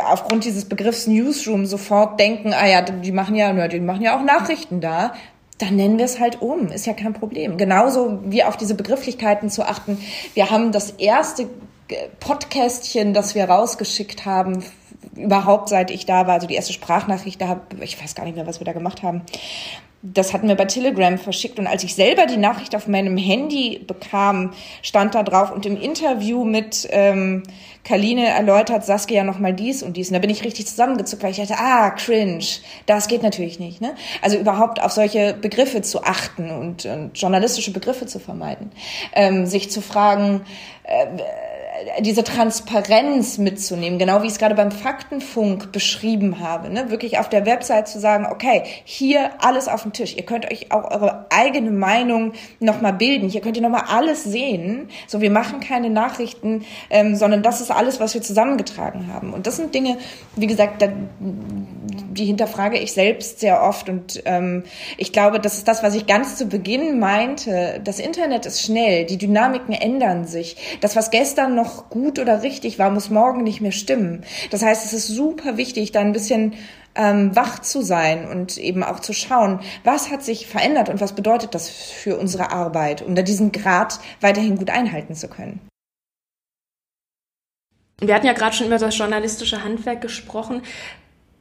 aufgrund 0.05 0.45
dieses 0.45 0.65
Begriffs 0.65 1.07
Newsroom 1.07 1.65
sofort 1.65 2.19
denken, 2.19 2.53
ah 2.53 2.67
ja, 2.67 2.81
die 2.81 3.11
machen 3.11 3.35
ja, 3.35 3.67
die 3.67 3.79
machen 3.79 4.01
ja 4.01 4.17
auch 4.17 4.23
Nachrichten 4.23 4.79
da 4.79 5.13
dann 5.61 5.75
nennen 5.75 5.97
wir 5.97 6.05
es 6.05 6.19
halt 6.19 6.41
um. 6.41 6.67
Ist 6.67 6.87
ja 6.87 6.93
kein 6.93 7.13
Problem. 7.13 7.57
Genauso 7.57 8.19
wie 8.25 8.43
auf 8.43 8.57
diese 8.57 8.75
Begrifflichkeiten 8.75 9.49
zu 9.49 9.63
achten. 9.63 9.97
Wir 10.33 10.49
haben 10.49 10.71
das 10.71 10.91
erste 10.91 11.47
Podcastchen, 12.19 13.13
das 13.13 13.35
wir 13.35 13.45
rausgeschickt 13.45 14.25
haben, 14.25 14.63
überhaupt 15.15 15.69
seit 15.69 15.91
ich 15.91 16.05
da 16.05 16.27
war, 16.27 16.35
also 16.35 16.47
die 16.47 16.55
erste 16.55 16.73
Sprachnachricht, 16.73 17.41
da 17.41 17.47
habe 17.47 17.61
ich 17.81 18.01
weiß 18.01 18.15
gar 18.15 18.25
nicht 18.25 18.35
mehr, 18.35 18.47
was 18.47 18.59
wir 18.59 18.65
da 18.65 18.73
gemacht 18.73 19.03
haben 19.03 19.23
das 20.03 20.33
hatten 20.33 20.47
wir 20.47 20.55
bei 20.55 20.65
Telegram 20.65 21.17
verschickt 21.17 21.59
und 21.59 21.67
als 21.67 21.83
ich 21.83 21.93
selber 21.93 22.25
die 22.25 22.37
Nachricht 22.37 22.75
auf 22.75 22.87
meinem 22.87 23.17
Handy 23.17 23.79
bekam, 23.85 24.53
stand 24.81 25.13
da 25.13 25.21
drauf 25.21 25.51
und 25.51 25.65
im 25.67 25.79
Interview 25.79 26.43
mit 26.43 26.87
ähm, 26.89 27.43
Kaline 27.83 28.27
erläutert 28.27 28.83
Saskia 28.83 29.23
nochmal 29.23 29.53
dies 29.53 29.83
und 29.83 29.97
dies. 29.97 30.09
Und 30.09 30.13
da 30.13 30.19
bin 30.19 30.29
ich 30.29 30.43
richtig 30.43 30.67
zusammengezuckt, 30.67 31.21
weil 31.21 31.31
ich 31.31 31.37
dachte, 31.37 31.55
ah, 31.57 31.91
cringe, 31.91 32.45
das 32.87 33.07
geht 33.07 33.21
natürlich 33.21 33.59
nicht. 33.59 33.81
Ne? 33.81 33.93
Also 34.21 34.37
überhaupt 34.37 34.81
auf 34.81 34.91
solche 34.91 35.33
Begriffe 35.33 35.81
zu 35.81 36.03
achten 36.03 36.49
und, 36.49 36.85
und 36.85 37.19
journalistische 37.19 37.71
Begriffe 37.71 38.07
zu 38.07 38.19
vermeiden. 38.19 38.71
Ähm, 39.13 39.45
sich 39.45 39.69
zu 39.71 39.81
fragen, 39.81 40.41
äh, 40.83 41.05
diese 42.01 42.23
Transparenz 42.23 43.37
mitzunehmen, 43.37 43.97
genau 43.97 44.21
wie 44.21 44.27
ich 44.27 44.33
es 44.33 44.39
gerade 44.39 44.55
beim 44.55 44.71
Faktenfunk 44.71 45.71
beschrieben 45.71 46.39
habe, 46.39 46.69
ne? 46.69 46.91
wirklich 46.91 47.17
auf 47.17 47.29
der 47.29 47.45
Website 47.45 47.87
zu 47.87 47.99
sagen, 47.99 48.27
okay, 48.29 48.63
hier 48.83 49.31
alles 49.39 49.67
auf 49.67 49.83
dem 49.83 49.93
Tisch. 49.93 50.15
Ihr 50.15 50.25
könnt 50.25 50.51
euch 50.51 50.71
auch 50.71 50.91
eure 50.91 51.27
eigene 51.29 51.71
Meinung 51.71 52.33
nochmal 52.59 52.93
bilden. 52.93 53.29
Hier 53.29 53.41
könnt 53.41 53.55
ihr 53.55 53.63
nochmal 53.63 53.85
alles 53.87 54.23
sehen. 54.23 54.89
So, 55.07 55.21
wir 55.21 55.31
machen 55.31 55.61
keine 55.61 55.89
Nachrichten, 55.89 56.65
ähm, 56.89 57.15
sondern 57.15 57.41
das 57.41 57.61
ist 57.61 57.71
alles, 57.71 57.99
was 57.99 58.13
wir 58.13 58.21
zusammengetragen 58.21 59.07
haben. 59.11 59.33
Und 59.33 59.47
das 59.47 59.55
sind 59.55 59.73
Dinge, 59.73 59.97
wie 60.35 60.47
gesagt, 60.47 60.81
da, 60.81 60.89
die 61.19 62.25
hinterfrage 62.25 62.77
ich 62.77 62.91
selbst 62.91 63.39
sehr 63.39 63.63
oft. 63.63 63.87
Und 63.87 64.21
ähm, 64.25 64.63
ich 64.97 65.13
glaube, 65.13 65.39
das 65.39 65.55
ist 65.55 65.67
das, 65.67 65.83
was 65.83 65.95
ich 65.95 66.05
ganz 66.05 66.35
zu 66.35 66.47
Beginn 66.47 66.99
meinte. 66.99 67.79
Das 67.83 67.99
Internet 67.99 68.45
ist 68.45 68.61
schnell, 68.61 69.05
die 69.05 69.17
Dynamiken 69.17 69.73
ändern 69.73 70.25
sich. 70.25 70.57
Das, 70.81 70.95
was 70.95 71.11
gestern 71.11 71.55
noch 71.55 71.70
noch 71.71 71.89
gut 71.89 72.19
oder 72.19 72.43
richtig 72.43 72.79
war, 72.79 72.89
muss 72.89 73.09
morgen 73.09 73.43
nicht 73.43 73.61
mehr 73.61 73.71
stimmen. 73.71 74.23
Das 74.49 74.61
heißt, 74.61 74.85
es 74.85 74.93
ist 74.93 75.07
super 75.07 75.57
wichtig, 75.57 75.91
da 75.91 76.01
ein 76.01 76.11
bisschen 76.11 76.53
ähm, 76.95 77.35
wach 77.35 77.59
zu 77.59 77.81
sein 77.81 78.27
und 78.27 78.57
eben 78.57 78.83
auch 78.83 78.99
zu 78.99 79.13
schauen, 79.13 79.61
was 79.83 80.11
hat 80.11 80.23
sich 80.23 80.47
verändert 80.47 80.89
und 80.89 80.99
was 80.99 81.13
bedeutet 81.13 81.55
das 81.55 81.69
für 81.69 82.17
unsere 82.17 82.51
Arbeit, 82.51 83.01
um 83.01 83.15
da 83.15 83.21
diesen 83.21 83.51
Grad 83.51 83.99
weiterhin 84.19 84.57
gut 84.57 84.69
einhalten 84.69 85.15
zu 85.15 85.27
können. 85.27 85.61
Wir 88.03 88.15
hatten 88.15 88.25
ja 88.25 88.33
gerade 88.33 88.55
schon 88.55 88.65
über 88.65 88.79
das 88.79 88.97
journalistische 88.97 89.63
Handwerk 89.63 90.01
gesprochen. 90.01 90.63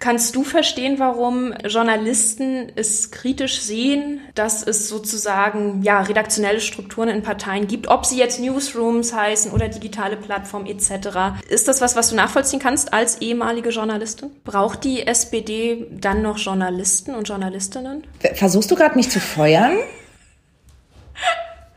Kannst 0.01 0.35
du 0.35 0.45
verstehen, 0.45 0.99
warum 0.99 1.53
Journalisten 1.67 2.73
es 2.75 3.11
kritisch 3.11 3.61
sehen, 3.61 4.23
dass 4.35 4.67
es 4.67 4.89
sozusagen 4.89 5.83
ja 5.83 6.01
redaktionelle 6.01 6.61
Strukturen 6.61 7.11
in 7.11 7.23
Parteien 7.23 7.67
gibt, 7.67 7.89
ob 7.89 8.07
sie 8.07 8.17
jetzt 8.17 8.41
Newsrooms 8.41 9.13
heißen 9.13 9.53
oder 9.53 9.69
digitale 9.69 10.17
Plattformen 10.17 10.65
etc. 10.65 11.43
Ist 11.51 11.69
das 11.69 11.83
was, 11.83 11.97
was 11.97 12.09
du 12.09 12.17
nachvollziehen 12.17 12.61
kannst 12.61 12.95
als 12.95 13.21
ehemalige 13.21 13.69
Journalistin? 13.69 14.31
Braucht 14.43 14.85
die 14.85 15.07
SPD 15.07 15.87
dann 15.91 16.23
noch 16.23 16.39
Journalisten 16.39 17.15
und 17.15 17.29
Journalistinnen? 17.29 18.05
Versuchst 18.35 18.71
du 18.71 18.77
gerade 18.77 18.97
mich 18.97 19.11
zu 19.11 19.21
feuern? 19.21 19.77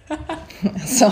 so. 0.86 1.12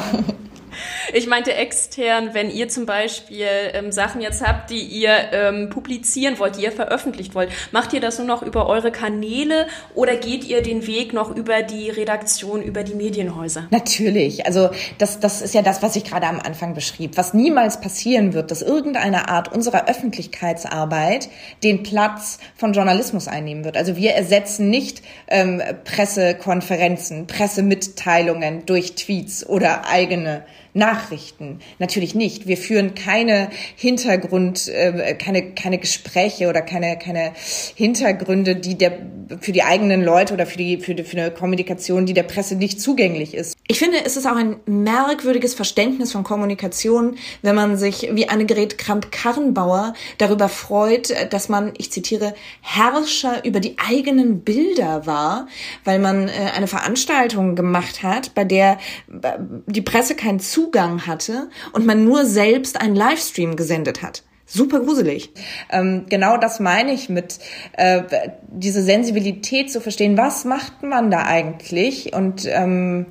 Ich 1.14 1.28
meinte 1.28 1.54
extern, 1.54 2.34
wenn 2.34 2.50
ihr 2.50 2.70
zum 2.70 2.86
Beispiel 2.86 3.48
ähm, 3.74 3.92
Sachen 3.92 4.22
jetzt 4.22 4.46
habt, 4.46 4.70
die 4.70 4.82
ihr 4.82 5.12
ähm, 5.32 5.70
publizieren 5.70 6.40
wollt, 6.40 6.58
die 6.58 6.64
ihr 6.64 6.72
veröffentlicht 6.72 7.36
wollt, 7.36 7.50
macht 7.72 7.94
ihr 7.94 8.02
das 8.02 8.18
nur 8.18 8.28
noch 8.28 8.42
über 8.42 8.68
eure 8.68 8.92
Kanäle 8.92 9.68
oder 9.96 10.16
geht 10.16 10.44
ihr 10.44 10.62
den 10.62 10.88
Weg 10.88 11.14
noch 11.14 11.36
über 11.36 11.62
die 11.64 11.90
Redaktion, 11.90 12.62
über 12.62 12.84
die 12.84 12.96
Medienhäuser? 12.96 13.68
Natürlich. 13.72 14.46
Also 14.46 14.70
das, 14.98 15.20
das 15.20 15.42
ist 15.42 15.54
ja 15.54 15.62
das, 15.62 15.82
was 15.82 15.96
ich 15.96 16.04
gerade 16.04 16.28
am 16.28 16.40
Anfang 16.40 16.74
beschrieb. 16.74 17.18
Was 17.18 17.34
niemals 17.34 17.82
passieren 17.82 18.34
wird, 18.34 18.52
dass 18.52 18.62
irgendeine 18.62 19.30
Art 19.30 19.52
unserer 19.52 19.88
Öffentlichkeitsarbeit 19.88 21.30
den 21.64 21.84
Platz 21.84 22.40
von 22.56 22.74
Journalismus 22.74 23.28
einnehmen 23.28 23.64
wird. 23.64 23.78
Also 23.78 23.96
wir 23.96 24.12
ersetzen 24.12 24.70
nicht 24.70 25.02
ähm, 25.28 25.62
Pressekonferenzen, 25.84 27.28
Pressemitteilungen 27.28 28.66
durch 28.66 28.96
Tweets 28.96 29.48
oder 29.48 29.88
eigene 29.88 30.44
Nachrichten. 30.74 31.60
Natürlich 31.80 32.16
nicht. 32.16 32.48
Wir 32.48 32.58
führen 32.58 32.96
keine 32.96 33.50
Hintergrund, 33.76 34.70
äh, 34.70 35.16
keine, 35.16 35.52
keine 35.52 35.78
Gespräche 35.78 36.48
oder 36.48 36.62
keine, 36.62 36.98
keine 36.98 37.34
Hintergründe, 37.76 38.56
die 38.56 38.78
der, 38.78 38.98
für 39.42 39.52
die 39.52 39.64
eigenen 39.64 40.04
Leute 40.04 40.34
oder 40.34 40.46
für 40.46 40.58
die, 40.58 40.78
für 40.78 40.96
die, 40.96 41.04
für 41.04 41.18
eine 41.18 41.32
Kommunikation, 41.32 42.06
die 42.06 42.14
der 42.14 42.24
Presse 42.24 42.56
nicht 42.56 42.80
zugänglich 42.80 43.34
ist. 43.34 43.58
Ich 43.68 43.80
finde, 43.80 43.98
es 44.06 44.16
ist 44.16 44.26
auch 44.26 44.36
ein 44.36 44.58
merkwürdiges 44.66 45.56
Verständnis 45.56 46.14
von 46.14 46.24
Kommunikation, 46.24 47.18
wenn 47.42 47.56
man 47.56 47.76
sich 47.76 48.10
wie 48.14 48.30
Annegret 48.30 48.78
Kramp-Karrenbauer 48.78 49.94
darüber 50.18 50.48
freut, 50.48 51.14
dass 51.32 51.50
man, 51.50 51.74
ich 51.78 51.92
zitiere, 51.92 52.34
Herrscher 52.62 53.44
über 53.44 53.60
die 53.60 53.76
eigenen 53.78 54.42
Bilder 54.42 55.06
war, 55.06 55.48
weil 55.84 56.00
man 56.00 56.30
äh, 56.30 56.32
eine 56.56 56.68
Veranstaltung 56.68 57.56
gemacht 57.56 58.04
hat, 58.04 58.34
bei 58.36 58.46
der 58.46 58.78
äh, 59.22 59.38
die 59.66 59.82
Presse 59.82 60.16
keinen 60.16 60.40
Zugang 60.40 60.61
Zugang 60.62 61.08
hatte 61.08 61.50
und 61.74 61.86
man 61.86 62.06
nur 62.06 62.26
selbst 62.26 62.80
einen 62.80 62.96
Livestream 62.96 63.56
gesendet 63.56 64.02
hat. 64.02 64.24
Super 64.46 64.82
gruselig. 64.82 65.32
Ähm, 65.72 66.06
genau 66.10 66.38
das 66.38 66.60
meine 66.60 66.92
ich 66.92 67.10
mit 67.10 67.40
äh, 67.74 68.04
diese 68.50 68.84
Sensibilität 68.84 69.72
zu 69.72 69.80
verstehen. 69.80 70.18
Was 70.18 70.46
macht 70.46 70.84
man 70.84 71.10
da 71.10 71.24
eigentlich? 71.24 72.14
Und 72.14 72.46
ähm, 72.48 73.06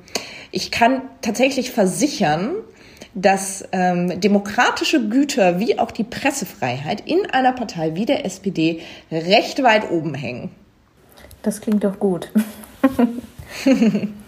ich 0.51 0.69
kann 0.71 1.01
tatsächlich 1.21 1.71
versichern, 1.71 2.53
dass 3.15 3.65
ähm, 3.71 4.21
demokratische 4.21 5.09
Güter 5.09 5.59
wie 5.59 5.79
auch 5.79 5.91
die 5.91 6.03
Pressefreiheit 6.03 7.01
in 7.07 7.25
einer 7.31 7.53
Partei 7.53 7.95
wie 7.95 8.05
der 8.05 8.23
SPD 8.25 8.81
recht 9.11 9.61
weit 9.63 9.89
oben 9.89 10.13
hängen. 10.13 10.51
Das 11.41 11.59
klingt 11.59 11.83
doch 11.83 11.99
gut. 11.99 12.31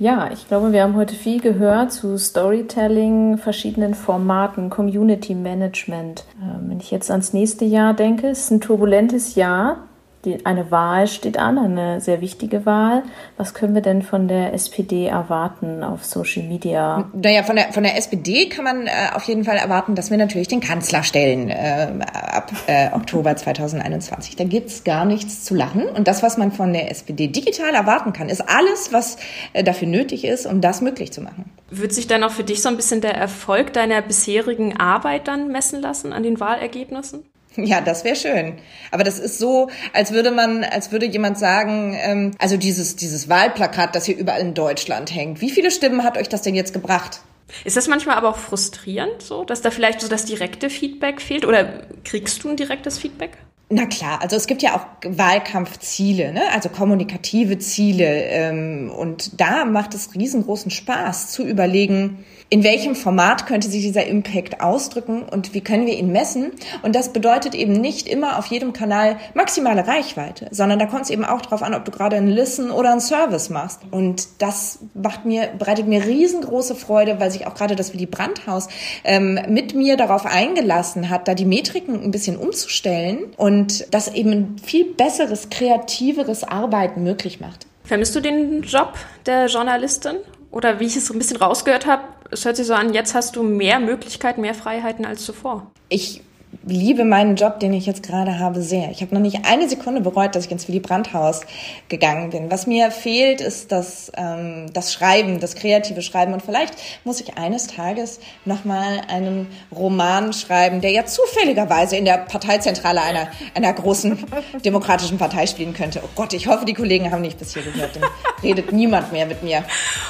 Ja, 0.00 0.30
ich 0.32 0.48
glaube, 0.48 0.72
wir 0.72 0.82
haben 0.82 0.96
heute 0.96 1.14
viel 1.14 1.42
gehört 1.42 1.92
zu 1.92 2.16
Storytelling, 2.16 3.36
verschiedenen 3.36 3.94
Formaten, 3.94 4.70
Community 4.70 5.34
Management. 5.34 6.24
Ähm, 6.42 6.70
wenn 6.70 6.80
ich 6.80 6.90
jetzt 6.90 7.10
ans 7.10 7.34
nächste 7.34 7.66
Jahr 7.66 7.92
denke, 7.92 8.28
ist 8.28 8.50
ein 8.50 8.62
turbulentes 8.62 9.34
Jahr. 9.34 9.89
Die, 10.24 10.44
eine 10.44 10.70
Wahl 10.70 11.06
steht 11.06 11.38
an, 11.38 11.58
eine 11.58 12.02
sehr 12.02 12.20
wichtige 12.20 12.66
Wahl. 12.66 13.04
Was 13.38 13.54
können 13.54 13.74
wir 13.74 13.80
denn 13.80 14.02
von 14.02 14.28
der 14.28 14.52
SPD 14.52 15.06
erwarten 15.06 15.82
auf 15.82 16.04
Social 16.04 16.42
Media? 16.42 17.08
Naja, 17.14 17.42
von 17.42 17.56
der, 17.56 17.72
von 17.72 17.82
der 17.82 17.96
SPD 17.96 18.50
kann 18.50 18.64
man 18.64 18.86
äh, 18.86 18.90
auf 19.14 19.22
jeden 19.24 19.44
Fall 19.44 19.56
erwarten, 19.56 19.94
dass 19.94 20.10
wir 20.10 20.18
natürlich 20.18 20.48
den 20.48 20.60
Kanzler 20.60 21.04
stellen 21.04 21.48
äh, 21.48 21.88
ab 22.12 22.52
äh, 22.66 22.92
Oktober 22.92 23.34
2021. 23.34 24.36
Da 24.36 24.44
gibt's 24.44 24.84
gar 24.84 25.06
nichts 25.06 25.42
zu 25.44 25.54
lachen. 25.54 25.84
Und 25.84 26.06
das, 26.06 26.22
was 26.22 26.36
man 26.36 26.52
von 26.52 26.74
der 26.74 26.90
SPD 26.90 27.28
digital 27.28 27.74
erwarten 27.74 28.12
kann, 28.12 28.28
ist 28.28 28.42
alles, 28.46 28.92
was 28.92 29.16
äh, 29.54 29.64
dafür 29.64 29.88
nötig 29.88 30.26
ist, 30.26 30.44
um 30.44 30.60
das 30.60 30.82
möglich 30.82 31.12
zu 31.12 31.22
machen. 31.22 31.50
Wird 31.70 31.94
sich 31.94 32.06
dann 32.06 32.24
auch 32.24 32.32
für 32.32 32.44
dich 32.44 32.60
so 32.60 32.68
ein 32.68 32.76
bisschen 32.76 33.00
der 33.00 33.14
Erfolg 33.14 33.72
deiner 33.72 34.02
bisherigen 34.02 34.76
Arbeit 34.76 35.28
dann 35.28 35.50
messen 35.50 35.80
lassen 35.80 36.12
an 36.12 36.22
den 36.22 36.40
Wahlergebnissen? 36.40 37.24
Ja, 37.56 37.80
das 37.80 38.04
wäre 38.04 38.16
schön. 38.16 38.58
Aber 38.90 39.04
das 39.04 39.18
ist 39.18 39.38
so, 39.38 39.68
als 39.92 40.12
würde 40.12 40.30
man, 40.30 40.64
als 40.64 40.92
würde 40.92 41.06
jemand 41.06 41.38
sagen, 41.38 41.96
ähm, 42.00 42.30
also 42.38 42.56
dieses, 42.56 42.96
dieses 42.96 43.28
Wahlplakat, 43.28 43.94
das 43.94 44.04
hier 44.06 44.16
überall 44.16 44.40
in 44.40 44.54
Deutschland 44.54 45.14
hängt, 45.14 45.40
wie 45.40 45.50
viele 45.50 45.70
Stimmen 45.70 46.04
hat 46.04 46.16
euch 46.16 46.28
das 46.28 46.42
denn 46.42 46.54
jetzt 46.54 46.72
gebracht? 46.72 47.20
Ist 47.64 47.76
das 47.76 47.88
manchmal 47.88 48.16
aber 48.16 48.28
auch 48.28 48.38
frustrierend, 48.38 49.22
so, 49.22 49.44
dass 49.44 49.60
da 49.60 49.70
vielleicht 49.70 50.00
so 50.00 50.08
das 50.08 50.24
direkte 50.24 50.70
Feedback 50.70 51.20
fehlt? 51.20 51.44
Oder 51.44 51.82
kriegst 52.04 52.44
du 52.44 52.50
ein 52.50 52.56
direktes 52.56 52.98
Feedback? 52.98 53.32
Na 53.72 53.86
klar, 53.86 54.20
also 54.20 54.34
es 54.34 54.48
gibt 54.48 54.62
ja 54.62 54.74
auch 54.74 54.86
Wahlkampfziele, 55.04 56.32
ne? 56.32 56.42
also 56.52 56.68
kommunikative 56.68 57.58
Ziele. 57.58 58.04
Ähm, 58.04 58.90
und 58.90 59.40
da 59.40 59.64
macht 59.64 59.94
es 59.94 60.14
riesengroßen 60.14 60.72
Spaß 60.72 61.30
zu 61.30 61.44
überlegen, 61.46 62.24
in 62.52 62.64
welchem 62.64 62.96
Format 62.96 63.46
könnte 63.46 63.68
sich 63.68 63.82
dieser 63.82 64.06
Impact 64.06 64.60
ausdrücken 64.60 65.22
und 65.22 65.54
wie 65.54 65.60
können 65.60 65.86
wir 65.86 65.96
ihn 65.96 66.10
messen. 66.10 66.50
Und 66.82 66.96
das 66.96 67.12
bedeutet 67.12 67.54
eben 67.54 67.72
nicht 67.72 68.08
immer 68.08 68.38
auf 68.38 68.46
jedem 68.46 68.72
Kanal 68.72 69.18
maximale 69.34 69.86
Reichweite, 69.86 70.48
sondern 70.50 70.80
da 70.80 70.86
kommt 70.86 71.02
es 71.02 71.10
eben 71.10 71.24
auch 71.24 71.42
darauf 71.42 71.62
an, 71.62 71.74
ob 71.74 71.84
du 71.84 71.92
gerade 71.92 72.16
einen 72.16 72.26
Listen 72.26 72.72
oder 72.72 72.90
einen 72.90 73.00
Service 73.00 73.50
machst. 73.50 73.82
Und 73.92 74.26
das 74.38 74.80
macht 74.94 75.24
mir, 75.24 75.46
bereitet 75.56 75.86
mir 75.86 76.04
riesengroße 76.04 76.74
Freude, 76.74 77.20
weil 77.20 77.30
sich 77.30 77.46
auch 77.46 77.54
gerade 77.54 77.76
das 77.76 77.94
Willy 77.94 78.06
Brandt-Haus 78.06 78.66
ähm, 79.04 79.38
mit 79.48 79.74
mir 79.74 79.96
darauf 79.96 80.26
eingelassen 80.26 81.08
hat, 81.08 81.28
da 81.28 81.34
die 81.34 81.44
Metriken 81.44 82.02
ein 82.02 82.10
bisschen 82.10 82.36
umzustellen 82.36 83.26
und 83.36 83.94
das 83.94 84.12
eben 84.12 84.32
ein 84.32 84.56
viel 84.58 84.86
besseres, 84.86 85.50
kreativeres 85.50 86.42
Arbeiten 86.42 87.04
möglich 87.04 87.40
macht. 87.40 87.68
Vermisst 87.84 88.16
du 88.16 88.20
den 88.20 88.62
Job 88.62 88.94
der 89.26 89.46
Journalistin? 89.46 90.16
Oder 90.50 90.80
wie 90.80 90.86
ich 90.86 90.96
es 90.96 91.06
so 91.06 91.14
ein 91.14 91.18
bisschen 91.18 91.36
rausgehört 91.36 91.86
habe, 91.86 92.02
es 92.30 92.44
hört 92.44 92.56
sich 92.56 92.66
so 92.66 92.74
an, 92.74 92.94
jetzt 92.94 93.14
hast 93.14 93.36
du 93.36 93.42
mehr 93.42 93.80
Möglichkeiten, 93.80 94.40
mehr 94.40 94.54
Freiheiten 94.54 95.04
als 95.04 95.24
zuvor. 95.24 95.70
Ich 95.88 96.22
liebe 96.64 97.04
meinen 97.04 97.36
Job, 97.36 97.60
den 97.60 97.72
ich 97.72 97.86
jetzt 97.86 98.02
gerade 98.02 98.38
habe, 98.38 98.60
sehr. 98.60 98.90
Ich 98.90 99.02
habe 99.02 99.14
noch 99.14 99.22
nicht 99.22 99.46
eine 99.46 99.68
Sekunde 99.68 100.00
bereut, 100.00 100.34
dass 100.34 100.46
ich 100.46 100.50
ins 100.50 100.68
Willy 100.68 100.80
Brandt-Haus 100.80 101.42
gegangen 101.88 102.30
bin. 102.30 102.50
Was 102.50 102.66
mir 102.66 102.90
fehlt, 102.90 103.40
ist 103.40 103.72
das, 103.72 104.10
ähm, 104.16 104.66
das 104.72 104.92
Schreiben, 104.92 105.40
das 105.40 105.54
kreative 105.54 106.02
Schreiben. 106.02 106.32
Und 106.32 106.42
vielleicht 106.42 106.74
muss 107.04 107.20
ich 107.20 107.38
eines 107.38 107.68
Tages 107.68 108.20
nochmal 108.44 109.00
einen 109.08 109.46
Roman 109.74 110.32
schreiben, 110.32 110.80
der 110.80 110.90
ja 110.90 111.06
zufälligerweise 111.06 111.96
in 111.96 112.04
der 112.04 112.18
Parteizentrale 112.18 113.00
einer, 113.00 113.28
einer 113.54 113.72
großen 113.72 114.18
demokratischen 114.64 115.18
Partei 115.18 115.46
spielen 115.46 115.72
könnte. 115.72 116.00
Oh 116.04 116.08
Gott, 116.14 116.32
ich 116.32 116.46
hoffe, 116.46 116.64
die 116.64 116.74
Kollegen 116.74 117.10
haben 117.10 117.22
nicht 117.22 117.38
bis 117.38 117.54
hier 117.54 117.62
gehört. 117.62 117.96
Dann 117.96 118.10
redet 118.42 118.72
niemand 118.72 119.12
mehr 119.12 119.26
mit 119.26 119.42
mir. 119.42 119.64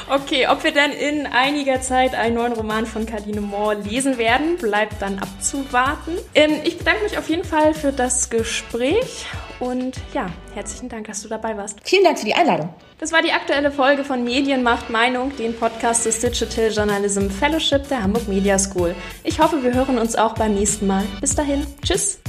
Okay, 0.09 0.47
ob 0.49 0.65
wir 0.65 0.73
dann 0.73 0.93
in 0.93 1.27
einiger 1.27 1.81
Zeit 1.81 2.15
einen 2.15 2.35
neuen 2.35 2.53
Roman 2.55 2.87
von 2.87 3.07
Kadine 3.07 3.41
Moore 3.41 3.77
lesen 3.77 4.19
werden, 4.19 4.57
bleibt 4.57 5.01
dann 5.01 5.19
abzuwarten. 5.19 6.13
Ähm, 6.35 6.61
ich 6.65 6.79
bedanke 6.79 7.03
mich 7.03 7.19
auf 7.19 7.29
jeden 7.29 7.45
Fall 7.45 7.75
für 7.75 7.93
das 7.93 8.31
Gespräch 8.31 9.27
und 9.59 9.97
ja, 10.15 10.27
herzlichen 10.55 10.89
Dank, 10.89 11.07
dass 11.09 11.23
du 11.23 11.29
dabei 11.29 11.57
warst. 11.57 11.79
Vielen 11.83 12.05
Dank 12.05 12.19
für 12.19 12.25
die 12.25 12.35
Einladung. 12.35 12.73
Das 12.99 13.13
war 13.13 13.23
die 13.23 13.33
aktuelle 13.33 13.73
Folge 13.73 14.05
von 14.05 14.23
Medienmacht 14.23 14.91
Meinung, 14.91 15.35
den 15.37 15.57
Podcast 15.57 16.07
des 16.07 16.21
Digital 16.21 16.71
Journalism 16.71 17.29
Fellowship 17.29 17.89
der 17.89 18.03
Hamburg 18.03 18.29
Media 18.29 18.59
School. 18.59 18.95
Ich 19.25 19.41
hoffe, 19.41 19.63
wir 19.63 19.73
hören 19.75 19.99
uns 19.99 20.17
auch 20.17 20.35
beim 20.35 20.55
nächsten 20.55 20.87
Mal. 20.87 21.05
Bis 21.21 21.35
dahin, 21.35 21.67
tschüss. 21.83 22.21